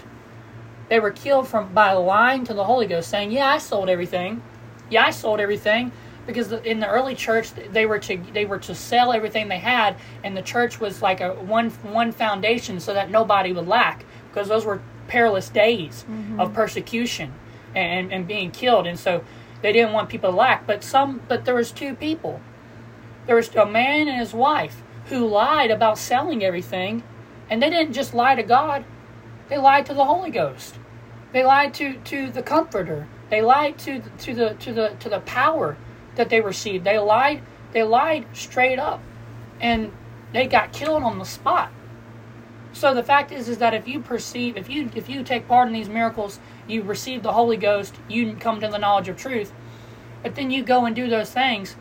They 0.88 1.00
were 1.00 1.10
killed 1.10 1.48
from 1.48 1.72
by 1.72 1.92
lying 1.92 2.44
to 2.44 2.54
the 2.54 2.64
Holy 2.64 2.86
Ghost, 2.86 3.08
saying, 3.08 3.32
"Yeah, 3.32 3.48
I 3.48 3.58
sold 3.58 3.88
everything. 3.88 4.42
Yeah, 4.90 5.06
I 5.06 5.10
sold 5.10 5.40
everything." 5.40 5.92
Because 6.26 6.52
in 6.52 6.78
the 6.78 6.88
early 6.88 7.16
church, 7.16 7.50
they 7.52 7.86
were 7.86 7.98
to 8.00 8.16
they 8.32 8.44
were 8.44 8.58
to 8.58 8.74
sell 8.74 9.12
everything 9.12 9.48
they 9.48 9.58
had, 9.58 9.96
and 10.22 10.36
the 10.36 10.42
church 10.42 10.78
was 10.78 11.02
like 11.02 11.20
a 11.20 11.32
one 11.32 11.70
one 11.70 12.12
foundation, 12.12 12.78
so 12.78 12.92
that 12.92 13.10
nobody 13.10 13.52
would 13.52 13.66
lack. 13.66 14.04
Because 14.28 14.48
those 14.48 14.64
were 14.64 14.80
perilous 15.08 15.48
days 15.48 16.04
mm-hmm. 16.08 16.40
of 16.40 16.54
persecution 16.54 17.32
and, 17.74 18.12
and 18.12 18.26
being 18.28 18.50
killed, 18.50 18.86
and 18.86 18.98
so 18.98 19.24
they 19.62 19.72
didn't 19.72 19.92
want 19.92 20.08
people 20.08 20.30
to 20.30 20.36
lack. 20.36 20.66
But 20.66 20.84
some, 20.84 21.22
but 21.28 21.44
there 21.44 21.54
was 21.54 21.72
two 21.72 21.94
people. 21.94 22.40
There 23.26 23.36
was 23.36 23.54
a 23.54 23.64
man 23.66 24.08
and 24.08 24.18
his 24.18 24.34
wife 24.34 24.82
who 25.06 25.26
lied 25.26 25.70
about 25.70 25.98
selling 25.98 26.44
everything, 26.44 27.02
and 27.48 27.62
they 27.62 27.70
didn't 27.70 27.92
just 27.92 28.14
lie 28.14 28.34
to 28.34 28.42
God; 28.42 28.84
they 29.48 29.58
lied 29.58 29.86
to 29.86 29.94
the 29.94 30.04
Holy 30.04 30.30
Ghost. 30.30 30.74
They 31.32 31.44
lied 31.44 31.72
to, 31.74 31.94
to 31.94 32.30
the 32.30 32.42
Comforter. 32.42 33.08
They 33.30 33.40
lied 33.40 33.78
to 33.80 34.00
to 34.00 34.34
the 34.34 34.54
to 34.54 34.72
the 34.72 34.96
to 35.00 35.08
the 35.08 35.20
power 35.20 35.76
that 36.16 36.28
they 36.28 36.40
received. 36.40 36.84
They 36.84 36.98
lied. 36.98 37.42
They 37.72 37.82
lied 37.82 38.26
straight 38.34 38.78
up, 38.78 39.00
and 39.60 39.92
they 40.32 40.46
got 40.46 40.72
killed 40.72 41.02
on 41.02 41.18
the 41.18 41.24
spot. 41.24 41.72
So 42.74 42.94
the 42.94 43.02
fact 43.02 43.32
is, 43.32 43.48
is 43.48 43.58
that 43.58 43.74
if 43.74 43.86
you 43.86 44.00
perceive, 44.00 44.56
if 44.56 44.68
you 44.68 44.90
if 44.94 45.08
you 45.08 45.22
take 45.22 45.46
part 45.48 45.68
in 45.68 45.74
these 45.74 45.88
miracles, 45.88 46.40
you 46.72 46.82
receive 46.82 47.22
the 47.22 47.32
Holy 47.32 47.56
Ghost, 47.56 47.94
you 48.08 48.34
come 48.34 48.60
to 48.60 48.68
the 48.68 48.78
knowledge 48.78 49.08
of 49.08 49.16
truth, 49.16 49.52
but 50.22 50.34
then 50.34 50.50
you 50.50 50.62
go 50.62 50.84
and 50.84 50.96
do 50.96 51.08
those 51.08 51.30
things. 51.30 51.76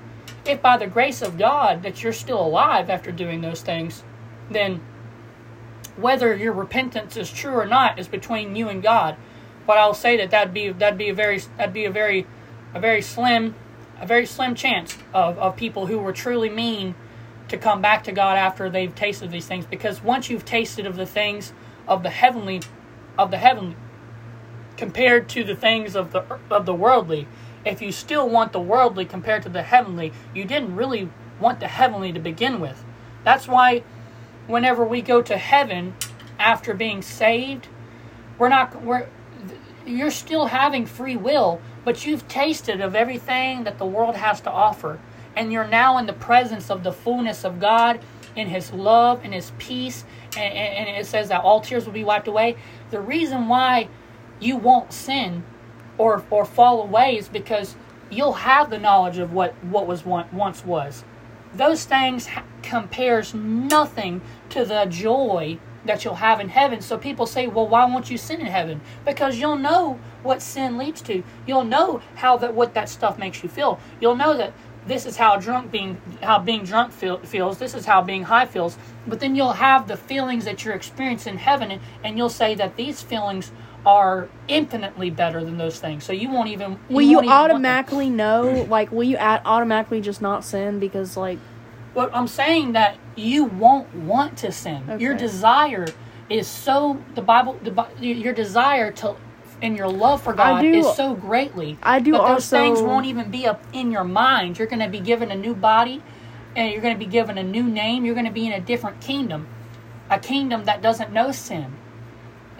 If 0.46 0.62
by 0.62 0.78
the 0.78 0.88
grace 0.88 1.22
of 1.22 1.38
God 1.38 1.84
that 1.84 2.04
you're 2.04 2.14
still 2.14 2.42
alive 2.42 2.90
after 2.90 3.12
doing 3.12 3.42
those 3.42 3.62
things, 3.62 4.04
then 4.50 4.82
whether 5.96 6.36
your 6.36 6.54
repentance 6.54 7.16
is 7.18 7.32
true 7.32 7.54
or 7.54 7.66
not 7.66 8.00
is 8.00 8.08
between 8.08 8.56
you 8.56 8.70
and 8.70 8.82
God. 8.82 9.16
But 9.68 9.78
I'll 9.78 9.94
say 9.94 10.18
that 10.18 10.32
that'd 10.32 10.54
be 10.54 10.70
that'd 10.70 10.98
be 10.98 11.10
a 11.10 11.14
very 11.14 11.40
that'd 11.58 11.74
be 11.74 11.86
a 11.86 11.92
very 11.92 12.26
a 12.74 12.80
very 12.80 13.02
slim 13.02 13.56
a 14.00 14.08
very 14.08 14.26
slim 14.26 14.56
chance 14.56 14.98
of, 15.14 15.38
of 15.38 15.56
people 15.56 15.86
who 15.86 16.00
were 16.00 16.14
truly 16.14 16.50
mean 16.50 16.96
to 17.48 17.58
come 17.58 17.82
back 17.82 18.04
to 18.06 18.12
God 18.12 18.38
after 18.38 18.70
they've 18.70 18.94
tasted 18.96 19.30
these 19.30 19.46
things 19.46 19.66
because 19.66 20.02
once 20.02 20.30
you've 20.30 20.46
tasted 20.46 20.88
of 20.88 20.96
the 20.96 21.06
things 21.06 21.54
of 21.88 22.02
the 22.02 22.10
heavenly 22.10 22.62
of 23.18 23.30
the 23.30 23.38
heavenly 23.38 23.76
compared 24.82 25.30
to 25.30 25.44
the 25.44 25.56
things 25.56 25.96
of 25.96 26.12
the 26.12 26.26
of 26.50 26.66
the 26.66 26.74
worldly 26.74 27.28
if 27.64 27.84
you 27.84 27.92
still 27.92 28.28
want 28.28 28.52
the 28.52 28.60
worldly 28.60 29.06
compared 29.06 29.44
to 29.44 29.50
the 29.50 29.62
heavenly 29.62 30.12
you 30.34 30.44
didn't 30.44 30.76
really 30.76 31.08
want 31.40 31.60
the 31.60 31.68
heavenly 31.68 32.12
to 32.12 32.20
begin 32.20 32.60
with 32.60 32.84
that's 33.24 33.48
why 33.48 33.84
whenever 34.48 34.84
we 34.84 35.00
go 35.00 35.22
to 35.22 35.38
heaven 35.38 35.94
after 36.40 36.74
being 36.74 37.00
saved 37.00 37.68
we're 38.40 38.50
not 38.50 38.82
we're 38.82 39.06
you're 39.86 40.10
still 40.10 40.48
having 40.48 40.84
free 40.84 41.16
will 41.16 41.62
but 41.86 42.04
you've 42.04 42.28
tasted 42.28 42.82
of 42.82 42.96
everything 42.96 43.64
that 43.64 43.78
the 43.78 43.86
world 43.86 44.16
has 44.16 44.42
to 44.42 44.50
offer 44.50 45.00
and 45.36 45.54
you're 45.54 45.68
now 45.68 46.00
in 46.00 46.08
the 46.08 46.14
presence 46.14 46.72
of 46.72 46.82
the 46.82 46.92
fullness 46.92 47.46
of 47.46 47.60
God 47.60 48.00
in 48.36 48.48
His 48.48 48.72
love 48.72 49.22
and 49.24 49.34
His 49.34 49.52
peace. 49.58 50.06
And, 50.38 50.54
and, 50.54 50.88
and, 50.88 50.98
it 50.98 51.06
says 51.06 51.30
that 51.30 51.42
all 51.42 51.62
tears 51.62 51.86
will 51.86 51.94
be 51.94 52.04
wiped 52.04 52.28
away. 52.28 52.56
The 52.90 53.02
reason 53.02 53.48
why 53.48 53.90
you 54.42 54.58
won't 54.58 54.92
sin 54.92 55.44
or 55.98 56.24
or 56.30 56.44
fall 56.44 56.82
away 56.82 57.18
is 57.18 57.30
because 57.30 57.76
you'll 58.10 58.34
have 58.34 58.70
the 58.70 58.80
knowledge 58.80 59.18
of 59.18 59.32
what 59.32 59.54
what 59.64 59.88
was 59.88 60.06
once 60.06 60.66
was. 60.66 61.06
Those 61.54 61.86
things 61.86 62.28
compares 62.62 63.34
nothing 63.34 64.22
to 64.50 64.66
the 64.66 64.86
joy 64.86 65.60
that 65.86 66.06
you'll 66.06 66.16
have 66.16 66.40
in 66.40 66.50
heaven. 66.50 66.82
So 66.82 66.98
people 66.98 67.26
say, 67.26 67.48
"Well, 67.48 67.68
why 67.68 67.86
won't 67.86 68.10
you 68.10 68.18
sin 68.18 68.42
in 68.42 68.48
heaven?" 68.48 68.82
Because 69.06 69.40
you'll 69.40 69.58
know 69.58 70.00
what 70.24 70.42
sin 70.42 70.78
leads 70.78 71.02
to. 71.04 71.24
You'll 71.46 71.64
know 71.64 72.02
how 72.16 72.38
that 72.38 72.54
what 72.54 72.74
that 72.74 72.90
stuff 72.90 73.18
makes 73.18 73.44
you 73.44 73.50
feel. 73.50 73.80
You'll 74.00 74.16
know 74.16 74.36
that 74.38 74.54
this 74.86 75.06
is 75.06 75.18
how 75.18 75.38
drunk 75.38 75.72
being 75.72 76.02
how 76.22 76.40
being 76.40 76.64
drunk 76.64 76.92
feel, 76.92 77.20
feels 77.20 77.60
this 77.60 77.76
is 77.76 77.86
how 77.86 78.02
being 78.02 78.24
high 78.24 78.46
feels 78.46 78.78
but 79.06 79.20
then 79.20 79.36
you'll 79.36 79.54
have 79.54 79.88
the 79.88 79.98
feelings 79.98 80.46
that 80.46 80.66
you're 80.66 80.74
experiencing 80.74 81.34
in 81.34 81.40
heaven 81.40 81.72
and, 81.72 81.82
and 82.04 82.18
you'll 82.18 82.30
say 82.30 82.56
that 82.56 82.76
these 82.76 83.02
feelings 83.02 83.52
are 83.86 84.30
infinitely 84.48 85.10
better 85.10 85.44
than 85.44 85.58
those 85.58 85.80
things 85.80 86.04
so 86.04 86.14
you 86.14 86.30
won't 86.30 86.50
even 86.50 86.72
you 86.88 86.96
will 86.96 87.02
you 87.02 87.20
automatically 87.30 88.10
know 88.10 88.66
like 88.70 88.92
will 88.92 89.04
you 89.04 89.18
add, 89.18 89.42
automatically 89.44 90.00
just 90.00 90.22
not 90.22 90.44
sin 90.44 90.80
because 90.80 91.18
like 91.18 91.40
what 91.94 92.14
i'm 92.16 92.28
saying 92.28 92.74
that 92.74 92.96
you 93.16 93.46
won't 93.46 93.94
want 93.96 94.38
to 94.38 94.52
sin 94.52 94.84
okay. 94.88 95.02
your 95.02 95.16
desire 95.16 95.88
is 96.30 96.48
so 96.48 97.02
the 97.16 97.22
bible 97.22 97.60
the, 97.64 98.06
your 98.06 98.34
desire 98.34 98.92
to 98.92 99.16
and 99.62 99.78
your 99.78 99.88
love 99.88 100.22
for 100.22 100.34
God 100.34 100.62
do, 100.62 100.74
is 100.74 100.96
so 100.96 101.14
greatly. 101.14 101.78
I 101.84 102.00
do 102.00 102.14
but 102.14 102.28
those 102.28 102.52
also, 102.52 102.58
things 102.58 102.82
won't 102.82 103.06
even 103.06 103.30
be 103.30 103.46
up 103.46 103.64
in 103.74 103.92
your 103.92 104.04
mind. 104.04 104.58
You're 104.58 104.68
going 104.68 104.80
to 104.80 104.90
be 104.90 105.00
given 105.00 105.32
a 105.32 105.36
new 105.36 105.54
body, 105.54 106.02
and 106.56 106.72
you're 106.72 106.82
going 106.82 106.96
to 106.96 107.00
be 107.00 107.10
given 107.10 107.38
a 107.38 107.44
new 107.44 107.64
name. 107.64 108.06
You're 108.06 108.16
going 108.16 108.26
to 108.26 108.32
be 108.32 108.48
in 108.48 108.54
a 108.54 108.60
different 108.60 109.02
kingdom, 109.02 109.48
a 110.10 110.20
kingdom 110.20 110.66
that 110.66 110.82
doesn't 110.82 111.12
know 111.12 111.32
sin, 111.32 111.74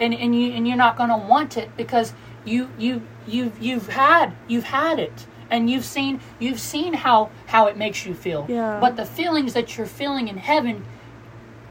and 0.00 0.14
and 0.14 0.34
you 0.34 0.52
and 0.52 0.66
you're 0.66 0.76
not 0.76 0.96
going 0.96 1.10
to 1.10 1.16
want 1.16 1.56
it 1.56 1.76
because 1.76 2.12
you 2.44 2.70
you 2.78 3.02
you 3.26 3.52
you've 3.60 3.88
had 3.88 4.32
you've 4.48 4.64
had 4.64 4.98
it 4.98 5.26
and 5.50 5.68
you've 5.70 5.84
seen 5.84 6.20
you've 6.38 6.60
seen 6.60 6.94
how 6.94 7.30
how 7.46 7.66
it 7.66 7.76
makes 7.76 8.06
you 8.06 8.14
feel. 8.14 8.46
Yeah. 8.48 8.80
But 8.80 8.96
the 8.96 9.04
feelings 9.04 9.52
that 9.54 9.76
you're 9.76 9.86
feeling 9.86 10.28
in 10.28 10.38
heaven, 10.38 10.84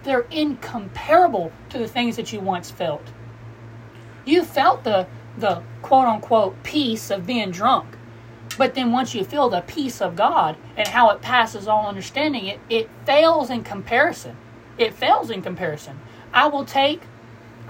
they're 0.04 0.28
incomparable 0.32 1.52
to 1.70 1.78
the 1.78 1.88
things 1.88 2.16
that 2.16 2.32
you 2.32 2.40
once 2.40 2.72
felt. 2.72 3.08
You 4.26 4.44
felt 4.44 4.84
the 4.84 5.08
the 5.38 5.64
quote 5.82 6.08
unquote 6.08 6.62
peace 6.64 7.10
of 7.10 7.26
being 7.26 7.52
drunk. 7.52 7.98
But 8.58 8.76
then 8.76 8.92
once 8.92 9.16
you 9.16 9.24
feel 9.24 9.50
the 9.50 9.62
peace 9.62 10.02
of 10.02 10.16
God 10.16 10.58
and 10.78 10.88
how 10.88 11.10
it 11.10 11.22
passes 11.22 11.68
all 11.68 11.88
understanding, 11.88 12.46
it, 12.48 12.60
it 12.70 12.90
fails 13.06 13.50
in 13.50 13.64
comparison. 13.64 14.36
It 14.78 14.94
fails 14.94 15.30
in 15.30 15.42
comparison. 15.42 16.00
I 16.34 16.48
will 16.48 16.66
take, 16.66 17.02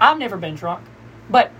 I've 0.02 0.18
never 0.18 0.36
been 0.36 0.54
drunk, 0.54 0.84
but 1.30 1.50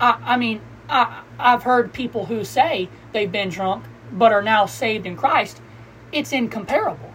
I, 0.00 0.18
I 0.24 0.36
mean, 0.36 0.60
I, 0.88 1.22
I've 1.38 1.62
heard 1.62 1.92
people 1.92 2.26
who 2.26 2.44
say 2.44 2.88
they've 3.12 3.30
been 3.30 3.48
drunk 3.48 3.84
but 4.12 4.32
are 4.32 4.42
now 4.42 4.66
saved 4.66 5.06
in 5.06 5.16
Christ. 5.16 5.60
It's 6.10 6.32
incomparable. 6.32 7.12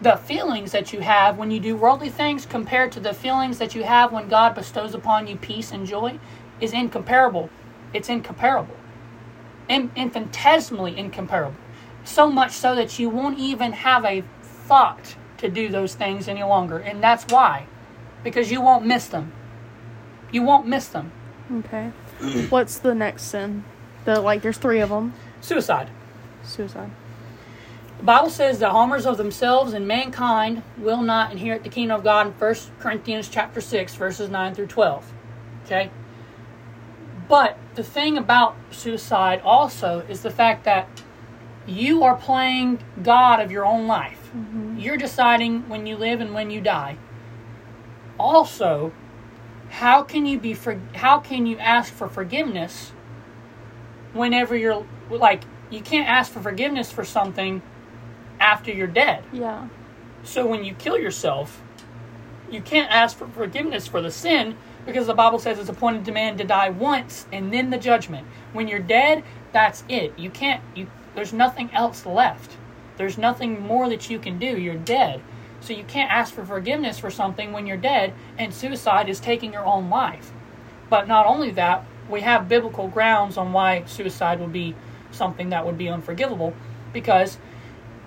The 0.00 0.16
feelings 0.16 0.72
that 0.72 0.92
you 0.92 1.00
have 1.00 1.38
when 1.38 1.50
you 1.50 1.60
do 1.60 1.76
worldly 1.76 2.10
things 2.10 2.46
compared 2.46 2.92
to 2.92 3.00
the 3.00 3.14
feelings 3.14 3.58
that 3.58 3.74
you 3.74 3.84
have 3.84 4.12
when 4.12 4.28
God 4.28 4.54
bestows 4.54 4.94
upon 4.94 5.26
you 5.26 5.36
peace 5.36 5.72
and 5.72 5.86
joy 5.86 6.18
is 6.60 6.72
incomparable 6.72 7.50
it's 7.92 8.08
incomparable. 8.08 8.76
In, 9.68 9.90
infinitesimally 9.94 10.98
incomparable. 10.98 11.56
So 12.04 12.30
much 12.30 12.52
so 12.52 12.74
that 12.74 12.98
you 12.98 13.08
won't 13.08 13.38
even 13.38 13.72
have 13.72 14.04
a 14.04 14.22
thought 14.42 15.16
to 15.38 15.48
do 15.48 15.68
those 15.68 15.94
things 15.94 16.28
any 16.28 16.42
longer. 16.42 16.78
And 16.78 17.02
that's 17.02 17.24
why. 17.32 17.66
Because 18.24 18.50
you 18.50 18.60
won't 18.60 18.86
miss 18.86 19.06
them. 19.06 19.32
You 20.32 20.42
won't 20.42 20.66
miss 20.66 20.88
them. 20.88 21.12
Okay. 21.52 21.92
What's 22.48 22.78
the 22.78 22.94
next 22.94 23.24
sin? 23.24 23.64
The 24.04 24.20
like 24.20 24.42
there's 24.42 24.58
3 24.58 24.80
of 24.80 24.88
them. 24.88 25.14
Suicide. 25.40 25.90
Suicide. 26.42 26.90
The 27.98 28.04
Bible 28.04 28.30
says 28.30 28.58
the 28.58 28.70
harmers 28.70 29.06
of 29.06 29.16
themselves 29.16 29.74
and 29.74 29.86
mankind 29.86 30.62
will 30.76 31.02
not 31.02 31.30
inherit 31.30 31.62
the 31.62 31.68
kingdom 31.68 31.98
of 31.98 32.02
God 32.02 32.26
in 32.26 32.32
1 32.32 32.54
Corinthians 32.80 33.28
chapter 33.28 33.60
6 33.60 33.94
verses 33.94 34.28
9 34.28 34.54
through 34.54 34.66
12. 34.66 35.12
Okay? 35.64 35.90
But 37.28 37.56
the 37.74 37.84
thing 37.84 38.18
about 38.18 38.56
suicide 38.70 39.40
also 39.44 40.00
is 40.08 40.22
the 40.22 40.30
fact 40.30 40.64
that 40.64 40.88
you 41.66 42.02
are 42.02 42.16
playing 42.16 42.82
God 43.02 43.40
of 43.40 43.52
your 43.52 43.64
own 43.64 43.86
life. 43.86 44.30
Mm-hmm. 44.36 44.78
You're 44.78 44.96
deciding 44.96 45.68
when 45.68 45.86
you 45.86 45.96
live 45.96 46.20
and 46.20 46.34
when 46.34 46.50
you 46.50 46.60
die. 46.60 46.96
Also, 48.18 48.92
how 49.72 50.02
can 50.02 50.26
you 50.26 50.38
be 50.38 50.52
for, 50.52 50.78
how 50.94 51.18
can 51.18 51.46
you 51.46 51.56
ask 51.56 51.92
for 51.92 52.06
forgiveness 52.06 52.92
whenever 54.12 54.54
you're 54.54 54.86
like 55.08 55.44
you 55.70 55.80
can't 55.80 56.06
ask 56.06 56.30
for 56.30 56.42
forgiveness 56.42 56.92
for 56.92 57.04
something 57.04 57.62
after 58.38 58.70
you're 58.70 58.86
dead. 58.86 59.24
Yeah. 59.32 59.68
So 60.24 60.46
when 60.46 60.62
you 60.62 60.74
kill 60.74 60.98
yourself, 60.98 61.62
you 62.50 62.60
can't 62.60 62.90
ask 62.90 63.16
for 63.16 63.26
forgiveness 63.28 63.86
for 63.86 64.02
the 64.02 64.10
sin 64.10 64.56
because 64.84 65.06
the 65.06 65.14
Bible 65.14 65.38
says 65.38 65.58
it's 65.58 65.70
appointed 65.70 66.04
to 66.04 66.12
man 66.12 66.36
to 66.36 66.44
die 66.44 66.68
once 66.68 67.26
and 67.32 67.50
then 67.50 67.70
the 67.70 67.78
judgment. 67.78 68.26
When 68.52 68.68
you're 68.68 68.78
dead, 68.78 69.24
that's 69.52 69.84
it. 69.88 70.18
You 70.18 70.28
can't 70.28 70.62
you 70.74 70.86
there's 71.14 71.32
nothing 71.32 71.70
else 71.72 72.04
left. 72.04 72.58
There's 72.98 73.16
nothing 73.16 73.62
more 73.66 73.88
that 73.88 74.10
you 74.10 74.18
can 74.18 74.38
do. 74.38 74.58
You're 74.58 74.74
dead. 74.74 75.22
So 75.62 75.72
you 75.72 75.84
can't 75.84 76.10
ask 76.10 76.34
for 76.34 76.44
forgiveness 76.44 76.98
for 76.98 77.10
something 77.10 77.52
when 77.52 77.66
you're 77.66 77.76
dead 77.76 78.12
and 78.36 78.52
suicide 78.52 79.08
is 79.08 79.20
taking 79.20 79.52
your 79.52 79.64
own 79.64 79.88
life. 79.88 80.32
But 80.90 81.08
not 81.08 81.26
only 81.26 81.52
that, 81.52 81.84
we 82.10 82.20
have 82.20 82.48
biblical 82.48 82.88
grounds 82.88 83.36
on 83.36 83.52
why 83.52 83.84
suicide 83.86 84.40
would 84.40 84.52
be 84.52 84.74
something 85.12 85.50
that 85.50 85.64
would 85.64 85.78
be 85.78 85.88
unforgivable 85.88 86.52
because 86.92 87.38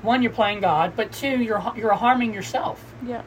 one 0.01 0.21
you're 0.21 0.31
playing 0.31 0.59
God, 0.59 0.95
but 0.95 1.11
two 1.11 1.41
you're 1.41 1.63
you're 1.75 1.93
harming 1.93 2.33
yourself. 2.33 2.93
Yeah 3.05 3.23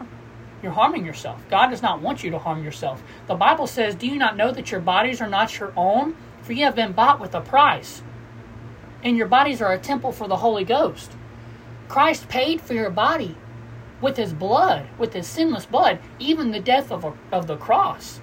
you're 0.63 0.73
harming 0.73 1.05
yourself. 1.05 1.43
God 1.49 1.69
does 1.69 1.83
not 1.83 2.01
want 2.01 2.25
you 2.25 2.31
to 2.31 2.39
harm 2.39 2.65
yourself. 2.65 3.03
The 3.27 3.35
Bible 3.35 3.67
says, 3.67 3.95
Do 3.95 4.07
you 4.07 4.17
not 4.17 4.37
know 4.37 4.51
that 4.53 4.71
your 4.71 4.81
bodies 4.81 5.21
are 5.21 5.29
not 5.29 5.59
your 5.59 5.73
own? 5.77 6.17
For 6.43 6.53
you 6.53 6.65
have 6.65 6.75
been 6.75 6.93
bought 6.93 7.21
with 7.21 7.35
a 7.35 7.41
price. 7.41 8.03
And 9.03 9.17
your 9.17 9.29
bodies 9.29 9.63
are 9.63 9.73
a 9.73 9.79
temple 9.79 10.13
for 10.13 10.27
the 10.27 10.39
Holy 10.39 10.65
Ghost. 10.65 11.13
Christ 11.89 12.29
paid 12.29 12.61
for 12.61 12.75
your 12.75 12.91
body 12.91 13.37
with 14.01 14.17
his 14.17 14.33
blood, 14.33 14.87
with 14.99 15.13
his 15.13 15.27
sinless 15.27 15.67
blood, 15.67 15.99
even 16.19 16.51
the 16.51 16.61
death 16.61 16.91
of, 16.93 17.05
a, 17.05 17.13
of 17.33 17.47
the 17.47 17.57
cross. 17.57 18.21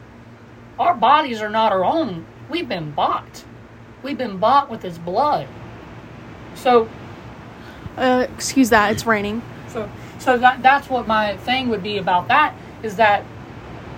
our 0.79 0.93
bodies 0.95 1.41
are 1.41 1.49
not 1.49 1.71
our 1.71 1.83
own. 1.83 2.25
We've 2.49 2.67
been 2.67 2.91
bought. 2.91 3.43
We've 4.03 4.17
been 4.17 4.37
bought 4.37 4.69
with 4.69 4.81
his 4.83 4.97
blood. 4.97 5.47
So 6.55 6.87
Uh, 7.97 8.27
excuse 8.35 8.69
that. 8.69 8.91
It's 8.91 9.05
raining. 9.05 9.41
so 9.67 9.89
so 10.19 10.37
that 10.37 10.61
that's 10.63 10.89
what 10.89 11.07
my 11.07 11.37
thing 11.37 11.69
would 11.69 11.83
be 11.83 11.97
about 11.97 12.27
that 12.29 12.53
is 12.83 12.95
that 12.97 13.23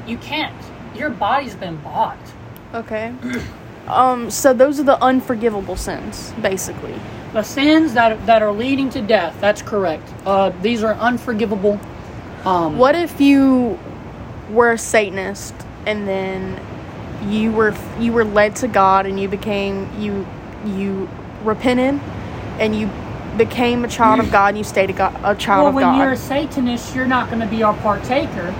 you 0.07 0.17
can't. 0.17 0.55
Your 0.95 1.09
body's 1.09 1.55
been 1.55 1.77
bought. 1.77 2.17
Okay. 2.73 3.13
Um. 3.87 4.29
So 4.29 4.51
those 4.53 4.81
are 4.81 4.83
the 4.83 5.01
unforgivable 5.01 5.77
sins, 5.77 6.33
basically. 6.41 6.93
The 7.37 7.43
sins 7.43 7.93
that 7.93 8.25
that 8.25 8.41
are 8.41 8.51
leading 8.51 8.89
to 8.89 8.99
death. 8.99 9.39
That's 9.39 9.61
correct. 9.61 10.11
Uh, 10.25 10.49
these 10.63 10.81
are 10.83 10.95
unforgivable. 10.95 11.79
Um, 12.43 12.79
What 12.79 12.95
if 12.95 13.21
you 13.21 13.77
were 14.49 14.71
a 14.71 14.77
Satanist 14.79 15.53
and 15.85 16.07
then 16.07 16.59
you 17.29 17.51
were 17.51 17.75
you 17.99 18.11
were 18.11 18.25
led 18.25 18.55
to 18.55 18.67
God 18.67 19.05
and 19.05 19.19
you 19.19 19.27
became 19.29 19.87
you 20.01 20.25
you 20.65 21.07
repented 21.43 22.01
and 22.57 22.75
you 22.75 22.89
became 23.37 23.85
a 23.85 23.87
child 23.87 24.19
of 24.19 24.31
God 24.31 24.47
and 24.47 24.57
you 24.57 24.63
stayed 24.63 24.89
a, 24.89 24.93
God, 24.93 25.13
a 25.23 25.35
child 25.35 25.61
Well, 25.61 25.67
of 25.67 25.73
God. 25.75 25.81
Well, 25.81 25.91
when 25.91 25.99
you're 25.99 26.13
a 26.13 26.17
Satanist, 26.17 26.95
you're 26.95 27.05
not 27.05 27.29
going 27.29 27.41
to 27.41 27.45
be 27.47 27.61
a 27.61 27.71
partaker 27.71 28.51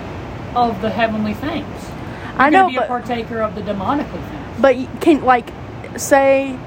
of 0.56 0.80
the 0.84 0.92
heavenly 0.92 1.34
things. 1.34 1.66
You're 1.84 2.42
I 2.42 2.50
know, 2.52 2.70
be 2.70 2.76
a 2.76 2.86
partaker 2.86 3.42
of 3.42 3.56
the 3.56 3.62
demonically 3.62 4.30
things. 4.30 4.62
but 4.62 5.02
can 5.02 5.26
like 5.26 5.50
say, 5.96 6.60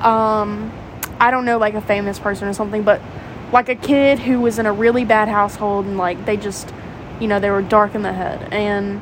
um, 0.00 0.72
I 1.20 1.30
don't 1.30 1.44
know, 1.44 1.58
like 1.58 1.74
a 1.74 1.80
famous 1.80 2.18
person 2.18 2.48
or 2.48 2.52
something, 2.52 2.82
but 2.82 3.00
like 3.52 3.68
a 3.68 3.74
kid 3.74 4.18
who 4.18 4.40
was 4.40 4.58
in 4.58 4.66
a 4.66 4.72
really 4.72 5.04
bad 5.04 5.28
household 5.28 5.86
and 5.86 5.96
like 5.96 6.24
they 6.26 6.36
just, 6.36 6.72
you 7.20 7.28
know, 7.28 7.38
they 7.40 7.50
were 7.50 7.62
dark 7.62 7.94
in 7.94 8.02
the 8.02 8.12
head 8.12 8.52
and 8.52 9.00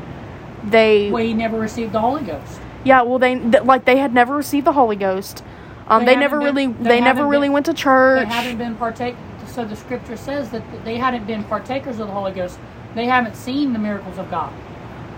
they 0.65 1.11
Well, 1.11 1.23
he 1.25 1.33
never 1.35 1.59
received 1.59 1.93
the 1.93 2.01
Holy 2.01 2.23
Ghost. 2.23 2.61
Yeah, 2.85 3.03
well, 3.03 3.19
they 3.19 3.37
th- 3.39 3.65
like 3.65 3.85
they 3.85 3.97
had 3.97 4.13
never 4.13 4.37
received 4.37 4.67
the 4.67 4.73
Holy 4.73 4.97
Ghost. 4.97 5.43
Um, 5.89 6.05
They 6.05 6.15
they, 6.15 6.21
never 6.21 6.41
haven't 6.41 6.55
really, 6.55 6.73
they, 6.73 6.89
they 6.89 7.01
never 7.01 7.27
really 7.27 7.47
been- 7.49 7.53
went 7.55 7.67
to 7.67 7.73
They 7.73 7.79
church. 7.79 8.29
haven't 8.29 8.59
been 8.59 8.75
partake. 8.77 9.17
So 9.47 9.65
the 9.65 9.77
Scripture 9.77 10.17
says 10.17 10.51
that 10.51 10.63
they 10.85 10.97
hadn't 10.97 11.27
been 11.27 11.45
partakers 11.45 11.99
of 12.01 12.07
the 12.07 12.13
Holy 12.13 12.33
Ghost. 12.33 12.59
They 12.95 13.07
haven't 13.07 13.37
seen 13.37 13.73
the 13.73 13.79
miracles 13.79 14.19
of 14.19 14.31
God. 14.31 14.53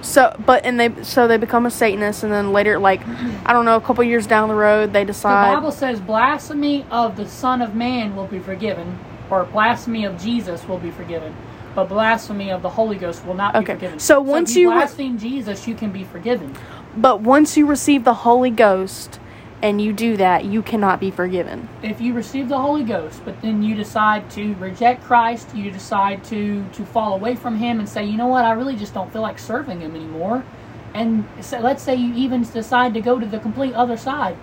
So, 0.05 0.37
but 0.45 0.65
and 0.65 0.79
they, 0.79 1.03
so 1.03 1.27
they 1.27 1.39
become 1.39 1.65
a 1.67 1.71
Satanist, 1.71 2.23
and 2.25 2.33
then 2.33 2.53
later, 2.53 2.79
like, 2.79 3.01
I 3.47 3.53
don't 3.53 3.65
know, 3.65 3.77
a 3.77 3.81
couple 3.81 4.05
years 4.05 4.27
down 4.27 4.49
the 4.49 4.55
road, 4.55 4.93
they 4.93 5.05
decide. 5.05 5.51
The. 5.53 5.57
Bible 5.57 5.73
says 5.73 5.99
blasphemy 6.01 6.85
of 6.91 7.17
the 7.17 7.27
Son 7.29 7.63
of 7.63 7.75
Man 7.75 8.15
will 8.15 8.27
be 8.27 8.39
forgiven, 8.39 8.99
or 9.31 9.45
blasphemy 9.45 10.05
of 10.05 10.21
Jesus 10.21 10.69
will 10.69 10.79
be 10.79 10.91
forgiven, 10.91 11.35
but 11.75 11.89
blasphemy 11.89 12.51
of 12.51 12.61
the 12.63 12.69
Holy 12.71 12.97
Ghost 12.97 13.25
will 13.25 13.35
not 13.35 13.55
be 13.55 13.61
Okay, 13.61 13.75
forgiven. 13.75 13.99
so 13.99 14.21
once 14.21 14.51
if 14.51 14.57
you 14.57 14.63
you 14.65 14.71
re- 14.71 14.77
blaspheme 14.81 15.19
Jesus, 15.19 15.67
you 15.67 15.75
can 15.75 15.91
be 15.91 16.05
forgiven. 16.05 16.55
But 16.97 17.23
once 17.23 17.57
you 17.57 17.67
receive 17.67 18.05
the 18.05 18.15
Holy 18.15 18.51
Ghost, 18.51 19.19
and 19.65 19.81
you 19.81 19.95
do 19.95 20.15
that, 20.19 20.45
you 20.45 20.63
cannot 20.63 21.01
be 21.01 21.11
forgiven. 21.11 21.67
if 21.83 21.99
you 21.99 22.13
receive 22.13 22.51
the 22.51 22.59
Holy 22.59 22.85
Ghost, 22.85 23.23
but 23.25 23.41
then 23.41 23.63
you 23.63 23.75
decide 23.75 24.31
to 24.33 24.55
reject 24.57 25.03
Christ, 25.03 25.57
you 25.57 25.71
decide 25.71 26.23
to 26.25 26.63
to 26.75 26.85
fall 26.85 27.15
away 27.15 27.35
from 27.35 27.57
Him 27.57 27.79
and 27.79 27.89
say, 27.89 28.05
you 28.05 28.19
know 28.19 28.27
what, 28.27 28.45
I 28.45 28.53
really 28.53 28.77
just 28.77 28.93
don't 28.93 29.11
feel 29.11 29.23
like 29.23 29.39
serving 29.39 29.81
Him 29.81 29.97
anymore, 29.97 30.45
and 30.93 31.25
so 31.41 31.59
let's 31.61 31.83
say 31.83 31.95
you 31.95 32.13
even 32.15 32.43
decide 32.43 32.93
to 32.95 33.01
go 33.01 33.19
to 33.19 33.25
the 33.27 33.39
complete 33.39 33.73
other 33.73 33.97
side, 33.97 34.37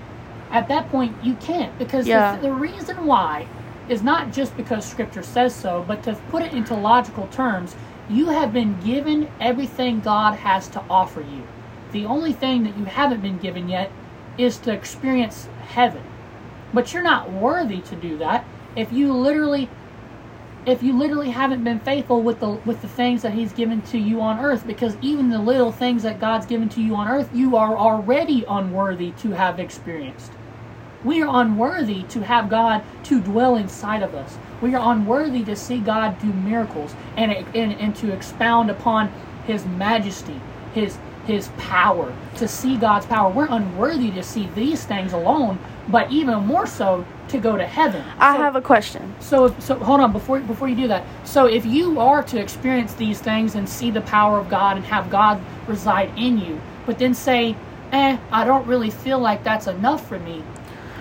at 0.49 0.67
that 0.69 0.89
point 0.89 1.15
you 1.23 1.35
can't 1.35 1.77
because 1.77 2.07
Yeah. 2.07 2.35
the, 2.35 2.47
the 2.47 2.53
reason 2.53 3.05
why 3.05 3.45
is 3.87 4.01
not 4.01 4.33
just 4.33 4.57
because 4.57 4.83
Scripture 4.85 5.23
says 5.23 5.53
so, 5.53 5.85
but 5.87 6.01
to 6.03 6.13
put 6.31 6.41
it 6.41 6.51
into 6.53 6.73
logical 6.73 7.27
terms, 7.27 7.75
you 8.09 8.29
have 8.29 8.51
been 8.51 8.75
given 8.83 9.27
everything 9.39 9.99
God 9.99 10.33
has 10.39 10.67
to 10.69 10.81
offer 10.89 11.21
you. 11.21 11.43
The 11.91 12.05
only 12.05 12.33
thing 12.33 12.63
that 12.63 12.75
you 12.77 12.85
haven't 12.85 13.21
been 13.21 13.37
given 13.37 13.69
yet 13.69 13.91
is 14.37 14.57
to 14.59 14.71
experience 14.71 15.47
heaven. 15.67 16.03
But 16.73 16.93
you're 16.93 17.03
not 17.03 17.31
worthy 17.31 17.81
to 17.81 17.95
do 17.95 18.17
that. 18.17 18.45
If 18.75 18.91
you 18.91 19.13
literally 19.13 19.69
if 20.65 20.83
you 20.83 20.95
literally 20.95 21.31
haven't 21.31 21.63
been 21.63 21.79
faithful 21.79 22.21
with 22.21 22.39
the 22.39 22.49
with 22.49 22.81
the 22.81 22.87
things 22.87 23.23
that 23.23 23.33
he's 23.33 23.51
given 23.51 23.81
to 23.81 23.97
you 23.97 24.21
on 24.21 24.39
earth 24.39 24.65
because 24.67 24.95
even 25.01 25.29
the 25.29 25.39
little 25.39 25.71
things 25.71 26.03
that 26.03 26.19
God's 26.19 26.45
given 26.45 26.69
to 26.69 26.81
you 26.81 26.95
on 26.95 27.07
earth 27.07 27.29
you 27.33 27.55
are 27.55 27.75
already 27.75 28.45
unworthy 28.47 29.11
to 29.13 29.31
have 29.31 29.59
experienced. 29.59 30.31
We 31.03 31.23
are 31.23 31.41
unworthy 31.41 32.03
to 32.03 32.21
have 32.21 32.47
God 32.47 32.83
to 33.05 33.19
dwell 33.19 33.55
inside 33.55 34.03
of 34.03 34.13
us. 34.13 34.37
We 34.61 34.75
are 34.75 34.93
unworthy 34.93 35.43
to 35.45 35.55
see 35.55 35.79
God 35.79 36.19
do 36.21 36.31
miracles 36.31 36.93
and 37.17 37.31
and, 37.31 37.73
and 37.73 37.95
to 37.97 38.13
expound 38.13 38.69
upon 38.69 39.11
his 39.47 39.65
majesty 39.65 40.39
his 40.73 40.97
his 41.27 41.49
power 41.57 42.13
to 42.35 42.47
see 42.47 42.77
God's 42.77 43.05
power 43.05 43.31
we're 43.31 43.47
unworthy 43.49 44.11
to 44.11 44.23
see 44.23 44.49
these 44.55 44.83
things 44.85 45.13
alone 45.13 45.59
but 45.87 46.11
even 46.11 46.45
more 46.45 46.65
so 46.67 47.05
to 47.27 47.37
go 47.37 47.55
to 47.57 47.65
heaven 47.65 48.03
I 48.19 48.35
So- 48.37 48.43
have 48.43 48.55
a 48.55 48.61
question. 48.61 49.13
so, 49.19 49.45
if, 49.45 49.61
so 49.61 49.75
hold 49.75 50.01
on 50.01 50.11
before 50.11 50.39
before 50.39 50.67
you 50.67 50.75
do 50.75 50.87
that. 50.89 51.03
So, 51.23 51.45
if 51.45 51.65
you 51.65 51.99
are 51.99 52.21
to 52.23 52.39
experience 52.39 52.93
these 52.93 53.19
things 53.21 53.55
and 53.55 53.67
see 53.67 53.89
the 53.91 54.01
power 54.01 54.37
of 54.37 54.49
God 54.49 54.75
and 54.77 54.85
have 54.85 55.09
God 55.09 55.39
reside 55.67 56.11
in 56.17 56.37
you, 56.37 56.59
but 56.85 56.97
then 56.99 57.13
say, 57.13 57.55
"Eh, 57.93 58.17
I 58.31 58.43
don't 58.45 58.67
really 58.67 58.89
feel 58.89 59.17
like 59.19 59.43
that's 59.43 59.67
enough 59.67 60.05
for 60.07 60.19
me," 60.19 60.43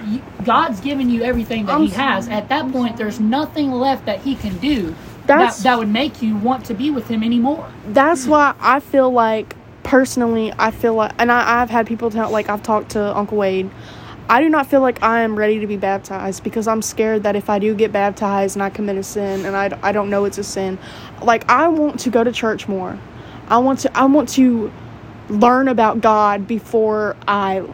you, 0.06 0.22
God's 0.44 0.80
given 0.80 1.10
you 1.10 1.22
everything 1.22 1.66
that 1.66 1.74
I'm 1.74 1.82
He 1.82 1.90
sorry. 1.90 2.08
has. 2.14 2.28
At 2.28 2.48
that 2.48 2.70
point, 2.72 2.96
there's 2.96 3.18
nothing 3.20 3.72
left 3.72 4.06
that 4.06 4.20
He 4.20 4.34
can 4.36 4.56
do 4.58 4.94
that 5.26 5.36
That's- 5.38 5.62
that 5.64 5.78
would 5.78 5.88
make 5.88 6.22
you 6.22 6.36
want 6.36 6.64
to 6.66 6.74
be 6.74 6.90
with 6.90 7.08
Him 7.08 7.22
anymore. 7.24 7.66
That's 7.88 8.26
why 8.26 8.54
I 8.60 8.78
feel 8.80 9.10
like 9.10 9.56
personally, 9.90 10.52
I 10.56 10.70
feel 10.70 10.94
like, 10.94 11.12
and 11.18 11.32
I, 11.32 11.60
I've 11.60 11.68
had 11.68 11.84
people 11.84 12.12
tell, 12.12 12.30
like 12.30 12.48
I've 12.48 12.62
talked 12.62 12.90
to 12.92 13.16
Uncle 13.16 13.36
Wade. 13.36 13.68
I 14.28 14.40
do 14.40 14.48
not 14.48 14.68
feel 14.68 14.80
like 14.80 15.02
I 15.02 15.22
am 15.22 15.34
ready 15.34 15.58
to 15.58 15.66
be 15.66 15.76
baptized 15.76 16.44
because 16.44 16.68
I'm 16.68 16.80
scared 16.80 17.24
that 17.24 17.34
if 17.34 17.50
I 17.50 17.58
do 17.58 17.74
get 17.74 17.90
baptized 17.90 18.54
and 18.54 18.62
I 18.62 18.70
commit 18.70 18.96
a 18.98 19.02
sin 19.02 19.44
and 19.44 19.56
I, 19.56 19.76
I 19.82 19.90
don't 19.90 20.08
know 20.08 20.26
it's 20.26 20.38
a 20.38 20.44
sin, 20.44 20.78
like 21.22 21.48
I 21.50 21.66
want 21.66 21.98
to 22.00 22.10
go 22.10 22.22
to 22.22 22.30
church 22.30 22.68
more. 22.68 22.96
I 23.48 23.58
want 23.58 23.80
to 23.80 23.98
I 23.98 24.04
want 24.04 24.28
to 24.30 24.70
learn 25.28 25.66
about 25.66 26.00
God 26.00 26.46
before 26.46 27.16
I 27.26 27.66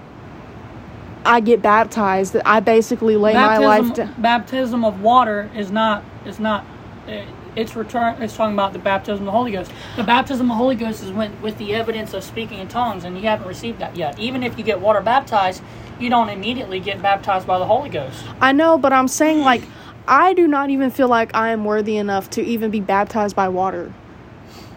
I 1.27 1.41
get 1.41 1.61
baptized. 1.61 2.33
That 2.33 2.49
I 2.49 2.61
basically 2.61 3.17
lay 3.19 3.35
my 3.35 3.59
life 3.59 3.83
baptism, 3.89 4.07
down. 4.07 4.23
baptism 4.23 4.85
of 4.87 5.03
water 5.03 5.51
is 5.55 5.71
not 5.71 6.03
is 6.25 6.41
not 6.41 6.65
eh, 7.09 7.27
it's 7.57 7.75
return 7.75 8.23
it's 8.23 8.37
talking 8.37 8.55
about 8.55 8.73
the 8.73 8.79
baptism 8.79 9.21
of 9.21 9.25
the 9.25 9.31
Holy 9.33 9.53
Ghost. 9.53 9.73
The 9.97 10.05
baptism 10.05 10.51
of 10.51 10.55
the 10.55 10.59
Holy 10.59 10.77
Ghost 10.77 11.03
is 11.03 11.11
when, 11.11 11.41
with 11.41 11.59
the 11.59 11.75
evidence 11.75 12.15
of 12.15 12.23
speaking 12.23 12.59
in 12.59 12.69
tongues, 12.69 13.05
and 13.05 13.17
you 13.17 13.25
haven't 13.25 13.49
received 13.49 13.79
that 13.81 13.97
yet. 13.97 14.19
Even 14.19 14.43
if 14.43 14.59
you 14.59 14.65
get 14.65 14.81
water 14.81 15.01
baptized, 15.01 15.63
you 15.99 16.11
don't 16.11 16.29
immediately 16.29 16.79
get 16.79 17.01
baptized 17.01 17.47
by 17.47 17.59
the 17.59 17.67
Holy 17.67 17.89
Ghost. 17.89 18.25
I 18.41 18.53
know, 18.53 18.79
but 18.79 18.93
I'm 18.93 19.09
saying 19.09 19.41
like 19.41 19.63
I 20.07 20.35
do 20.35 20.47
not 20.47 20.71
even 20.71 20.91
feel 20.91 21.09
like 21.09 21.35
I 21.35 21.49
am 21.49 21.65
worthy 21.65 21.97
enough 21.97 22.31
to 22.31 22.43
even 22.43 22.71
be 22.71 22.81
baptized 22.81 23.35
by 23.35 23.49
water 23.49 23.93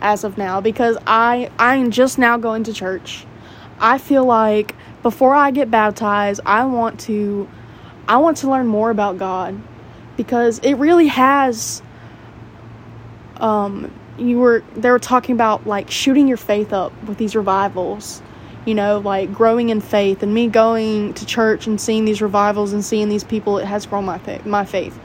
as 0.02 0.24
of 0.24 0.38
now 0.38 0.62
because 0.62 0.98
I 1.06 1.52
I 1.60 1.76
am 1.76 1.92
just 1.92 2.18
now 2.18 2.38
going 2.38 2.64
to 2.64 2.74
church. 2.74 3.26
I 3.80 3.98
feel 3.98 4.26
like 4.26 4.76
before 5.04 5.34
I 5.36 5.52
get 5.52 5.70
baptized, 5.70 6.42
I 6.46 6.66
want 6.66 7.00
to 7.02 7.48
I 8.08 8.18
want 8.18 8.38
to 8.38 8.50
learn 8.50 8.68
more 8.68 8.90
about 8.90 9.18
God 9.18 9.62
because 10.18 10.60
it 10.60 10.74
really 10.76 11.08
has 11.08 11.82
um 13.40 13.92
you 14.18 14.40
were 14.40 14.64
they 14.76 14.90
were 14.90 15.00
talking 15.00 15.34
about 15.34 15.66
like 15.66 15.90
shooting 15.90 16.28
your 16.28 16.38
faith 16.38 16.74
up 16.74 16.92
with 17.04 17.18
these 17.18 17.36
revivals 17.36 18.22
you 18.66 18.76
know 18.76 19.00
like 19.00 19.34
growing 19.34 19.70
in 19.70 19.80
faith 19.82 20.22
and 20.22 20.34
me 20.34 20.48
going 20.48 21.14
to 21.14 21.26
church 21.26 21.68
and 21.68 21.80
seeing 21.80 22.06
these 22.06 22.22
revivals 22.22 22.74
and 22.74 22.84
seeing 22.84 23.10
these 23.10 23.24
people 23.24 23.58
it 23.58 23.66
has 23.66 23.86
grown 23.86 24.06
my 24.06 24.18
faith 24.18 24.46
my 24.46 24.66
faith. 24.66 24.98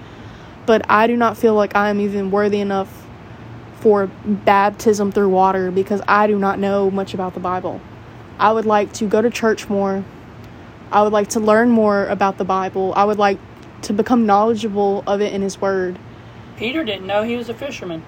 But 0.67 0.85
i 0.91 1.07
do 1.07 1.17
not 1.17 1.37
feel 1.37 1.55
like 1.55 1.77
i 1.77 1.91
am 1.91 2.01
even 2.01 2.31
worthy 2.31 2.61
enough 2.61 3.07
for 3.81 4.07
baptism 4.25 5.13
through 5.13 5.29
water 5.29 5.71
because 5.71 6.01
i 6.09 6.27
do 6.27 6.39
not 6.39 6.59
know 6.59 6.91
much 6.91 7.15
about 7.15 7.35
the 7.35 7.41
bible. 7.41 7.81
I 8.39 8.53
would 8.53 8.67
like 8.67 8.93
to 8.95 9.07
go 9.07 9.23
to 9.23 9.31
church 9.31 9.69
more. 9.69 10.05
I 10.91 11.03
would 11.03 11.13
like 11.13 11.29
to 11.31 11.41
learn 11.41 11.71
more 11.71 12.07
about 12.09 12.39
the 12.39 12.45
bible. 12.45 12.93
I 12.97 13.05
would 13.05 13.19
like 13.19 13.39
to 13.83 13.93
become 13.93 14.27
knowledgeable 14.27 15.05
of 15.07 15.21
it 15.21 15.33
in 15.33 15.43
his 15.43 15.61
word. 15.61 15.99
Peter 16.57 16.85
didn't 16.85 17.07
know 17.07 17.23
he 17.23 17.37
was 17.37 17.49
a 17.49 17.55
fisherman. 17.55 18.03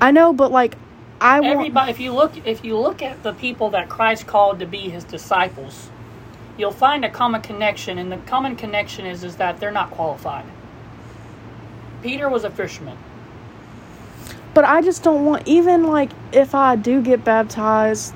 I 0.00 0.10
know 0.10 0.32
but 0.32 0.50
like 0.52 0.76
i 1.20 1.40
want 1.40 1.54
Everybody, 1.54 1.90
if 1.90 2.00
you 2.00 2.12
look, 2.12 2.46
if 2.46 2.64
you 2.64 2.78
look 2.78 3.02
at 3.02 3.22
the 3.22 3.32
people 3.32 3.70
that 3.70 3.88
Christ 3.88 4.26
called 4.26 4.58
to 4.58 4.66
be 4.66 4.90
His 4.90 5.04
disciples, 5.04 5.88
you'll 6.58 6.70
find 6.72 7.04
a 7.04 7.10
common 7.10 7.40
connection, 7.40 7.98
and 7.98 8.12
the 8.12 8.18
common 8.18 8.56
connection 8.56 9.06
is 9.06 9.24
is 9.24 9.36
that 9.36 9.58
they're 9.58 9.70
not 9.70 9.90
qualified. 9.90 10.44
Peter 12.02 12.28
was 12.28 12.44
a 12.44 12.50
fisherman. 12.50 12.96
But 14.54 14.64
I 14.64 14.80
just 14.80 15.02
don't 15.02 15.24
want 15.24 15.46
even 15.46 15.84
like 15.84 16.10
if 16.32 16.54
I 16.54 16.76
do 16.76 17.02
get 17.02 17.24
baptized, 17.24 18.14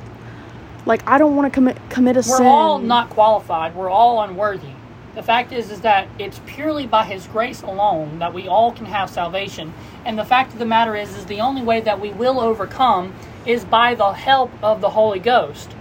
like 0.87 1.07
I 1.09 1.19
don't 1.19 1.37
want 1.37 1.53
to 1.53 1.55
commit 1.55 1.79
commit 1.91 2.17
a 2.17 2.23
sin. 2.23 2.45
We're 2.45 2.51
all 2.51 2.79
not 2.79 3.11
qualified. 3.11 3.75
We're 3.75 3.91
all 3.91 4.23
unworthy. 4.23 4.73
The 5.15 5.23
fact 5.23 5.53
is, 5.53 5.71
is 5.71 5.81
that 5.81 6.09
it's 6.19 6.41
purely 6.47 6.87
by 6.87 7.05
His 7.05 7.27
grace 7.27 7.63
alone 7.63 8.21
that 8.21 8.33
we 8.33 8.47
all 8.47 8.73
can 8.73 8.87
have 8.87 9.11
salvation. 9.11 9.73
And 10.05 10.19
the 10.19 10.25
fact 10.25 10.53
of 10.53 10.59
the 10.59 10.67
matter 10.67 10.95
is, 10.95 11.17
is 11.17 11.27
the 11.27 11.41
only 11.41 11.63
way 11.63 11.81
that 11.81 12.01
we 12.01 12.13
will 12.13 12.41
overcome 12.41 13.15
is 13.45 13.65
by 13.65 13.95
the 13.95 14.13
help 14.13 14.51
of 14.63 14.81
the 14.81 14.91
Holy 14.91 15.19
Ghost. 15.19 15.75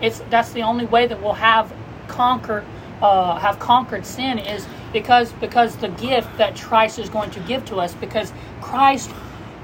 It's 0.00 0.20
that's 0.30 0.52
the 0.52 0.62
only 0.62 0.86
way 0.86 1.06
that 1.06 1.22
we'll 1.22 1.34
have 1.34 1.72
conquer 2.08 2.64
uh, 3.02 3.38
have 3.38 3.58
conquered 3.58 4.06
sin 4.06 4.38
is 4.38 4.66
because 4.92 5.32
because 5.32 5.76
the 5.76 5.88
gift 5.88 6.36
that 6.38 6.56
Christ 6.56 6.98
is 6.98 7.08
going 7.08 7.30
to 7.32 7.40
give 7.40 7.64
to 7.66 7.76
us 7.76 7.94
because 7.94 8.32
Christ 8.60 9.10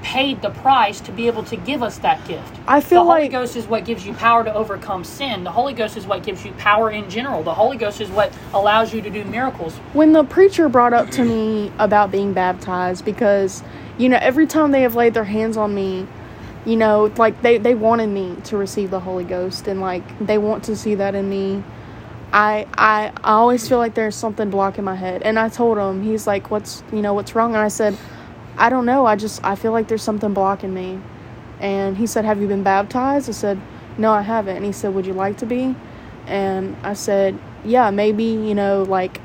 paid 0.03 0.41
the 0.41 0.49
price 0.49 0.99
to 1.01 1.11
be 1.11 1.27
able 1.27 1.43
to 1.43 1.55
give 1.55 1.83
us 1.83 1.97
that 1.99 2.25
gift. 2.27 2.55
I 2.67 2.81
feel 2.81 3.03
like 3.05 3.05
the 3.05 3.11
Holy 3.11 3.21
like- 3.21 3.31
Ghost 3.31 3.55
is 3.55 3.67
what 3.67 3.85
gives 3.85 4.05
you 4.05 4.13
power 4.13 4.43
to 4.43 4.53
overcome 4.53 5.03
sin. 5.03 5.43
The 5.43 5.51
Holy 5.51 5.73
Ghost 5.73 5.97
is 5.97 6.05
what 6.07 6.23
gives 6.23 6.43
you 6.43 6.51
power 6.53 6.89
in 6.89 7.09
general. 7.09 7.43
The 7.43 7.53
Holy 7.53 7.77
Ghost 7.77 8.01
is 8.01 8.09
what 8.09 8.33
allows 8.53 8.93
you 8.93 9.01
to 9.01 9.09
do 9.09 9.23
miracles. 9.25 9.75
when 9.93 10.13
the 10.13 10.23
preacher 10.23 10.67
brought 10.69 10.93
up 10.93 11.09
to 11.11 11.23
me 11.23 11.71
about 11.79 12.11
being 12.11 12.33
baptized 12.33 13.05
because 13.05 13.63
you 13.97 14.09
know 14.09 14.17
every 14.21 14.47
time 14.47 14.71
they 14.71 14.81
have 14.81 14.95
laid 14.95 15.13
their 15.13 15.23
hands 15.25 15.57
on 15.57 15.73
me 15.75 16.07
you 16.65 16.75
know 16.75 17.11
like 17.17 17.41
they 17.41 17.57
they 17.57 17.75
wanted 17.75 18.07
me 18.07 18.35
to 18.43 18.55
receive 18.57 18.89
the 18.91 18.99
holy 18.99 19.23
ghost 19.23 19.67
and 19.67 19.81
like 19.81 20.03
they 20.25 20.37
want 20.37 20.63
to 20.63 20.75
see 20.75 20.95
that 20.95 21.13
in 21.15 21.27
me 21.29 21.63
i 22.31 22.65
i 22.77 23.11
i 23.23 23.31
always 23.33 23.67
feel 23.67 23.77
like 23.77 23.93
there's 23.95 24.15
something 24.15 24.49
blocking 24.49 24.83
my 24.83 24.95
head 24.95 25.21
and 25.23 25.37
i 25.39 25.49
told 25.49 25.77
him 25.77 26.01
he's 26.03 26.25
like 26.27 26.49
what's 26.51 26.83
you 26.93 27.01
know 27.01 27.13
what's 27.13 27.33
wrong 27.35 27.53
and 27.53 27.61
i 27.63 27.67
said 27.67 27.97
i 28.57 28.69
don't 28.69 28.85
know. 28.85 29.05
I 29.05 29.15
just 29.15 29.43
i 29.43 29.55
feel 29.55 29.71
like 29.71 29.87
there's 29.87 30.03
something 30.03 30.33
blocking 30.33 30.73
me. 30.73 30.99
And 31.59 31.97
he 31.97 32.07
said 32.07 32.25
have 32.25 32.41
you 32.41 32.47
been 32.47 32.63
baptized? 32.63 33.29
I 33.29 33.33
said 33.33 33.59
no 33.97 34.11
i 34.11 34.21
haven't. 34.21 34.57
And 34.57 34.65
he 34.65 34.71
said 34.71 34.93
would 34.93 35.05
you 35.05 35.13
like 35.13 35.37
to 35.37 35.45
be? 35.45 35.75
And 36.27 36.75
i 36.83 36.93
said 36.93 37.37
yeah 37.63 37.91
maybe 37.91 38.23
you 38.23 38.55
know 38.55 38.83
like 38.83 39.21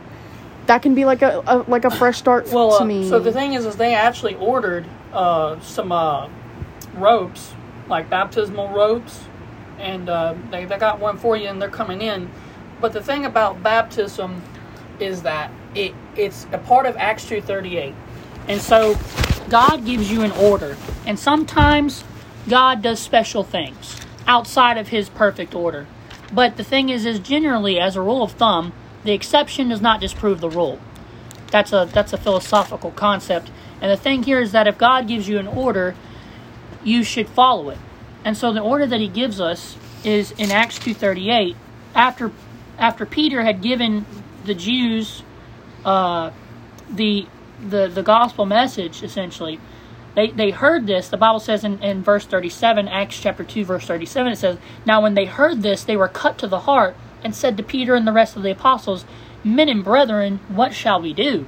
that 0.66 0.82
can 0.82 0.94
be 0.94 1.04
like 1.04 1.22
a, 1.22 1.42
a 1.46 1.58
like 1.68 1.84
a 1.84 1.90
fresh 1.90 2.18
start 2.18 2.48
Well, 2.52 2.76
to 2.78 2.82
uh, 2.82 2.86
me. 2.86 3.08
so 3.08 3.18
the 3.20 3.32
thing 3.32 3.54
is, 3.54 3.64
is 3.66 3.76
they 3.76 3.94
actually 3.94 4.34
ordered 4.34 4.84
uh, 5.12 5.60
some 5.60 5.92
uh, 5.92 6.28
ropes, 6.94 7.54
like 7.88 8.10
baptismal 8.10 8.68
ropes, 8.70 9.20
and 9.78 10.08
uh, 10.08 10.34
they 10.50 10.64
they 10.64 10.76
got 10.78 10.98
one 10.98 11.18
for 11.18 11.36
you, 11.36 11.46
and 11.48 11.62
they're 11.62 11.68
coming 11.70 12.02
in. 12.02 12.28
But 12.80 12.92
the 12.92 13.00
thing 13.02 13.24
about 13.24 13.62
baptism 13.62 14.42
is 14.98 15.22
that 15.22 15.50
it 15.74 15.94
it's 16.16 16.46
a 16.52 16.58
part 16.58 16.84
of 16.86 16.96
Acts 16.96 17.26
two 17.28 17.40
thirty 17.40 17.76
eight, 17.78 17.94
and 18.48 18.60
so 18.60 18.98
God 19.48 19.84
gives 19.84 20.10
you 20.10 20.22
an 20.22 20.32
order, 20.32 20.76
and 21.06 21.18
sometimes 21.18 22.04
God 22.48 22.82
does 22.82 23.00
special 23.00 23.42
things 23.42 24.00
outside 24.26 24.78
of 24.78 24.88
His 24.88 25.08
perfect 25.08 25.54
order. 25.54 25.86
But 26.32 26.56
the 26.56 26.64
thing 26.64 26.88
is, 26.88 27.06
is 27.06 27.18
generally, 27.18 27.78
as 27.78 27.96
a 27.96 28.02
rule 28.02 28.22
of 28.22 28.32
thumb, 28.32 28.72
the 29.04 29.12
exception 29.12 29.68
does 29.68 29.80
not 29.80 30.00
disprove 30.00 30.40
the 30.40 30.50
rule. 30.50 30.80
That's 31.50 31.72
a 31.72 31.88
that's 31.92 32.12
a 32.12 32.18
philosophical 32.18 32.90
concept. 32.90 33.50
And 33.80 33.90
the 33.90 33.96
thing 33.96 34.24
here 34.24 34.40
is 34.40 34.52
that 34.52 34.66
if 34.66 34.76
God 34.78 35.06
gives 35.06 35.28
you 35.28 35.38
an 35.38 35.46
order, 35.46 35.94
you 36.82 37.04
should 37.04 37.28
follow 37.28 37.70
it. 37.70 37.78
And 38.24 38.36
so 38.36 38.52
the 38.52 38.60
order 38.60 38.86
that 38.86 39.00
he 39.00 39.08
gives 39.08 39.40
us 39.40 39.76
is 40.04 40.32
in 40.32 40.50
Acts 40.50 40.78
2:38 40.78 41.54
after 41.94 42.32
after 42.78 43.06
Peter 43.06 43.42
had 43.42 43.62
given 43.62 44.04
the 44.44 44.54
Jews 44.54 45.22
uh, 45.84 46.30
the 46.90 47.26
the 47.60 47.88
the 47.88 48.02
gospel 48.02 48.46
message 48.46 49.02
essentially 49.02 49.58
they 50.14 50.30
they 50.30 50.50
heard 50.50 50.86
this 50.86 51.08
the 51.08 51.16
bible 51.16 51.40
says 51.40 51.64
in, 51.64 51.82
in 51.82 52.02
verse 52.02 52.26
37 52.26 52.88
acts 52.88 53.20
chapter 53.20 53.44
2 53.44 53.64
verse 53.64 53.86
37 53.86 54.32
it 54.32 54.36
says 54.36 54.58
now 54.84 55.02
when 55.02 55.14
they 55.14 55.24
heard 55.24 55.62
this 55.62 55.84
they 55.84 55.96
were 55.96 56.08
cut 56.08 56.38
to 56.38 56.46
the 56.46 56.60
heart 56.60 56.96
and 57.24 57.34
said 57.34 57.56
to 57.56 57.62
peter 57.62 57.94
and 57.94 58.06
the 58.06 58.12
rest 58.12 58.36
of 58.36 58.42
the 58.42 58.50
apostles 58.50 59.04
men 59.42 59.68
and 59.68 59.84
brethren 59.84 60.40
what 60.48 60.74
shall 60.74 61.00
we 61.00 61.12
do 61.12 61.46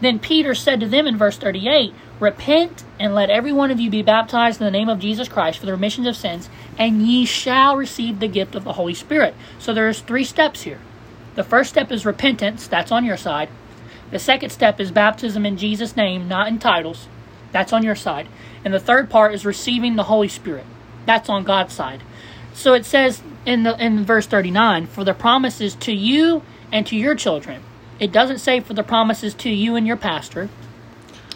then 0.00 0.18
Peter 0.18 0.54
said 0.54 0.80
to 0.80 0.88
them 0.88 1.06
in 1.06 1.16
verse 1.16 1.38
38 1.38 1.94
Repent 2.20 2.84
and 2.98 3.14
let 3.14 3.30
every 3.30 3.52
one 3.52 3.70
of 3.70 3.80
you 3.80 3.90
be 3.90 4.02
baptized 4.02 4.60
in 4.60 4.64
the 4.64 4.70
name 4.70 4.88
of 4.88 4.98
Jesus 4.98 5.28
Christ 5.28 5.58
for 5.58 5.66
the 5.66 5.72
remission 5.72 6.06
of 6.06 6.16
sins, 6.16 6.48
and 6.78 7.02
ye 7.02 7.24
shall 7.24 7.76
receive 7.76 8.20
the 8.20 8.28
gift 8.28 8.54
of 8.54 8.64
the 8.64 8.74
Holy 8.74 8.94
Spirit. 8.94 9.34
So 9.58 9.72
there's 9.74 10.00
three 10.00 10.24
steps 10.24 10.62
here. 10.62 10.80
The 11.34 11.44
first 11.44 11.70
step 11.70 11.92
is 11.92 12.06
repentance, 12.06 12.66
that's 12.66 12.92
on 12.92 13.04
your 13.04 13.18
side. 13.18 13.50
The 14.10 14.18
second 14.18 14.50
step 14.50 14.80
is 14.80 14.90
baptism 14.90 15.44
in 15.44 15.56
Jesus' 15.56 15.96
name, 15.96 16.28
not 16.28 16.48
in 16.48 16.58
titles. 16.58 17.08
That's 17.52 17.72
on 17.72 17.82
your 17.82 17.94
side. 17.94 18.28
And 18.64 18.72
the 18.72 18.80
third 18.80 19.10
part 19.10 19.34
is 19.34 19.44
receiving 19.44 19.96
the 19.96 20.04
Holy 20.04 20.28
Spirit. 20.28 20.64
That's 21.06 21.28
on 21.28 21.44
God's 21.44 21.74
side. 21.74 22.02
So 22.52 22.74
it 22.74 22.84
says 22.84 23.22
in 23.44 23.62
the 23.62 23.76
in 23.82 24.04
verse 24.04 24.26
39, 24.26 24.86
for 24.86 25.04
the 25.04 25.14
promises 25.14 25.74
to 25.76 25.92
you 25.92 26.42
and 26.72 26.86
to 26.86 26.96
your 26.96 27.14
children. 27.14 27.62
It 27.98 28.12
doesn't 28.12 28.38
say 28.38 28.60
for 28.60 28.74
the 28.74 28.82
promises 28.82 29.34
to 29.34 29.50
you 29.50 29.76
and 29.76 29.86
your 29.86 29.96
pastor. 29.96 30.48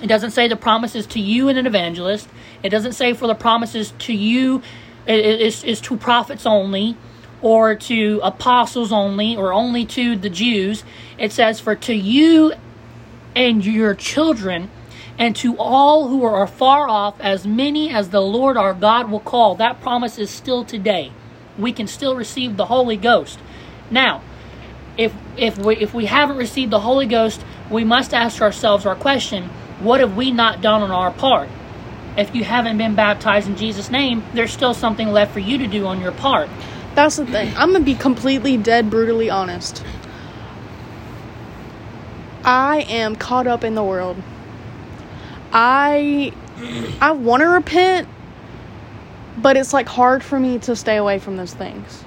It 0.02 0.06
doesn't 0.06 0.30
say 0.30 0.48
the 0.48 0.56
promises 0.56 1.06
to 1.08 1.20
you 1.20 1.48
and 1.48 1.58
an 1.58 1.66
evangelist. 1.66 2.28
It 2.62 2.70
doesn't 2.70 2.92
say 2.92 3.12
for 3.12 3.26
the 3.26 3.34
promises 3.34 3.92
to 4.00 4.12
you 4.12 4.62
it 5.06 5.40
is 5.40 5.64
is 5.64 5.80
to 5.82 5.96
prophets 5.96 6.46
only 6.46 6.96
or 7.42 7.74
to 7.74 8.20
apostles 8.22 8.92
only 8.92 9.36
or 9.36 9.52
only 9.52 9.84
to 9.86 10.16
the 10.16 10.30
Jews. 10.30 10.84
It 11.18 11.32
says 11.32 11.60
for 11.60 11.74
to 11.74 11.94
you 11.94 12.52
and 13.34 13.64
your 13.64 13.94
children 13.94 14.70
and 15.18 15.36
to 15.36 15.56
all 15.58 16.08
who 16.08 16.24
are 16.24 16.46
far 16.46 16.88
off 16.88 17.20
as 17.20 17.46
many 17.46 17.90
as 17.90 18.08
the 18.08 18.22
Lord 18.22 18.56
our 18.56 18.74
God 18.74 19.10
will 19.10 19.20
call. 19.20 19.54
That 19.54 19.80
promise 19.80 20.18
is 20.18 20.30
still 20.30 20.64
today. 20.64 21.12
We 21.58 21.72
can 21.72 21.86
still 21.86 22.16
receive 22.16 22.56
the 22.56 22.66
Holy 22.66 22.96
Ghost. 22.96 23.38
Now, 23.90 24.22
if 24.96 25.14
if 25.36 25.58
we 25.58 25.76
if 25.76 25.92
we 25.92 26.06
haven't 26.06 26.36
received 26.36 26.72
the 26.72 26.80
Holy 26.80 27.06
Ghost, 27.06 27.44
we 27.70 27.84
must 27.84 28.14
ask 28.14 28.40
ourselves 28.40 28.86
our 28.86 28.96
question, 28.96 29.50
what 29.80 30.00
have 30.00 30.16
we 30.16 30.30
not 30.30 30.60
done 30.60 30.82
on 30.82 30.90
our 30.90 31.10
part? 31.10 31.48
If 32.16 32.34
you 32.34 32.44
haven't 32.44 32.78
been 32.78 32.94
baptized 32.94 33.48
in 33.48 33.56
Jesus' 33.56 33.90
name, 33.90 34.24
there's 34.34 34.52
still 34.52 34.74
something 34.74 35.08
left 35.08 35.32
for 35.32 35.38
you 35.38 35.58
to 35.58 35.66
do 35.66 35.86
on 35.86 36.00
your 36.00 36.12
part. 36.12 36.48
That's 36.94 37.16
the 37.16 37.26
thing. 37.26 37.52
I'm 37.56 37.72
gonna 37.72 37.84
be 37.84 37.94
completely 37.94 38.56
dead 38.56 38.90
brutally 38.90 39.30
honest. 39.30 39.82
I 42.44 42.86
am 42.88 43.16
caught 43.16 43.46
up 43.46 43.64
in 43.64 43.74
the 43.74 43.84
world. 43.84 44.16
I 45.52 46.32
I 47.00 47.12
want 47.12 47.42
to 47.42 47.48
repent, 47.48 48.08
but 49.38 49.56
it's 49.56 49.72
like 49.72 49.88
hard 49.88 50.22
for 50.22 50.38
me 50.38 50.58
to 50.60 50.76
stay 50.76 50.96
away 50.96 51.18
from 51.18 51.36
those 51.36 51.54
things. 51.54 52.04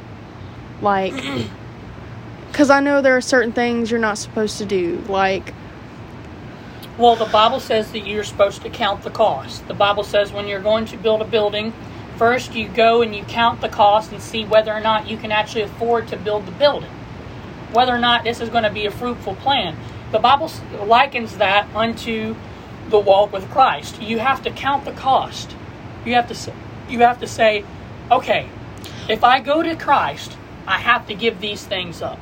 Like 0.81 1.13
cuz 2.53 2.69
I 2.69 2.79
know 2.79 3.01
there 3.01 3.15
are 3.15 3.21
certain 3.21 3.51
things 3.51 3.91
you're 3.91 3.99
not 3.99 4.17
supposed 4.17 4.57
to 4.57 4.65
do. 4.65 5.03
Like 5.07 5.53
Well, 6.97 7.15
the 7.15 7.25
Bible 7.25 7.59
says 7.59 7.91
that 7.91 8.07
you're 8.07 8.23
supposed 8.23 8.61
to 8.63 8.69
count 8.69 9.03
the 9.03 9.11
cost. 9.11 9.67
The 9.67 9.73
Bible 9.73 10.03
says 10.03 10.31
when 10.31 10.47
you're 10.47 10.61
going 10.61 10.85
to 10.85 10.97
build 10.97 11.21
a 11.21 11.25
building, 11.25 11.73
first 12.17 12.53
you 12.55 12.67
go 12.67 13.01
and 13.01 13.15
you 13.15 13.23
count 13.23 13.61
the 13.61 13.69
cost 13.69 14.11
and 14.11 14.21
see 14.21 14.45
whether 14.45 14.71
or 14.71 14.79
not 14.79 15.07
you 15.07 15.17
can 15.17 15.31
actually 15.31 15.63
afford 15.63 16.07
to 16.09 16.17
build 16.17 16.45
the 16.45 16.51
building. 16.51 16.91
Whether 17.71 17.95
or 17.95 17.99
not 17.99 18.23
this 18.23 18.39
is 18.39 18.49
going 18.49 18.63
to 18.63 18.69
be 18.69 18.85
a 18.85 18.91
fruitful 18.91 19.35
plan. 19.35 19.75
The 20.11 20.19
Bible 20.19 20.51
likens 20.85 21.37
that 21.37 21.67
unto 21.75 22.35
the 22.89 22.99
walk 22.99 23.33
with 23.33 23.49
Christ. 23.49 24.01
You 24.01 24.19
have 24.19 24.43
to 24.43 24.51
count 24.51 24.85
the 24.85 24.91
cost. 24.91 25.55
You 26.05 26.13
have 26.13 26.27
to 26.27 26.35
say, 26.35 26.53
you 26.87 26.99
have 26.99 27.19
to 27.19 27.27
say, 27.27 27.65
okay, 28.11 28.47
if 29.09 29.23
I 29.23 29.39
go 29.39 29.63
to 29.63 29.75
Christ, 29.75 30.37
I 30.67 30.79
have 30.79 31.07
to 31.07 31.15
give 31.15 31.41
these 31.41 31.63
things 31.63 32.01
up. 32.01 32.19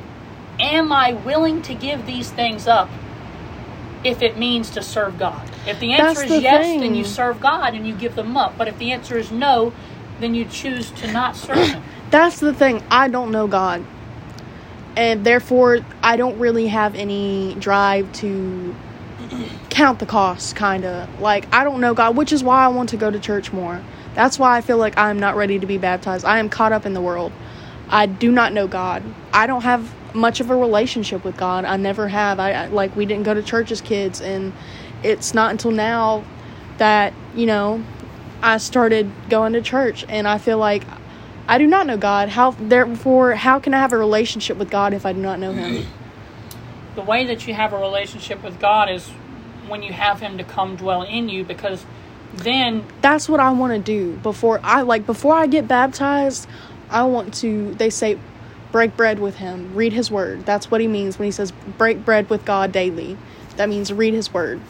Am 0.60 0.92
I 0.92 1.14
willing 1.14 1.62
to 1.64 1.74
give 1.74 2.06
these 2.06 2.32
things 2.32 2.68
up 2.68 2.90
if 4.04 4.22
it 4.22 4.38
means 4.38 4.70
to 4.72 4.82
serve 4.82 5.18
God. 5.20 5.50
If 5.68 5.80
the 5.80 5.94
answer 5.94 6.04
That's 6.06 6.22
is 6.22 6.30
the 6.30 6.42
yes, 6.42 6.66
thing. 6.66 6.80
then 6.80 6.96
you 6.96 7.04
serve 7.04 7.40
God 7.40 7.74
and 7.76 7.88
you 7.88 7.96
give 7.96 8.16
them 8.16 8.36
up. 8.36 8.58
But 8.58 8.68
if 8.68 8.78
the 8.78 8.92
answer 8.92 9.18
is 9.18 9.32
no, 9.32 9.74
then 10.20 10.34
you 10.36 10.46
choose 10.46 10.92
to 10.92 11.12
not 11.12 11.36
serve 11.36 11.58
Him. 11.68 11.84
That's 12.10 12.40
the 12.40 12.54
thing. 12.54 12.84
I 12.90 13.08
don't 13.08 13.32
know 13.32 13.48
God. 13.48 13.86
And 14.96 15.26
therefore, 15.26 15.80
I 16.04 16.18
don't 16.18 16.38
really 16.40 16.68
have 16.68 16.96
any 16.96 17.56
drive 17.60 18.12
to 18.14 18.76
count 19.70 20.00
the 20.00 20.06
costs, 20.06 20.52
kind 20.54 20.84
of. 20.84 21.22
Like, 21.22 21.52
I 21.54 21.64
don't 21.64 21.80
know 21.80 21.94
God, 21.94 22.18
which 22.18 22.34
is 22.34 22.44
why 22.44 22.64
I 22.66 22.68
want 22.70 22.90
to 22.90 22.98
go 22.98 23.10
to 23.10 23.20
church 23.20 23.54
more. 23.54 23.82
That's 24.16 24.38
why 24.38 24.58
I 24.58 24.62
feel 24.62 24.78
like 24.78 24.98
I'm 24.98 25.20
not 25.20 25.36
ready 25.38 25.60
to 25.60 25.66
be 25.66 25.78
baptized. 25.78 26.26
I 26.26 26.40
am 26.40 26.50
caught 26.50 26.74
up 26.74 26.86
in 26.86 26.94
the 26.94 27.02
world. 27.02 27.32
I 27.88 28.06
do 28.06 28.32
not 28.32 28.52
know 28.52 28.68
God. 28.68 29.04
I 29.34 29.48
don't 29.48 29.64
have 29.64 29.94
much 30.14 30.40
of 30.40 30.50
a 30.50 30.56
relationship 30.56 31.24
with 31.24 31.38
God. 31.38 31.66
I 31.66 31.78
never 31.78 32.08
have. 32.08 32.40
I 32.40 32.52
I- 32.52 32.68
like 32.68 32.96
we 32.96 33.06
didn't 33.06 33.24
go 33.24 33.34
to 33.34 33.42
church 33.42 33.72
as 33.72 33.82
kids 33.82 34.22
and 34.22 34.54
it's 35.04 35.34
not 35.34 35.52
until 35.52 35.72
now 35.72 36.24
that, 36.78 37.14
you 37.36 37.46
know, 37.46 37.84
I 38.42 38.58
started 38.58 39.12
going 39.30 39.54
to 39.54 39.62
church 39.62 40.06
and 40.10 40.28
I 40.28 40.38
feel 40.38 40.58
like 40.58 40.84
I 41.48 41.58
do 41.58 41.68
not 41.68 41.88
know 41.88 41.98
God. 41.98 42.30
How 42.30 42.52
therefore 42.52 43.36
how 43.36 43.60
can 43.60 43.74
I 43.74 43.80
have 43.80 43.94
a 43.94 43.98
relationship 43.98 44.58
with 44.58 44.70
God 44.70 44.94
if 44.94 45.06
I 45.06 45.14
do 45.14 45.20
not 45.20 45.40
know 45.40 45.54
him? 45.54 45.86
The 46.94 47.02
way 47.02 47.26
that 47.28 47.48
you 47.48 47.54
have 47.54 47.72
a 47.72 47.78
relationship 47.78 48.44
with 48.44 48.60
God 48.60 48.90
is 48.90 49.08
when 49.70 49.82
you 49.82 49.94
have 49.94 50.20
Him 50.20 50.38
to 50.38 50.44
come 50.44 50.76
dwell 50.76 51.04
in 51.04 51.30
you, 51.30 51.46
because 51.46 51.86
then 52.34 52.84
That's 53.02 53.30
what 53.30 53.40
I 53.40 53.52
want 53.52 53.74
to 53.74 53.80
do 53.80 54.18
before 54.18 54.60
I 54.62 54.82
like 54.82 55.06
before 55.06 55.36
I 55.36 55.48
get 55.48 55.68
baptized, 55.68 56.48
I 56.90 57.04
want 57.04 57.34
to 57.36 57.74
they 57.76 57.90
say 57.90 58.20
break 58.72 58.96
bread 58.96 59.20
with 59.20 59.38
him, 59.38 59.76
read 59.76 59.94
his 59.94 60.10
word. 60.10 60.46
That's 60.46 60.72
what 60.72 60.82
he 60.82 60.88
means 60.88 61.20
when 61.20 61.26
he 61.28 61.32
says 61.32 61.52
break 61.78 62.04
bread 62.06 62.30
with 62.30 62.46
God 62.46 62.72
daily. 62.72 63.18
That 63.58 63.70
means 63.70 63.92
read 63.92 64.14
his 64.14 64.34
word. 64.34 64.62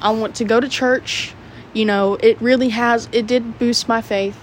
I 0.00 0.10
want 0.12 0.34
to 0.36 0.44
go 0.44 0.60
to 0.60 0.68
church. 0.68 1.34
You 1.72 1.84
know, 1.84 2.14
it 2.14 2.40
really 2.40 2.70
has 2.70 3.08
it 3.12 3.26
did 3.26 3.58
boost 3.58 3.88
my 3.88 4.00
faith. 4.00 4.38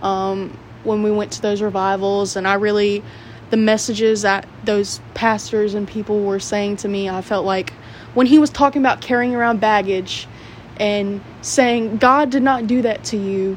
Um 0.00 0.58
when 0.84 1.02
we 1.02 1.10
went 1.10 1.32
to 1.32 1.42
those 1.42 1.62
revivals, 1.62 2.36
and 2.36 2.46
I 2.46 2.54
really, 2.54 3.02
the 3.50 3.56
messages 3.56 4.22
that 4.22 4.48
those 4.64 5.00
pastors 5.14 5.74
and 5.74 5.86
people 5.86 6.24
were 6.24 6.40
saying 6.40 6.76
to 6.78 6.88
me, 6.88 7.08
I 7.08 7.22
felt 7.22 7.44
like 7.44 7.72
when 8.14 8.26
he 8.26 8.38
was 8.38 8.50
talking 8.50 8.82
about 8.82 9.00
carrying 9.00 9.34
around 9.34 9.60
baggage 9.60 10.26
and 10.78 11.20
saying, 11.40 11.98
God 11.98 12.30
did 12.30 12.42
not 12.42 12.66
do 12.66 12.82
that 12.82 13.04
to 13.04 13.16
you, 13.16 13.56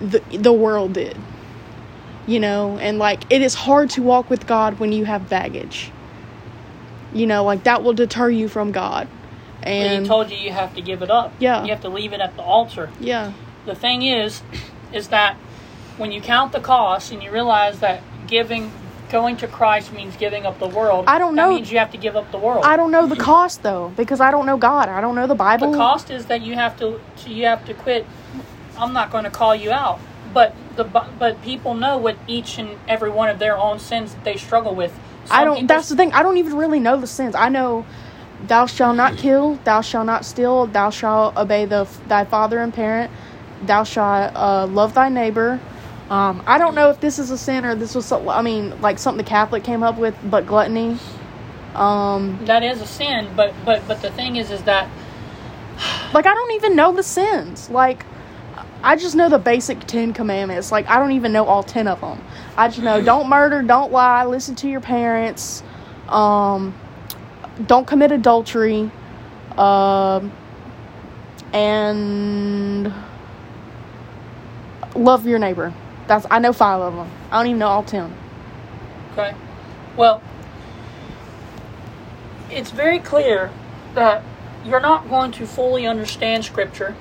the, 0.00 0.20
the 0.30 0.52
world 0.52 0.92
did. 0.92 1.16
You 2.26 2.40
know, 2.40 2.76
and 2.78 2.98
like 2.98 3.22
it 3.30 3.40
is 3.42 3.54
hard 3.54 3.90
to 3.90 4.02
walk 4.02 4.28
with 4.30 4.46
God 4.46 4.80
when 4.80 4.92
you 4.92 5.04
have 5.04 5.28
baggage. 5.28 5.92
You 7.12 7.26
know, 7.26 7.44
like 7.44 7.64
that 7.64 7.82
will 7.82 7.94
deter 7.94 8.28
you 8.28 8.48
from 8.48 8.72
God. 8.72 9.08
And 9.62 10.02
he 10.02 10.08
told 10.08 10.30
you 10.30 10.36
you 10.36 10.52
have 10.52 10.74
to 10.74 10.80
give 10.80 11.02
it 11.02 11.10
up. 11.10 11.32
Yeah. 11.38 11.62
You 11.64 11.70
have 11.70 11.80
to 11.82 11.88
leave 11.88 12.12
it 12.12 12.20
at 12.20 12.36
the 12.36 12.42
altar. 12.42 12.90
yeah, 13.00 13.32
The 13.64 13.74
thing 13.74 14.02
is, 14.02 14.42
is 14.92 15.08
that 15.08 15.36
when 15.96 16.12
you 16.12 16.20
count 16.20 16.52
the 16.52 16.60
cost 16.60 17.10
and 17.12 17.22
you 17.22 17.30
realize 17.32 17.80
that 17.80 18.02
giving, 18.26 18.70
going 19.10 19.36
to 19.38 19.46
Christ 19.48 19.92
means 19.92 20.16
giving 20.16 20.46
up 20.46 20.58
the 20.58 20.68
world. 20.68 21.04
I 21.08 21.18
don't 21.18 21.34
know. 21.34 21.48
that 21.50 21.54
means 21.56 21.72
you 21.72 21.78
have 21.78 21.92
to 21.92 21.98
give 21.98 22.16
up 22.16 22.30
the 22.32 22.38
world. 22.38 22.64
I 22.64 22.76
don't 22.76 22.90
know 22.90 23.06
the 23.06 23.16
cost 23.16 23.62
though 23.62 23.92
because 23.96 24.20
I 24.20 24.30
don't 24.30 24.46
know 24.46 24.56
God. 24.56 24.88
I 24.88 25.00
don't 25.00 25.14
know 25.14 25.26
the 25.26 25.34
Bible. 25.34 25.70
The 25.72 25.78
cost 25.78 26.10
is 26.10 26.26
that 26.26 26.42
you 26.42 26.54
have 26.54 26.78
to 26.80 27.00
you 27.26 27.46
have 27.46 27.64
to 27.66 27.74
quit. 27.74 28.04
I'm 28.78 28.92
not 28.92 29.10
going 29.10 29.24
to 29.24 29.30
call 29.30 29.54
you 29.54 29.70
out, 29.72 29.98
but 30.36 30.54
the 30.76 30.84
but 30.84 31.40
people 31.40 31.72
know 31.72 31.96
what 31.96 32.14
each 32.26 32.58
and 32.58 32.78
every 32.86 33.08
one 33.08 33.30
of 33.30 33.38
their 33.38 33.56
own 33.56 33.78
sins 33.78 34.12
that 34.12 34.22
they 34.22 34.36
struggle 34.36 34.74
with. 34.74 34.92
I 35.30 35.46
don't. 35.46 35.66
That's 35.66 35.88
the 35.88 35.96
thing. 35.96 36.12
I 36.12 36.22
don't 36.22 36.36
even 36.36 36.58
really 36.58 36.78
know 36.78 37.00
the 37.00 37.06
sins. 37.06 37.34
I 37.34 37.48
know, 37.48 37.86
thou 38.46 38.66
shalt 38.66 38.98
not 38.98 39.16
kill. 39.16 39.54
Thou 39.64 39.80
shalt 39.80 40.04
not 40.04 40.26
steal. 40.26 40.66
Thou 40.66 40.90
shalt 40.90 41.38
obey 41.38 41.64
the 41.64 41.88
thy 42.06 42.26
father 42.26 42.58
and 42.58 42.74
parent. 42.74 43.10
Thou 43.62 43.84
shalt 43.84 44.36
uh, 44.36 44.66
love 44.66 44.92
thy 44.92 45.08
neighbor. 45.08 45.58
Um, 46.10 46.42
I 46.46 46.58
don't 46.58 46.74
know 46.74 46.90
if 46.90 47.00
this 47.00 47.18
is 47.18 47.30
a 47.30 47.38
sin 47.38 47.64
or 47.64 47.74
this 47.74 47.94
was. 47.94 48.04
So, 48.04 48.28
I 48.28 48.42
mean, 48.42 48.78
like 48.82 48.98
something 48.98 49.24
the 49.24 49.28
Catholic 49.28 49.64
came 49.64 49.82
up 49.82 49.96
with, 49.96 50.14
but 50.22 50.46
gluttony. 50.46 50.98
Um, 51.74 52.38
that 52.44 52.62
is 52.62 52.82
a 52.82 52.86
sin, 52.86 53.30
but 53.34 53.54
but 53.64 53.88
but 53.88 54.02
the 54.02 54.10
thing 54.10 54.36
is, 54.36 54.50
is 54.50 54.62
that 54.64 54.86
like 56.12 56.26
I 56.26 56.34
don't 56.34 56.52
even 56.52 56.76
know 56.76 56.92
the 56.92 57.02
sins. 57.02 57.70
Like 57.70 58.04
I 58.82 58.96
just 58.96 59.16
know 59.16 59.28
the 59.28 59.38
basic 59.38 59.80
Ten 59.86 60.12
Commandments. 60.12 60.70
Like 60.70 60.88
I 60.88 60.98
don't 60.98 61.12
even 61.12 61.32
know 61.32 61.44
all 61.44 61.62
ten 61.62 61.88
of 61.88 62.00
them. 62.00 62.22
I 62.56 62.68
just 62.68 62.82
know 62.82 63.02
don't 63.02 63.28
murder, 63.28 63.62
don't 63.62 63.92
lie, 63.92 64.24
listen 64.24 64.54
to 64.56 64.68
your 64.68 64.80
parents, 64.80 65.62
um, 66.08 66.74
don't 67.66 67.86
commit 67.86 68.12
adultery, 68.12 68.90
um, 69.56 70.32
and 71.52 72.92
love 74.94 75.26
your 75.26 75.38
neighbor. 75.38 75.72
That's 76.06 76.26
I 76.30 76.38
know 76.38 76.52
five 76.52 76.80
of 76.80 76.94
them. 76.94 77.10
I 77.30 77.38
don't 77.38 77.48
even 77.48 77.58
know 77.58 77.68
all 77.68 77.82
ten. 77.82 78.14
Okay. 79.12 79.34
Well, 79.96 80.22
it's 82.50 82.70
very 82.70 82.98
clear 82.98 83.50
that 83.94 84.22
you're 84.64 84.80
not 84.80 85.08
going 85.08 85.32
to 85.32 85.46
fully 85.46 85.86
understand 85.86 86.44
Scripture 86.44 86.94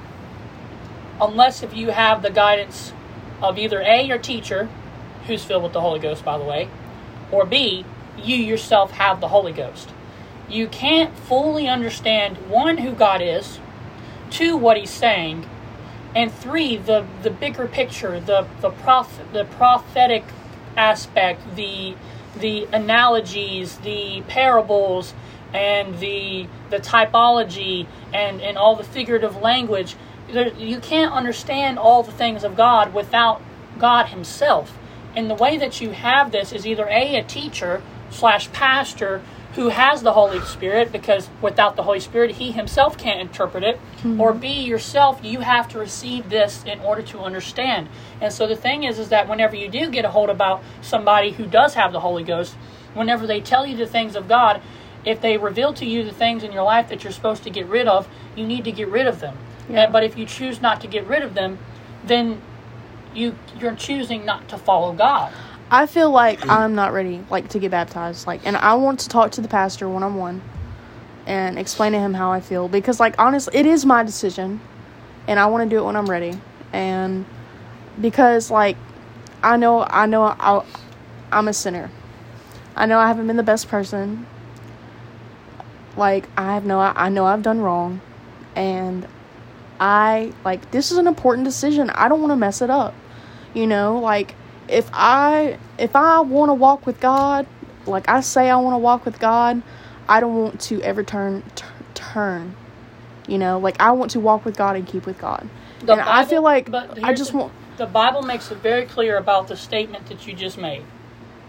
unless 1.21 1.63
if 1.63 1.75
you 1.75 1.89
have 1.89 2.21
the 2.21 2.29
guidance 2.29 2.93
of 3.41 3.57
either 3.57 3.81
A, 3.81 4.03
your 4.03 4.17
teacher, 4.17 4.69
who's 5.27 5.43
filled 5.43 5.63
with 5.63 5.73
the 5.73 5.81
Holy 5.81 5.99
Ghost, 5.99 6.23
by 6.23 6.37
the 6.37 6.43
way, 6.43 6.69
or 7.31 7.45
B, 7.45 7.85
you 8.17 8.35
yourself 8.35 8.91
have 8.91 9.19
the 9.21 9.29
Holy 9.29 9.51
Ghost. 9.51 9.89
You 10.49 10.67
can't 10.67 11.17
fully 11.17 11.67
understand 11.67 12.37
one, 12.49 12.77
who 12.77 12.93
God 12.93 13.21
is, 13.21 13.59
two, 14.29 14.55
what 14.55 14.77
He's 14.77 14.91
saying, 14.91 15.47
and 16.15 16.31
three, 16.31 16.77
the 16.77 17.05
the 17.23 17.29
bigger 17.29 17.67
picture, 17.67 18.19
the 18.19 18.47
the 18.61 18.69
prof, 18.69 19.19
the 19.33 19.43
prophetic 19.45 20.23
aspect, 20.77 21.55
the 21.55 21.95
the 22.39 22.65
analogies, 22.71 23.77
the 23.79 24.21
parables, 24.27 25.13
and 25.53 25.99
the 25.99 26.47
the 26.69 26.77
typology, 26.79 27.87
and 28.13 28.41
and 28.41 28.57
all 28.57 28.75
the 28.75 28.83
figurative 28.83 29.35
language. 29.41 29.95
You 30.29 30.79
can't 30.79 31.13
understand 31.13 31.77
all 31.77 32.03
the 32.03 32.11
things 32.11 32.43
of 32.43 32.55
God 32.55 32.93
without 32.93 33.41
God 33.77 34.07
Himself. 34.07 34.77
And 35.15 35.29
the 35.29 35.35
way 35.35 35.57
that 35.57 35.79
you 35.79 35.91
have 35.91 36.31
this 36.31 36.51
is 36.51 36.65
either 36.67 36.87
a 36.87 37.15
a 37.15 37.23
teacher 37.23 37.81
slash 38.09 38.51
pastor 38.51 39.21
who 39.55 39.69
has 39.69 40.01
the 40.01 40.11
Holy 40.11 40.41
Spirit, 40.41 40.91
because 40.91 41.29
without 41.41 41.77
the 41.77 41.83
Holy 41.83 42.01
Spirit, 42.01 42.31
he 42.31 42.51
himself 42.51 42.97
can't 42.97 43.21
interpret 43.21 43.63
it, 43.63 43.77
hmm. 44.01 44.19
or 44.19 44.33
B, 44.33 44.49
yourself, 44.49 45.21
you 45.23 45.39
have 45.39 45.69
to 45.69 45.79
receive 45.79 46.29
this 46.29 46.61
in 46.65 46.81
order 46.81 47.01
to 47.03 47.19
understand. 47.19 47.87
And 48.19 48.33
so 48.33 48.47
the 48.47 48.55
thing 48.57 48.83
is, 48.83 48.99
is 48.99 49.09
that 49.09 49.29
whenever 49.29 49.55
you 49.55 49.69
do 49.69 49.89
get 49.89 50.03
a 50.03 50.09
hold 50.09 50.29
about 50.29 50.61
somebody 50.81 51.31
who 51.31 51.45
does 51.45 51.73
have 51.75 51.93
the 51.93 52.01
Holy 52.01 52.23
Ghost, 52.23 52.55
whenever 52.93 53.25
they 53.25 53.39
tell 53.39 53.65
you 53.65 53.77
the 53.77 53.87
things 53.87 54.17
of 54.17 54.27
God, 54.27 54.61
if 55.05 55.21
they 55.21 55.37
reveal 55.37 55.73
to 55.75 55.85
you 55.85 56.03
the 56.03 56.11
things 56.11 56.43
in 56.43 56.51
your 56.51 56.63
life 56.63 56.89
that 56.89 57.05
you're 57.05 57.13
supposed 57.13 57.43
to 57.43 57.49
get 57.49 57.65
rid 57.67 57.87
of, 57.87 58.09
you 58.35 58.45
need 58.45 58.65
to 58.65 58.73
get 58.73 58.89
rid 58.89 59.07
of 59.07 59.21
them. 59.21 59.37
Yeah. 59.69 59.83
And, 59.83 59.93
but 59.93 60.03
if 60.03 60.17
you 60.17 60.25
choose 60.25 60.61
not 60.61 60.81
to 60.81 60.87
get 60.87 61.05
rid 61.07 61.23
of 61.23 61.33
them, 61.33 61.57
then 62.03 62.41
you 63.13 63.35
you're 63.59 63.75
choosing 63.75 64.25
not 64.25 64.47
to 64.49 64.57
follow 64.57 64.93
God. 64.93 65.33
I 65.71 65.87
feel 65.87 66.11
like 66.11 66.47
I'm 66.47 66.75
not 66.75 66.93
ready, 66.93 67.23
like 67.29 67.49
to 67.49 67.59
get 67.59 67.71
baptized. 67.71 68.27
Like, 68.27 68.45
and 68.45 68.55
I 68.55 68.75
want 68.75 68.99
to 69.01 69.09
talk 69.09 69.31
to 69.31 69.41
the 69.41 69.47
pastor 69.47 69.89
one 69.89 70.03
on 70.03 70.15
one, 70.15 70.41
and 71.25 71.57
explain 71.57 71.93
to 71.93 71.99
him 71.99 72.13
how 72.13 72.31
I 72.31 72.39
feel 72.39 72.67
because, 72.67 72.99
like, 72.99 73.15
honestly, 73.17 73.57
it 73.57 73.65
is 73.65 73.85
my 73.85 74.03
decision, 74.03 74.61
and 75.27 75.39
I 75.39 75.47
want 75.47 75.67
to 75.67 75.75
do 75.75 75.81
it 75.81 75.85
when 75.85 75.95
I'm 75.95 76.09
ready. 76.09 76.39
And 76.71 77.25
because, 77.99 78.51
like, 78.51 78.77
I 79.41 79.57
know, 79.57 79.83
I 79.83 80.05
know, 80.05 80.23
I, 80.23 80.63
I'm 81.31 81.47
a 81.47 81.53
sinner. 81.53 81.89
I 82.75 82.85
know 82.85 82.99
I 82.99 83.07
haven't 83.07 83.25
been 83.25 83.37
the 83.37 83.43
best 83.43 83.67
person. 83.67 84.27
Like, 85.97 86.29
I 86.37 86.53
have 86.53 86.65
no, 86.65 86.79
I 86.79 87.09
know 87.09 87.25
I've 87.25 87.41
done 87.41 87.61
wrong, 87.61 88.01
and 88.55 89.07
I 89.79 90.33
like 90.43 90.71
this 90.71 90.91
is 90.91 90.97
an 90.97 91.07
important 91.07 91.45
decision. 91.45 91.89
I 91.89 92.07
don't 92.07 92.19
want 92.21 92.31
to 92.31 92.37
mess 92.37 92.61
it 92.61 92.69
up. 92.69 92.93
You 93.53 93.67
know, 93.67 93.99
like 93.99 94.35
if 94.67 94.89
I 94.93 95.57
if 95.77 95.95
I 95.95 96.21
want 96.21 96.49
to 96.49 96.53
walk 96.53 96.85
with 96.85 96.99
God, 96.99 97.45
like 97.85 98.09
I 98.09 98.21
say 98.21 98.49
I 98.49 98.57
want 98.57 98.73
to 98.75 98.79
walk 98.79 99.05
with 99.05 99.19
God, 99.19 99.61
I 100.07 100.19
don't 100.19 100.35
want 100.35 100.61
to 100.61 100.81
ever 100.81 101.03
turn 101.03 101.43
t- 101.55 101.65
turn. 101.93 102.55
You 103.27 103.37
know, 103.37 103.59
like 103.59 103.79
I 103.79 103.91
want 103.91 104.11
to 104.11 104.19
walk 104.19 104.45
with 104.45 104.55
God 104.55 104.75
and 104.75 104.87
keep 104.87 105.05
with 105.05 105.17
God. 105.17 105.49
The 105.81 105.93
and 105.93 106.01
I 106.01 106.25
feel 106.25 106.41
like 106.41 106.71
but 106.71 107.03
I 107.03 107.13
just 107.13 107.31
the, 107.31 107.37
want 107.37 107.53
the 107.77 107.85
Bible 107.85 108.21
makes 108.21 108.51
it 108.51 108.57
very 108.59 108.85
clear 108.85 109.17
about 109.17 109.47
the 109.47 109.57
statement 109.57 110.07
that 110.07 110.25
you 110.25 110.33
just 110.33 110.57
made. 110.57 110.83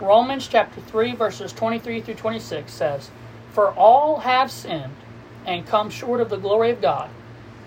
Romans 0.01 0.47
chapter 0.47 0.81
3 0.81 1.15
verses 1.15 1.53
23 1.53 2.01
through 2.01 2.15
26 2.15 2.73
says, 2.73 3.11
"For 3.53 3.71
all 3.73 4.21
have 4.21 4.51
sinned 4.51 4.95
and 5.47 5.67
come 5.67 5.91
short 5.91 6.21
of 6.21 6.29
the 6.29 6.37
glory 6.37 6.71
of 6.71 6.83
God, 6.83 7.09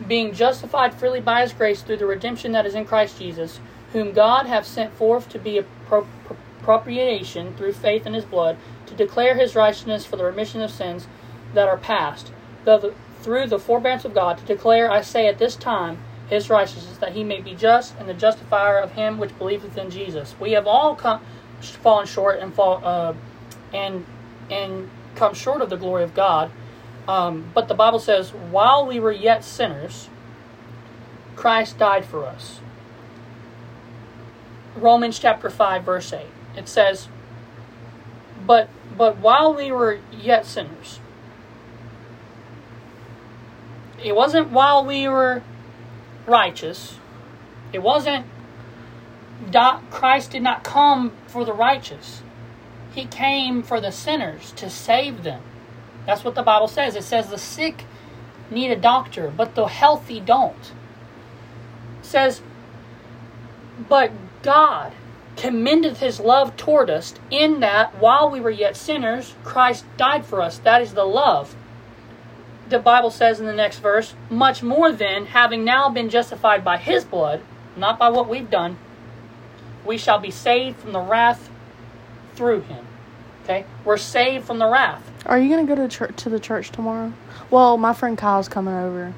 being 0.08 0.34
justified 0.34 0.94
freely 0.94 1.22
by 1.22 1.42
his 1.42 1.54
grace 1.54 1.82
through 1.82 1.98
the 1.98 2.06
redemption 2.06 2.52
that 2.54 2.66
is 2.66 2.76
in 2.76 2.86
Christ 2.86 3.20
Jesus, 3.20 3.60
whom 3.94 4.14
God 4.14 4.46
hath 4.46 4.66
sent 4.66 4.94
forth 4.94 5.30
to 5.30 5.40
be 5.40 5.58
a 5.58 5.64
pro- 5.88 6.08
pro- 6.26 6.38
propitiation 6.62 7.56
through 7.56 7.74
faith 7.74 8.06
in 8.06 8.14
his 8.14 8.26
blood, 8.26 8.58
to 8.86 8.94
declare 8.94 9.36
his 9.36 9.56
righteousness 9.56 10.06
for 10.06 10.16
the 10.16 10.24
remission 10.24 10.62
of 10.62 10.72
sins 10.72 11.08
that 11.54 11.68
are 11.68 11.78
past, 11.78 12.32
the, 12.66 12.94
through 13.22 13.48
the 13.48 13.60
forbearance 13.60 14.06
of 14.06 14.14
God, 14.14 14.38
to 14.38 14.46
declare, 14.46 14.92
I 14.92 15.02
say, 15.02 15.28
at 15.28 15.40
this 15.40 15.56
time, 15.56 15.98
his 16.30 16.50
righteousness, 16.50 16.98
that 16.98 17.14
he 17.14 17.24
may 17.24 17.42
be 17.42 17.56
just 17.56 17.96
and 17.98 18.08
the 18.08 18.14
justifier 18.14 18.78
of 18.78 18.92
him 18.92 19.18
which 19.18 19.38
believeth 19.38 19.78
in 19.78 19.90
Jesus. 19.90 20.36
We 20.40 20.52
have 20.52 20.68
all 20.68 20.96
come, 20.96 21.22
fallen 21.62 22.06
short 22.06 22.40
and 22.40 22.54
fall 22.54 22.82
uh, 22.84 23.14
and 23.74 24.06
and 24.50 24.90
come 25.16 25.34
short 25.34 25.62
of 25.62 25.70
the 25.70 25.76
glory 25.76 26.04
of 26.04 26.14
God. 26.14 26.52
Um, 27.10 27.50
but 27.56 27.68
the 27.68 27.74
Bible 27.74 27.98
says, 27.98 28.30
while 28.30 28.86
we 28.86 29.00
were 29.00 29.12
yet 29.12 29.44
sinners, 29.44 30.10
Christ 31.36 31.80
died 31.80 32.06
for 32.06 32.24
us. 32.24 32.60
Romans 34.76 35.18
chapter 35.18 35.50
5 35.50 35.84
verse 35.84 36.14
8. 36.14 36.28
It 36.56 36.68
says, 36.70 37.08
"But 38.46 38.70
but 38.96 39.18
while 39.18 39.56
we 39.56 39.72
were 39.72 39.98
yet 40.12 40.46
sinners, 40.46 41.00
it 44.04 44.16
wasn't 44.16 44.52
while 44.52 44.86
we 44.86 45.08
were 45.08 45.42
righteous. 46.28 47.00
It 47.74 47.82
wasn't 47.82 48.28
Christ 49.90 50.30
did 50.30 50.44
not 50.44 50.64
come 50.64 51.14
for 51.26 51.44
the 51.44 51.54
righteous. 51.54 52.22
He 52.94 53.06
came 53.06 53.64
for 53.64 53.82
the 53.82 53.92
sinners 53.92 54.52
to 54.58 54.70
save 54.70 55.24
them. 55.24 55.42
That's 56.10 56.24
what 56.24 56.34
the 56.34 56.42
Bible 56.42 56.68
says. 56.68 56.96
It 56.96 57.04
says 57.04 57.30
the 57.30 57.38
sick 57.38 57.86
need 58.50 58.72
a 58.72 58.76
doctor, 58.76 59.32
but 59.38 59.54
the 59.54 59.68
healthy 59.68 60.20
don't. 60.20 60.74
It 62.00 62.06
says, 62.06 62.42
but 63.88 64.12
God 64.42 64.94
commendeth 65.38 66.00
his 66.00 66.20
love 66.20 66.58
toward 66.58 66.90
us 66.90 67.14
in 67.30 67.60
that 67.60 68.00
while 68.00 68.28
we 68.28 68.40
were 68.40 68.50
yet 68.50 68.76
sinners, 68.76 69.36
Christ 69.44 69.86
died 69.98 70.26
for 70.26 70.42
us. 70.42 70.58
That 70.58 70.82
is 70.82 70.96
the 70.96 71.06
love. 71.06 71.56
The 72.70 72.80
Bible 72.80 73.12
says 73.12 73.40
in 73.40 73.46
the 73.46 73.54
next 73.54 73.78
verse, 73.78 74.16
much 74.32 74.64
more 74.64 74.92
then, 74.92 75.28
having 75.28 75.64
now 75.64 75.90
been 75.90 76.10
justified 76.10 76.66
by 76.66 76.78
his 76.78 77.06
blood, 77.06 77.42
not 77.78 78.00
by 78.00 78.10
what 78.10 78.28
we've 78.28 78.50
done, 78.50 78.80
we 79.86 80.00
shall 80.00 80.18
be 80.18 80.32
saved 80.32 80.80
from 80.80 80.92
the 80.92 81.02
wrath 81.02 81.52
through 82.34 82.62
him. 82.62 82.88
Okay? 83.44 83.66
We're 83.86 83.98
saved 83.98 84.48
from 84.48 84.58
the 84.58 84.68
wrath. 84.68 85.04
Are 85.30 85.38
you 85.38 85.48
gonna 85.48 85.68
go 85.68 85.76
to 85.76 85.88
church 85.88 86.16
to 86.24 86.30
the 86.30 86.40
church 86.40 86.72
tomorrow? 86.72 87.14
Well, 87.52 87.78
my 87.78 87.94
friend 87.94 88.18
Kyle's 88.18 88.50
coming 88.50 88.74
over. 88.74 89.14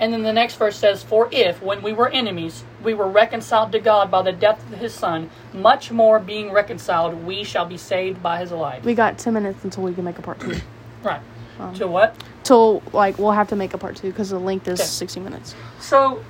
And 0.00 0.12
then 0.12 0.24
the 0.24 0.32
next 0.32 0.56
verse 0.56 0.76
says, 0.76 1.04
For 1.04 1.28
if, 1.30 1.62
when 1.62 1.82
we 1.82 1.92
were 1.92 2.08
enemies, 2.08 2.64
we 2.82 2.92
were 2.94 3.08
reconciled 3.08 3.70
to 3.72 3.78
God 3.78 4.10
by 4.10 4.22
the 4.22 4.32
death 4.32 4.60
of 4.72 4.78
his 4.80 4.92
Son, 4.92 5.30
much 5.54 5.92
more 5.92 6.18
being 6.18 6.50
reconciled, 6.52 7.14
we 7.24 7.44
shall 7.44 7.64
be 7.64 7.76
saved 7.76 8.20
by 8.22 8.38
his 8.40 8.50
life. 8.50 8.84
We 8.84 8.94
got 8.94 9.18
ten 9.18 9.34
minutes 9.34 9.62
until 9.62 9.84
we 9.84 9.94
can 9.94 10.02
make 10.04 10.18
a 10.18 10.22
part 10.22 10.40
two. 10.40 10.56
Right. 11.04 11.20
Um, 11.60 11.72
to 11.74 11.86
what? 11.86 12.16
Till 12.42 12.82
like 12.92 13.16
we'll 13.16 13.30
have 13.30 13.48
to 13.50 13.56
make 13.56 13.72
a 13.74 13.78
part 13.78 13.94
two 13.94 14.08
because 14.10 14.30
the 14.30 14.40
length 14.40 14.66
is 14.66 14.80
Okay. 14.80 14.86
sixty 14.88 15.20
minutes. 15.20 15.54
So, 15.78 16.24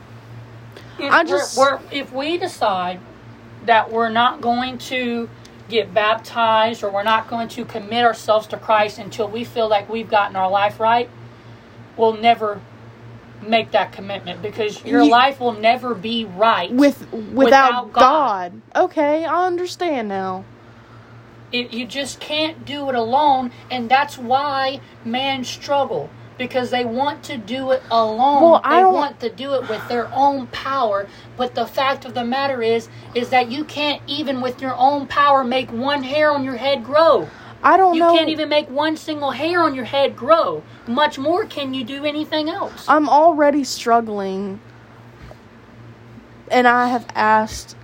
if, 0.98 1.10
I 1.10 1.22
we're- 1.24 1.28
just- 1.28 1.56
we're, 1.56 1.80
if 1.90 2.12
we 2.12 2.36
decide 2.36 3.00
that 3.64 3.90
we're 3.90 4.10
not 4.10 4.42
going 4.42 4.76
to 4.78 5.30
get 5.68 5.92
baptized 5.92 6.82
or 6.82 6.90
we're 6.90 7.02
not 7.02 7.28
going 7.28 7.48
to 7.48 7.64
commit 7.64 8.04
ourselves 8.04 8.46
to 8.48 8.56
Christ 8.56 8.98
until 8.98 9.28
we 9.28 9.44
feel 9.44 9.68
like 9.68 9.88
we've 9.88 10.10
gotten 10.10 10.36
our 10.36 10.50
life 10.50 10.80
right, 10.80 11.08
we'll 11.96 12.16
never 12.16 12.60
make 13.42 13.70
that 13.72 13.92
commitment 13.92 14.42
because 14.42 14.84
your 14.84 15.02
Ye- 15.02 15.10
life 15.10 15.40
will 15.40 15.52
never 15.52 15.94
be 15.94 16.24
right 16.24 16.72
With 16.72 17.12
without, 17.12 17.36
Without 17.36 17.92
God. 17.92 18.62
God. 18.74 18.84
Okay, 18.84 19.24
I 19.24 19.46
understand 19.46 20.08
now. 20.08 20.44
It, 21.52 21.72
you 21.72 21.86
just 21.86 22.18
can't 22.20 22.64
do 22.64 22.88
it 22.88 22.94
alone, 22.94 23.52
and 23.70 23.88
that's 23.88 24.18
why 24.18 24.80
man 25.04 25.44
struggle 25.44 26.10
because 26.38 26.70
they 26.70 26.84
want 26.84 27.22
to 27.24 27.36
do 27.36 27.70
it 27.72 27.82
alone. 27.90 28.42
Well, 28.42 28.60
I 28.62 28.78
they 28.80 28.84
want 28.84 29.20
to 29.20 29.30
do 29.30 29.54
it 29.54 29.68
with 29.68 29.86
their 29.88 30.08
own 30.12 30.46
power, 30.48 31.08
but 31.36 31.54
the 31.54 31.66
fact 31.66 32.04
of 32.04 32.14
the 32.14 32.24
matter 32.24 32.62
is, 32.62 32.88
is 33.14 33.30
that 33.30 33.50
you 33.50 33.64
can't 33.64 34.02
even 34.06 34.40
with 34.40 34.60
your 34.60 34.74
own 34.76 35.06
power 35.06 35.44
make 35.44 35.70
one 35.72 36.02
hair 36.02 36.30
on 36.30 36.44
your 36.44 36.56
head 36.56 36.84
grow. 36.84 37.28
I 37.62 37.76
don't 37.76 37.94
You 37.94 38.00
know. 38.00 38.14
can't 38.14 38.28
even 38.28 38.48
make 38.48 38.68
one 38.70 38.96
single 38.96 39.30
hair 39.30 39.62
on 39.62 39.74
your 39.74 39.86
head 39.86 40.14
grow. 40.14 40.62
Much 40.86 41.18
more 41.18 41.44
can 41.46 41.74
you 41.74 41.84
do 41.84 42.04
anything 42.04 42.48
else. 42.48 42.84
I'm 42.86 43.08
already 43.08 43.64
struggling, 43.64 44.60
and 46.50 46.68
I 46.68 46.88
have 46.88 47.06
asked. 47.14 47.76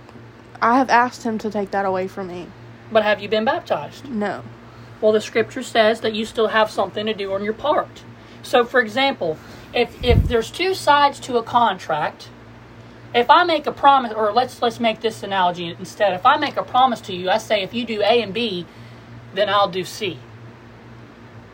I 0.61 0.77
have 0.77 0.89
asked 0.89 1.23
him 1.23 1.37
to 1.39 1.49
take 1.51 1.71
that 1.71 1.85
away 1.85 2.07
from 2.07 2.27
me. 2.27 2.47
But 2.91 3.03
have 3.03 3.21
you 3.21 3.27
been 3.27 3.43
baptized? 3.43 4.07
No. 4.09 4.43
Well, 5.01 5.11
the 5.11 5.19
scripture 5.19 5.63
says 5.63 5.99
that 6.01 6.13
you 6.15 6.23
still 6.23 6.47
have 6.47 6.71
something 6.71 7.05
to 7.07 7.13
do 7.13 7.33
on 7.33 7.43
your 7.43 7.53
part. 7.53 8.03
So, 8.43 8.65
for 8.65 8.79
example, 8.81 9.37
if 9.73 10.03
if 10.03 10.27
there's 10.27 10.51
two 10.51 10.73
sides 10.73 11.19
to 11.21 11.37
a 11.37 11.43
contract, 11.43 12.27
if 13.15 13.29
I 13.29 13.43
make 13.43 13.65
a 13.65 13.71
promise, 13.71 14.13
or 14.13 14.31
let's 14.31 14.61
let's 14.61 14.79
make 14.79 15.01
this 15.01 15.23
analogy 15.23 15.67
instead. 15.67 16.13
If 16.13 16.25
I 16.25 16.37
make 16.37 16.57
a 16.57 16.63
promise 16.63 17.01
to 17.01 17.15
you, 17.15 17.29
I 17.29 17.37
say 17.37 17.63
if 17.63 17.73
you 17.73 17.85
do 17.85 18.01
A 18.01 18.21
and 18.21 18.33
B, 18.33 18.65
then 19.33 19.49
I'll 19.49 19.69
do 19.69 19.83
C. 19.83 20.19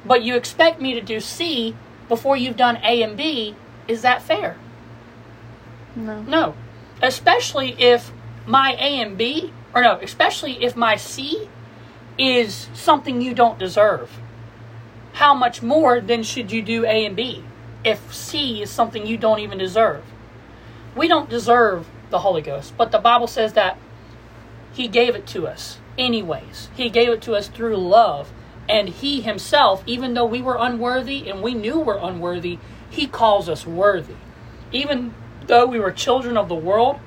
But 0.06 0.24
you 0.24 0.36
expect 0.36 0.82
me 0.82 0.94
to 0.96 1.02
do 1.02 1.20
C 1.20 1.76
before 2.08 2.36
you've 2.36 2.58
done 2.58 2.78
A 2.84 3.04
and 3.04 3.16
B. 3.16 3.56
Is 3.88 4.02
that 4.02 4.22
fair? 4.22 4.58
No. 5.96 6.22
No. 6.22 6.56
Especially 7.02 7.76
if 7.80 8.12
my 8.46 8.74
A 8.74 9.02
and 9.02 9.18
B, 9.18 9.54
or 9.74 9.82
no, 9.82 10.00
especially 10.02 10.64
if 10.64 10.76
my 10.76 10.96
C 10.96 11.50
is 12.18 12.68
something 12.74 13.22
you 13.22 13.34
don't 13.34 13.60
deserve. 13.60 14.10
How 15.20 15.34
much 15.34 15.62
more 15.62 16.00
then 16.00 16.24
should 16.24 16.50
you 16.50 16.62
do 16.62 16.86
A 16.86 17.06
and 17.06 17.14
B 17.14 17.44
if 17.84 18.14
C 18.14 18.62
is 18.62 18.70
something 18.70 19.06
you 19.06 19.18
don't 19.18 19.40
even 19.40 19.58
deserve? 19.58 20.06
We 20.96 21.10
don't 21.10 21.30
deserve 21.30 21.90
the 22.10 22.20
Holy 22.20 22.42
Ghost, 22.42 22.78
but 22.78 22.94
the 22.94 23.00
Bible 23.00 23.28
says 23.28 23.52
that 23.52 23.78
He 24.72 24.88
gave 24.88 25.16
it 25.16 25.28
to 25.28 25.46
us 25.46 25.80
anyways. 25.98 26.70
He 26.74 26.90
gave 26.90 27.10
it 27.10 27.22
to 27.24 27.34
us 27.34 27.50
through 27.50 27.76
love. 27.76 28.32
And 28.70 28.88
He 28.88 29.20
Himself, 29.20 29.84
even 29.86 30.14
though 30.14 30.26
we 30.26 30.42
were 30.42 30.56
unworthy 30.58 31.30
and 31.30 31.42
we 31.42 31.54
knew 31.54 31.82
we're 31.82 31.98
unworthy, 31.98 32.58
He 32.90 33.06
calls 33.06 33.50
us 33.50 33.68
worthy. 33.68 34.16
Even 34.72 35.14
though 35.48 35.66
we 35.66 35.82
were 35.82 35.92
children 35.92 36.38
of 36.38 36.48
the 36.48 36.56
world, 36.56 36.98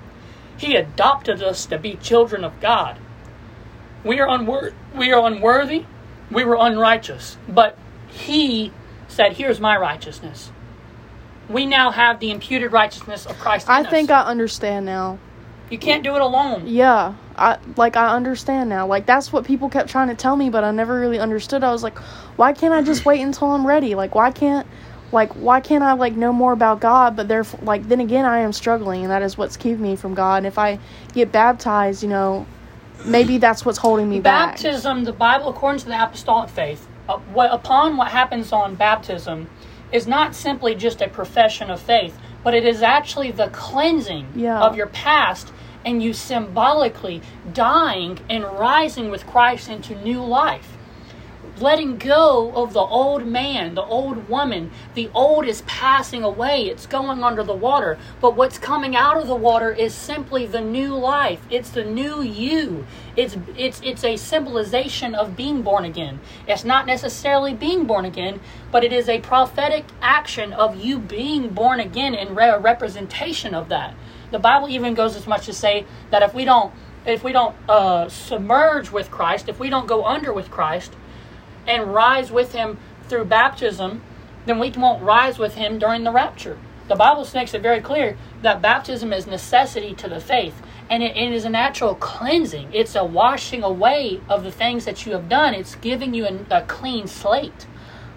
He 0.59 0.77
adopted 0.77 1.43
us 1.43 1.65
to 1.65 1.79
be 1.79 1.95
children 1.95 2.45
of 2.45 2.61
God. 2.61 2.99
We 4.05 4.21
are, 4.21 4.29
unwor- 4.29 4.75
we 4.95 5.13
are 5.13 5.27
unworthy, 5.27 5.87
we 6.31 6.45
were 6.45 6.59
unrighteous, 6.61 7.39
but 7.49 7.79
He 8.13 8.73
said, 9.09 9.35
Here's 9.35 9.61
my 9.61 9.77
righteousness. 9.77 10.51
We 11.49 11.67
now 11.67 11.91
have 11.91 12.21
the 12.21 12.31
imputed 12.31 12.73
righteousness 12.73 13.27
of 13.27 13.39
Christ. 13.39 13.67
In 13.67 13.75
I 13.75 13.85
think. 13.85 14.11
I 14.11 14.23
understand 14.23 14.87
now. 14.87 15.19
you 15.71 15.79
can't 15.79 16.05
do 16.05 16.15
it 16.15 16.23
alone. 16.23 16.67
Yeah, 16.67 17.15
I 17.37 17.59
like 17.77 17.97
I 17.97 18.15
understand 18.15 18.71
now. 18.71 18.87
Like 18.87 19.07
that's 19.07 19.33
what 19.33 19.45
people 19.45 19.69
kept 19.69 19.91
trying 19.91 20.09
to 20.09 20.15
tell 20.15 20.37
me, 20.37 20.51
but 20.51 20.65
I 20.65 20.71
never 20.71 20.99
really 20.99 21.19
understood. 21.19 21.65
I 21.65 21.73
was 21.73 21.83
like, 21.83 21.99
why 22.37 22.53
can't 22.53 22.73
I 22.73 22.83
just 22.83 23.05
wait 23.07 23.21
until 23.21 23.51
I'm 23.51 23.67
ready? 23.67 23.95
Like 23.95 24.15
why 24.15 24.31
can't 24.31 24.67
like 25.13 25.33
why 25.33 25.61
can't 25.61 25.83
I 25.83 25.93
like 25.93 26.15
know 26.15 26.33
more 26.33 26.53
about 26.53 26.81
God? 26.81 27.17
But 27.17 27.29
therefore, 27.29 27.61
like 27.63 27.89
then 27.89 28.01
again, 28.01 28.25
I 28.25 28.39
am 28.39 28.53
struggling, 28.53 29.03
and 29.03 29.11
that 29.11 29.23
is 29.23 29.37
what's 29.37 29.57
keeping 29.57 29.83
me 29.83 29.97
from 29.97 30.15
God. 30.15 30.39
And 30.39 30.47
if 30.47 30.59
I 30.59 30.79
get 31.13 31.33
baptized, 31.33 32.03
you 32.03 32.09
know, 32.09 32.47
maybe 33.05 33.39
that's 33.39 33.65
what's 33.65 33.79
holding 33.79 34.09
me 34.09 34.21
back. 34.21 34.53
Baptism, 34.53 35.05
the 35.05 35.13
Bible, 35.13 35.49
according 35.49 35.81
to 35.81 35.87
the 35.87 36.03
apostolic 36.03 36.49
faith, 36.51 36.87
uh, 37.09 37.19
what, 37.33 37.53
upon 37.53 37.97
what 37.97 38.09
happens 38.09 38.53
on 38.53 38.75
baptism, 38.75 39.49
is 39.91 40.07
not 40.07 40.35
simply 40.35 40.75
just 40.75 41.01
a 41.03 41.09
profession 41.09 41.71
of 41.71 41.81
faith, 41.81 42.17
but 42.43 42.55
it 42.55 42.65
is 42.65 42.83
actually 42.83 43.31
the 43.31 43.49
cleansing 43.49 44.27
Yeah. 44.35 44.61
of 44.61 44.77
your 44.77 44.87
past 44.87 45.53
and 45.85 46.03
you 46.03 46.13
symbolically 46.13 47.21
dying 47.53 48.19
and 48.31 48.45
rising 48.45 49.11
with 49.11 49.27
Christ 49.27 49.69
into 49.69 49.95
new 49.97 50.23
life. 50.23 50.72
Letting 51.63 51.99
go 51.99 52.51
of 52.57 52.73
the 52.73 52.81
old 52.81 53.25
man, 53.25 53.77
the 53.77 53.85
old 53.85 54.29
woman. 54.29 54.73
The 54.95 55.09
old 55.15 55.47
is 55.47 55.63
passing 55.63 56.25
away, 56.25 56.67
it's 56.67 56.87
going 56.87 57.23
under 57.23 57.45
the 57.45 57.55
water. 57.55 57.99
But 58.21 58.35
what's 58.35 58.59
coming 58.59 58.97
out 58.97 59.17
of 59.17 59.29
the 59.29 59.37
water 59.37 59.71
is 59.71 59.95
simply 59.95 60.45
the 60.45 60.61
new 60.61 60.93
life. 60.97 61.47
It's 61.51 61.71
the 61.71 61.85
new 61.85 62.21
you. 62.21 62.85
It's 63.15 63.37
it's 63.57 63.81
it's 63.85 64.03
a 64.03 64.17
symbolization 64.17 65.15
of 65.15 65.37
being 65.37 65.63
born 65.63 65.85
again. 65.85 66.19
It's 66.49 66.65
not 66.65 66.85
necessarily 66.85 67.55
being 67.55 67.85
born 67.85 68.07
again, 68.07 68.41
but 68.73 68.83
it 68.83 68.93
is 68.93 69.09
a 69.09 69.21
prophetic 69.21 69.85
action 70.01 70.53
of 70.53 70.85
you 70.85 70.99
being 70.99 71.51
born 71.51 71.79
again 71.79 72.13
and 72.17 72.35
representation 72.35 73.55
of 73.55 73.69
that. 73.69 73.95
The 74.33 74.41
Bible 74.41 74.69
even 74.69 74.95
goes 74.95 75.15
as 75.15 75.29
much 75.29 75.47
to 75.47 75.53
say 75.53 75.87
that 76.11 76.25
if 76.25 76.35
we 76.35 76.45
don't 76.45 76.73
if 77.07 77.23
we 77.23 77.31
don't 77.31 77.55
uh, 77.69 78.09
submerge 78.09 78.91
with 78.91 79.13
Christ, 79.13 79.49
if 79.49 79.61
we 79.61 79.71
don't 79.71 79.87
go 79.87 80.05
under 80.05 80.33
with 80.33 80.51
Christ, 80.51 80.97
and 81.67 81.93
rise 81.93 82.31
with 82.31 82.53
him 82.53 82.79
through 83.09 83.25
baptism, 83.27 84.03
then 84.47 84.59
we 84.59 84.71
won't 84.71 85.03
rise 85.03 85.39
with 85.39 85.55
him 85.55 85.79
during 85.79 86.05
the 86.05 86.13
rapture. 86.13 86.59
The 86.89 86.97
Bible 86.97 87.27
makes 87.35 87.55
it 87.55 87.63
very 87.63 87.81
clear 87.81 88.17
that 88.43 88.61
baptism 88.61 89.13
is 89.13 89.27
necessity 89.27 89.95
to 89.95 90.09
the 90.09 90.21
faith, 90.21 90.61
and 90.91 91.03
it, 91.03 91.17
it 91.17 91.33
is 91.33 91.45
a 91.45 91.51
natural 91.51 91.95
cleansing. 91.95 92.71
It's 92.73 92.95
a 92.95 93.05
washing 93.05 93.63
away 93.63 94.21
of 94.29 94.45
the 94.45 94.51
things 94.51 94.85
that 94.85 95.07
you 95.07 95.13
have 95.13 95.29
done. 95.29 95.55
It's 95.55 95.77
giving 95.77 96.13
you 96.13 96.27
a, 96.27 96.39
a 96.51 96.63
clean 96.63 97.07
slate. 97.07 97.67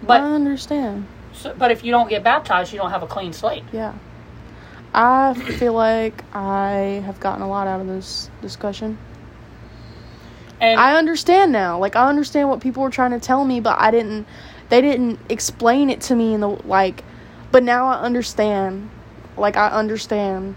But 0.02 0.20
I 0.20 0.34
understand. 0.34 1.06
so, 1.32 1.54
but 1.56 1.70
if 1.70 1.84
you 1.84 1.90
don't 1.92 2.10
get 2.10 2.22
baptized, 2.24 2.72
you 2.72 2.78
don't 2.78 2.90
have 2.90 3.02
a 3.02 3.06
clean 3.06 3.32
slate. 3.32 3.64
Yeah. 3.72 3.94
I 4.92 5.34
feel 5.34 5.74
like 5.74 6.24
I 6.34 7.02
have 7.04 7.20
gotten 7.20 7.42
a 7.42 7.48
lot 7.48 7.66
out 7.66 7.80
of 7.80 7.86
this 7.86 8.30
discussion. 8.40 8.98
And 10.60 10.80
I 10.80 10.96
understand 10.96 11.52
now. 11.52 11.78
Like 11.78 11.96
I 11.96 12.08
understand 12.08 12.48
what 12.48 12.60
people 12.60 12.82
were 12.82 12.90
trying 12.90 13.12
to 13.12 13.20
tell 13.20 13.44
me, 13.44 13.60
but 13.60 13.78
I 13.78 13.90
didn't 13.90 14.26
they 14.68 14.80
didn't 14.80 15.20
explain 15.28 15.90
it 15.90 16.00
to 16.02 16.14
me 16.14 16.34
in 16.34 16.40
the 16.40 16.48
like 16.48 17.04
but 17.52 17.62
now 17.62 17.86
I 17.86 18.00
understand. 18.00 18.90
Like 19.36 19.56
I 19.56 19.68
understand. 19.68 20.56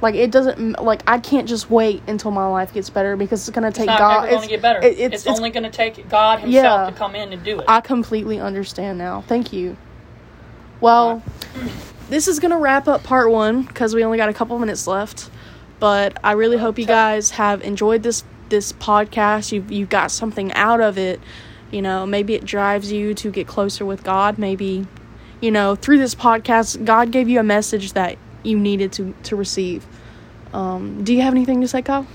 Like 0.00 0.14
it 0.16 0.30
doesn't 0.32 0.82
like 0.82 1.02
I 1.06 1.18
can't 1.18 1.48
just 1.48 1.70
wait 1.70 2.02
until 2.08 2.30
my 2.32 2.46
life 2.46 2.74
gets 2.74 2.90
better 2.90 3.16
because 3.16 3.46
it's 3.46 3.54
going 3.54 3.70
to 3.70 3.76
take 3.76 3.88
it's 3.88 3.98
not 3.98 3.98
God 3.98 4.24
ever 4.24 4.30
going 4.30 4.42
to 4.42 4.48
get 4.48 4.62
better. 4.62 4.80
it- 4.82 4.98
it's, 4.98 5.26
only 5.26 5.50
going 5.50 5.62
to 5.62 5.70
take 5.70 6.08
God 6.08 6.40
Himself 6.40 6.64
Yeah. 6.64 6.90
to 6.90 6.96
come 6.96 7.14
in 7.14 7.32
and 7.32 7.44
do 7.44 7.60
it. 7.60 7.64
I 7.68 7.80
completely 7.80 8.40
understand 8.40 8.98
now. 8.98 9.22
Thank 9.28 9.52
you. 9.52 9.76
Well, 10.80 11.20
hmm. 11.20 11.68
this 12.10 12.26
is 12.26 12.40
going 12.40 12.50
to 12.50 12.56
wrap 12.56 12.88
up 12.88 13.04
part 13.04 13.30
1 13.30 13.66
cuz 13.68 13.94
we 13.94 14.04
only 14.04 14.18
got 14.18 14.28
a 14.28 14.34
couple 14.34 14.58
minutes 14.58 14.88
left. 14.88 15.30
But 15.78 16.16
I 16.24 16.32
really 16.32 16.58
hope 16.58 16.78
you 16.78 16.86
guys 16.86 17.30
have 17.30 17.62
enjoyed 17.62 18.02
this 18.02 18.24
this 18.52 18.72
podcast. 18.72 19.50
You 19.50 19.64
you 19.68 19.86
got 19.86 20.12
something 20.12 20.52
out 20.52 20.80
of 20.80 20.96
it. 20.96 21.18
You 21.72 21.82
know, 21.82 22.06
maybe 22.06 22.34
it 22.34 22.44
drives 22.44 22.92
you 22.92 23.14
to 23.14 23.30
get 23.32 23.48
closer 23.48 23.84
with 23.84 24.04
God. 24.04 24.38
Maybe 24.38 24.86
you 25.40 25.50
know, 25.50 25.74
through 25.74 25.98
this 25.98 26.14
podcast, 26.14 26.84
God 26.84 27.10
gave 27.10 27.28
you 27.28 27.40
a 27.40 27.42
message 27.42 27.94
that 27.94 28.16
you 28.44 28.58
needed 28.58 28.92
to 28.92 29.14
to 29.24 29.34
receive. 29.34 29.84
Um, 30.52 31.02
do 31.02 31.14
you 31.14 31.22
have 31.22 31.34
anything 31.34 31.60
to 31.62 31.68
say, 31.68 31.82
Kyle? 31.82 32.06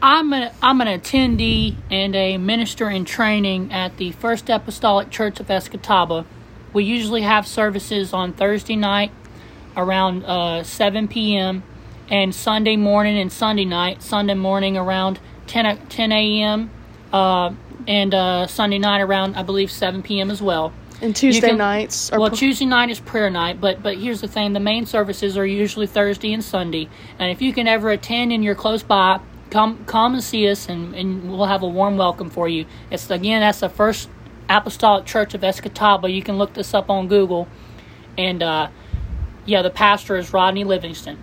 I'm 0.00 0.32
an 0.32 0.52
I'm 0.62 0.80
an 0.80 0.88
attendee 0.88 1.76
and 1.90 2.14
a 2.14 2.38
minister 2.38 2.88
in 2.88 3.04
training 3.04 3.72
at 3.72 3.96
the 3.96 4.12
First 4.12 4.48
Apostolic 4.48 5.10
Church 5.10 5.40
of 5.40 5.48
Escatawpa. 5.48 6.24
We 6.72 6.84
usually 6.84 7.22
have 7.22 7.46
services 7.46 8.12
on 8.12 8.32
Thursday 8.32 8.76
night 8.76 9.10
around 9.76 10.24
uh, 10.24 10.62
7 10.62 11.08
p.m. 11.08 11.62
and 12.08 12.34
Sunday 12.34 12.76
morning 12.76 13.18
and 13.18 13.32
Sunday 13.32 13.64
night. 13.64 14.02
Sunday 14.02 14.34
morning 14.34 14.76
around 14.76 15.18
10, 15.46 15.66
o- 15.66 15.78
10 15.88 16.12
a.m. 16.12 16.70
Uh, 17.12 17.52
and 17.86 18.14
uh, 18.14 18.46
Sunday 18.46 18.78
night 18.78 19.00
around, 19.00 19.36
I 19.36 19.42
believe, 19.42 19.70
7 19.70 20.02
p.m. 20.02 20.30
as 20.30 20.42
well. 20.42 20.72
And 21.02 21.14
Tuesday 21.14 21.48
can- 21.48 21.58
nights 21.58 22.10
are 22.10 22.18
Well, 22.18 22.30
pro- 22.30 22.38
Tuesday 22.38 22.64
night 22.66 22.88
is 22.90 22.98
prayer 23.00 23.28
night, 23.28 23.60
but 23.60 23.82
but 23.82 23.98
here's 23.98 24.22
the 24.22 24.28
thing: 24.28 24.54
the 24.54 24.60
main 24.60 24.86
services 24.86 25.36
are 25.36 25.44
usually 25.44 25.86
Thursday 25.86 26.32
and 26.32 26.42
Sunday. 26.42 26.88
And 27.18 27.30
if 27.30 27.42
you 27.42 27.52
can 27.52 27.68
ever 27.68 27.90
attend 27.90 28.32
and 28.32 28.42
you're 28.42 28.54
close 28.54 28.82
by, 28.82 29.20
come 29.50 29.84
come 29.84 30.14
and 30.14 30.24
see 30.24 30.48
us, 30.48 30.70
and, 30.70 30.94
and 30.94 31.30
we'll 31.30 31.44
have 31.44 31.62
a 31.62 31.68
warm 31.68 31.98
welcome 31.98 32.30
for 32.30 32.48
you. 32.48 32.64
It's 32.90 33.10
again 33.10 33.40
that's 33.42 33.60
the 33.60 33.68
First 33.68 34.08
Apostolic 34.48 35.04
Church 35.04 35.34
of 35.34 35.42
Escatawpa. 35.42 36.10
You 36.10 36.22
can 36.22 36.38
look 36.38 36.54
this 36.54 36.72
up 36.72 36.88
on 36.88 37.08
Google, 37.08 37.46
and 38.16 38.42
uh, 38.42 38.68
yeah, 39.44 39.60
the 39.60 39.70
pastor 39.70 40.16
is 40.16 40.32
Rodney 40.32 40.64
Livingston. 40.64 41.22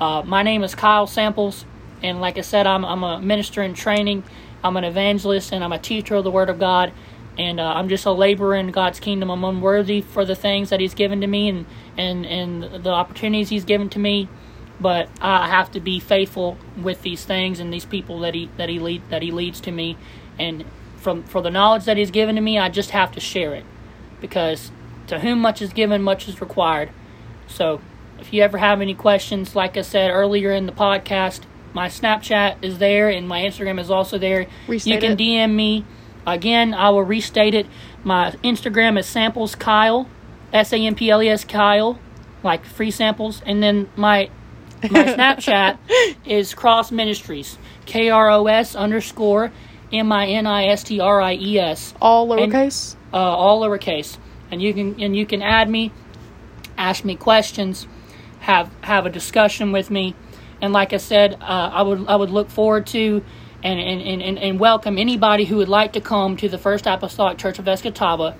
Uh, 0.00 0.22
my 0.24 0.44
name 0.44 0.62
is 0.62 0.76
Kyle 0.76 1.08
Samples, 1.08 1.64
and 2.02 2.20
like 2.20 2.38
I 2.38 2.42
said, 2.42 2.66
I'm 2.66 2.84
I'm 2.84 3.02
a 3.02 3.20
minister 3.20 3.62
in 3.62 3.74
training. 3.74 4.24
I'm 4.62 4.76
an 4.76 4.84
evangelist, 4.84 5.52
and 5.52 5.64
I'm 5.64 5.72
a 5.72 5.78
teacher 5.78 6.16
of 6.16 6.24
the 6.24 6.30
Word 6.30 6.50
of 6.50 6.58
God. 6.58 6.92
And 7.38 7.58
uh, 7.58 7.64
I'm 7.64 7.88
just 7.88 8.04
a 8.04 8.10
laborer 8.10 8.56
in 8.56 8.70
God's 8.70 9.00
kingdom. 9.00 9.30
I'm 9.30 9.44
unworthy 9.44 10.02
for 10.02 10.24
the 10.24 10.34
things 10.34 10.68
that 10.70 10.80
He's 10.80 10.92
given 10.92 11.22
to 11.22 11.26
me 11.26 11.48
and, 11.48 11.64
and, 11.96 12.26
and 12.26 12.84
the 12.84 12.90
opportunities 12.90 13.48
He's 13.48 13.64
given 13.64 13.88
to 13.90 13.98
me. 13.98 14.28
But 14.78 15.08
I 15.22 15.48
have 15.48 15.70
to 15.72 15.80
be 15.80 16.00
faithful 16.00 16.58
with 16.76 17.02
these 17.02 17.24
things 17.24 17.60
and 17.60 17.72
these 17.72 17.84
people 17.84 18.20
that 18.20 18.34
He 18.34 18.50
that 18.56 18.68
He 18.68 18.78
lead 18.78 19.02
that 19.08 19.22
He 19.22 19.30
leads 19.30 19.60
to 19.62 19.70
me. 19.70 19.96
And 20.38 20.64
from 20.96 21.22
for 21.22 21.40
the 21.40 21.50
knowledge 21.50 21.84
that 21.84 21.96
He's 21.96 22.10
given 22.10 22.34
to 22.34 22.42
me, 22.42 22.58
I 22.58 22.68
just 22.68 22.90
have 22.90 23.12
to 23.12 23.20
share 23.20 23.54
it, 23.54 23.64
because 24.20 24.70
to 25.06 25.20
whom 25.20 25.40
much 25.40 25.62
is 25.62 25.72
given, 25.72 26.02
much 26.02 26.28
is 26.28 26.40
required. 26.40 26.90
So 27.46 27.80
if 28.18 28.32
you 28.32 28.42
ever 28.42 28.58
have 28.58 28.80
any 28.80 28.94
questions, 28.94 29.56
like 29.56 29.76
I 29.76 29.82
said 29.82 30.10
earlier 30.10 30.52
in 30.52 30.66
the 30.66 30.72
podcast, 30.72 31.40
my 31.72 31.88
Snapchat 31.88 32.56
is 32.62 32.78
there 32.78 33.08
and 33.08 33.28
my 33.28 33.40
Instagram 33.42 33.80
is 33.80 33.90
also 33.90 34.18
there. 34.18 34.46
Restate 34.68 34.94
you 34.94 35.00
can 35.00 35.12
it. 35.12 35.18
DM 35.18 35.54
me. 35.54 35.84
Again, 36.26 36.74
I 36.74 36.90
will 36.90 37.02
restate 37.04 37.54
it. 37.54 37.66
My 38.04 38.30
Instagram 38.44 38.98
is 38.98 39.06
samples 39.06 39.54
Kyle, 39.54 40.08
S 40.52 40.72
A 40.72 40.76
M 40.76 40.94
P 40.94 41.10
L 41.10 41.22
E 41.22 41.28
S 41.28 41.44
Kyle, 41.44 41.98
like 42.42 42.64
free 42.64 42.90
samples, 42.90 43.42
and 43.46 43.62
then 43.62 43.88
my 43.96 44.30
my 44.90 45.04
Snapchat 45.14 45.78
is 46.26 46.54
Kros 46.54 46.90
Ministries, 46.92 47.58
K 47.86 48.10
R 48.10 48.30
O 48.30 48.46
S 48.46 48.74
underscore 48.74 49.50
M 49.92 50.12
I 50.12 50.26
N 50.28 50.46
I 50.46 50.66
S 50.66 50.84
T 50.84 51.00
R 51.00 51.20
I 51.20 51.34
E 51.34 51.58
S 51.58 51.94
all 52.00 52.32
and- 52.32 52.52
lowercase. 52.52 52.96
uh, 53.12 53.16
all 53.16 53.62
lowercase, 53.62 54.18
and 54.50 54.60
you 54.62 54.72
can 54.74 55.00
and 55.00 55.16
you 55.16 55.24
can 55.26 55.40
add 55.42 55.68
me, 55.70 55.90
ask 56.76 57.04
me 57.04 57.16
questions, 57.16 57.86
have 58.40 58.70
have 58.82 59.06
a 59.06 59.10
discussion 59.10 59.72
with 59.72 59.90
me, 59.90 60.14
and 60.62 60.72
like 60.72 60.92
I 60.92 60.98
said, 60.98 61.34
uh, 61.34 61.70
I 61.72 61.82
would 61.82 62.06
I 62.08 62.16
would 62.16 62.30
look 62.30 62.50
forward 62.50 62.86
to 62.88 63.24
and 63.62 63.80
and, 63.80 64.22
and, 64.22 64.38
and 64.38 64.60
welcome 64.60 64.98
anybody 64.98 65.44
who 65.44 65.56
would 65.56 65.68
like 65.68 65.92
to 65.94 66.00
come 66.00 66.36
to 66.38 66.48
the 66.48 66.58
First 66.58 66.86
Apostolic 66.86 67.38
Church 67.38 67.58
of 67.58 67.64
Escatawpa. 67.66 68.34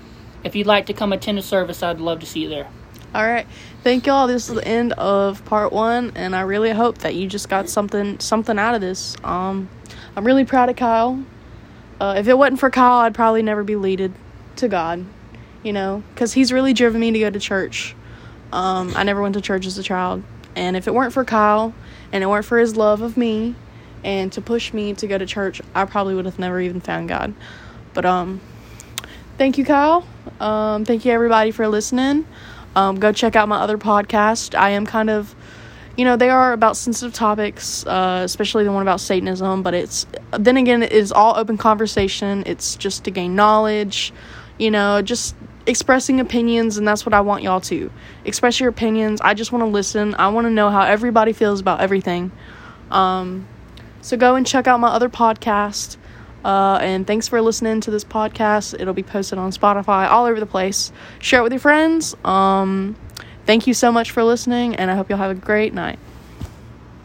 If 0.44 0.56
you'd 0.56 0.66
like 0.66 0.86
to 0.86 0.92
come 0.94 1.12
attend 1.12 1.38
a 1.38 1.42
service, 1.42 1.82
I'd 1.82 2.00
love 2.00 2.20
to 2.20 2.26
see 2.26 2.40
you 2.40 2.48
there. 2.48 2.68
All 3.12 3.26
right. 3.26 3.46
Thank 3.82 4.06
y'all. 4.06 4.28
This 4.28 4.48
is 4.48 4.54
the 4.54 4.66
end 4.66 4.92
of 4.92 5.44
part 5.44 5.72
one, 5.72 6.12
and 6.14 6.34
I 6.36 6.42
really 6.42 6.70
hope 6.70 6.98
that 6.98 7.14
you 7.14 7.26
just 7.26 7.48
got 7.48 7.68
something 7.68 8.20
something 8.20 8.58
out 8.58 8.74
of 8.74 8.80
this. 8.80 9.16
Um, 9.24 9.68
I'm 10.16 10.24
really 10.24 10.44
proud 10.44 10.68
of 10.68 10.76
Kyle. 10.76 11.22
Uh, 12.00 12.14
if 12.16 12.28
it 12.28 12.38
wasn't 12.38 12.60
for 12.60 12.70
Kyle, 12.70 12.98
I'd 12.98 13.14
probably 13.14 13.42
never 13.42 13.64
be 13.64 13.76
leaded 13.76 14.14
to 14.56 14.68
God, 14.68 15.04
you 15.62 15.72
know, 15.72 16.02
because 16.14 16.32
he's 16.32 16.52
really 16.52 16.72
driven 16.72 17.00
me 17.00 17.10
to 17.10 17.18
go 17.18 17.30
to 17.30 17.40
church. 17.40 17.96
Um, 18.52 18.92
I 18.96 19.02
never 19.02 19.20
went 19.20 19.34
to 19.34 19.40
church 19.40 19.66
as 19.66 19.76
a 19.76 19.82
child, 19.82 20.22
and 20.54 20.76
if 20.76 20.86
it 20.86 20.94
weren't 20.94 21.12
for 21.12 21.24
Kyle, 21.24 21.74
and 22.12 22.22
it 22.22 22.26
weren't 22.26 22.44
for 22.44 22.58
his 22.58 22.76
love 22.76 23.02
of 23.02 23.16
me, 23.16 23.54
and 24.04 24.32
to 24.32 24.40
push 24.40 24.72
me 24.72 24.94
to 24.94 25.06
go 25.06 25.18
to 25.18 25.26
church, 25.26 25.61
I 25.74 25.84
probably 25.84 26.14
would 26.14 26.24
have 26.24 26.38
never 26.38 26.61
even 26.61 26.80
found 26.80 27.08
God. 27.08 27.34
But 27.92 28.04
um, 28.04 28.40
thank 29.38 29.58
you, 29.58 29.64
Kyle. 29.64 30.06
Um, 30.40 30.84
thank 30.84 31.04
you 31.04 31.12
everybody 31.12 31.50
for 31.50 31.68
listening. 31.68 32.26
Um, 32.76 33.00
go 33.00 33.12
check 33.12 33.36
out 33.36 33.48
my 33.48 33.58
other 33.58 33.78
podcast. 33.78 34.58
I 34.58 34.70
am 34.70 34.86
kind 34.86 35.11
of, 35.11 35.34
you 35.96 36.04
know, 36.04 36.16
they 36.16 36.30
are 36.30 36.52
about 36.52 36.76
sensitive 36.76 37.12
topics, 37.12 37.84
uh, 37.86 38.22
especially 38.24 38.64
the 38.64 38.72
one 38.72 38.82
about 38.82 39.00
Satanism. 39.00 39.62
But 39.62 39.74
it's 39.74 40.06
then 40.30 40.56
again, 40.56 40.82
it 40.82 40.92
is 40.92 41.11
all 41.12 41.36
open 41.36 41.58
conversation. 41.58 42.44
It's 42.46 42.76
just 42.76 43.04
to 43.04 43.11
gain 43.11 43.34
knowledge, 43.34 44.12
you 44.58 44.70
know, 44.70 45.02
just 45.02 45.34
expressing 45.66 46.20
opinions, 46.20 46.78
and 46.78 46.86
that's 46.86 47.04
what 47.04 47.14
I 47.14 47.20
want 47.20 47.42
y'all 47.42 47.61
to 47.62 47.90
express 48.24 48.61
your 48.61 48.68
opinions. 48.68 49.20
I 49.20 49.34
just 49.34 49.52
want 49.52 49.62
to 49.62 49.66
listen. 49.66 50.14
I 50.14 50.28
want 50.28 50.46
to 50.46 50.50
know 50.50 50.70
how 50.70 50.82
everybody 50.82 51.32
feels 51.32 51.61
about 51.61 51.80
everything. 51.80 52.32
Um, 52.90 53.46
so 54.00 54.16
go 54.16 54.34
and 54.34 54.46
check 54.46 54.66
out 54.66 54.80
my 54.80 54.88
other 54.88 55.08
podcast. 55.08 55.96
Uh, 56.44 56.78
and 56.80 57.06
thanks 57.06 57.28
for 57.28 57.40
listening 57.42 57.80
to 57.82 57.90
this 57.90 58.04
podcast. 58.04 58.74
It'll 58.80 58.94
be 58.94 59.02
posted 59.02 59.38
on 59.38 59.50
Spotify, 59.52 60.08
all 60.08 60.24
over 60.24 60.40
the 60.40 60.46
place. 60.46 60.90
Share 61.18 61.40
it 61.40 61.42
with 61.42 61.52
your 61.52 61.61
friends. 61.61 62.16
Um, 62.24 62.96
thank 63.44 63.66
you 63.66 63.74
so 63.74 63.92
much 63.92 64.11
for 64.11 64.24
listening, 64.24 64.76
and 64.76 64.90
I 64.90 64.94
hope 64.94 65.11
you'll 65.11 65.18
have 65.18 65.30
a 65.30 65.34
great 65.34 65.74
night. 65.74 65.98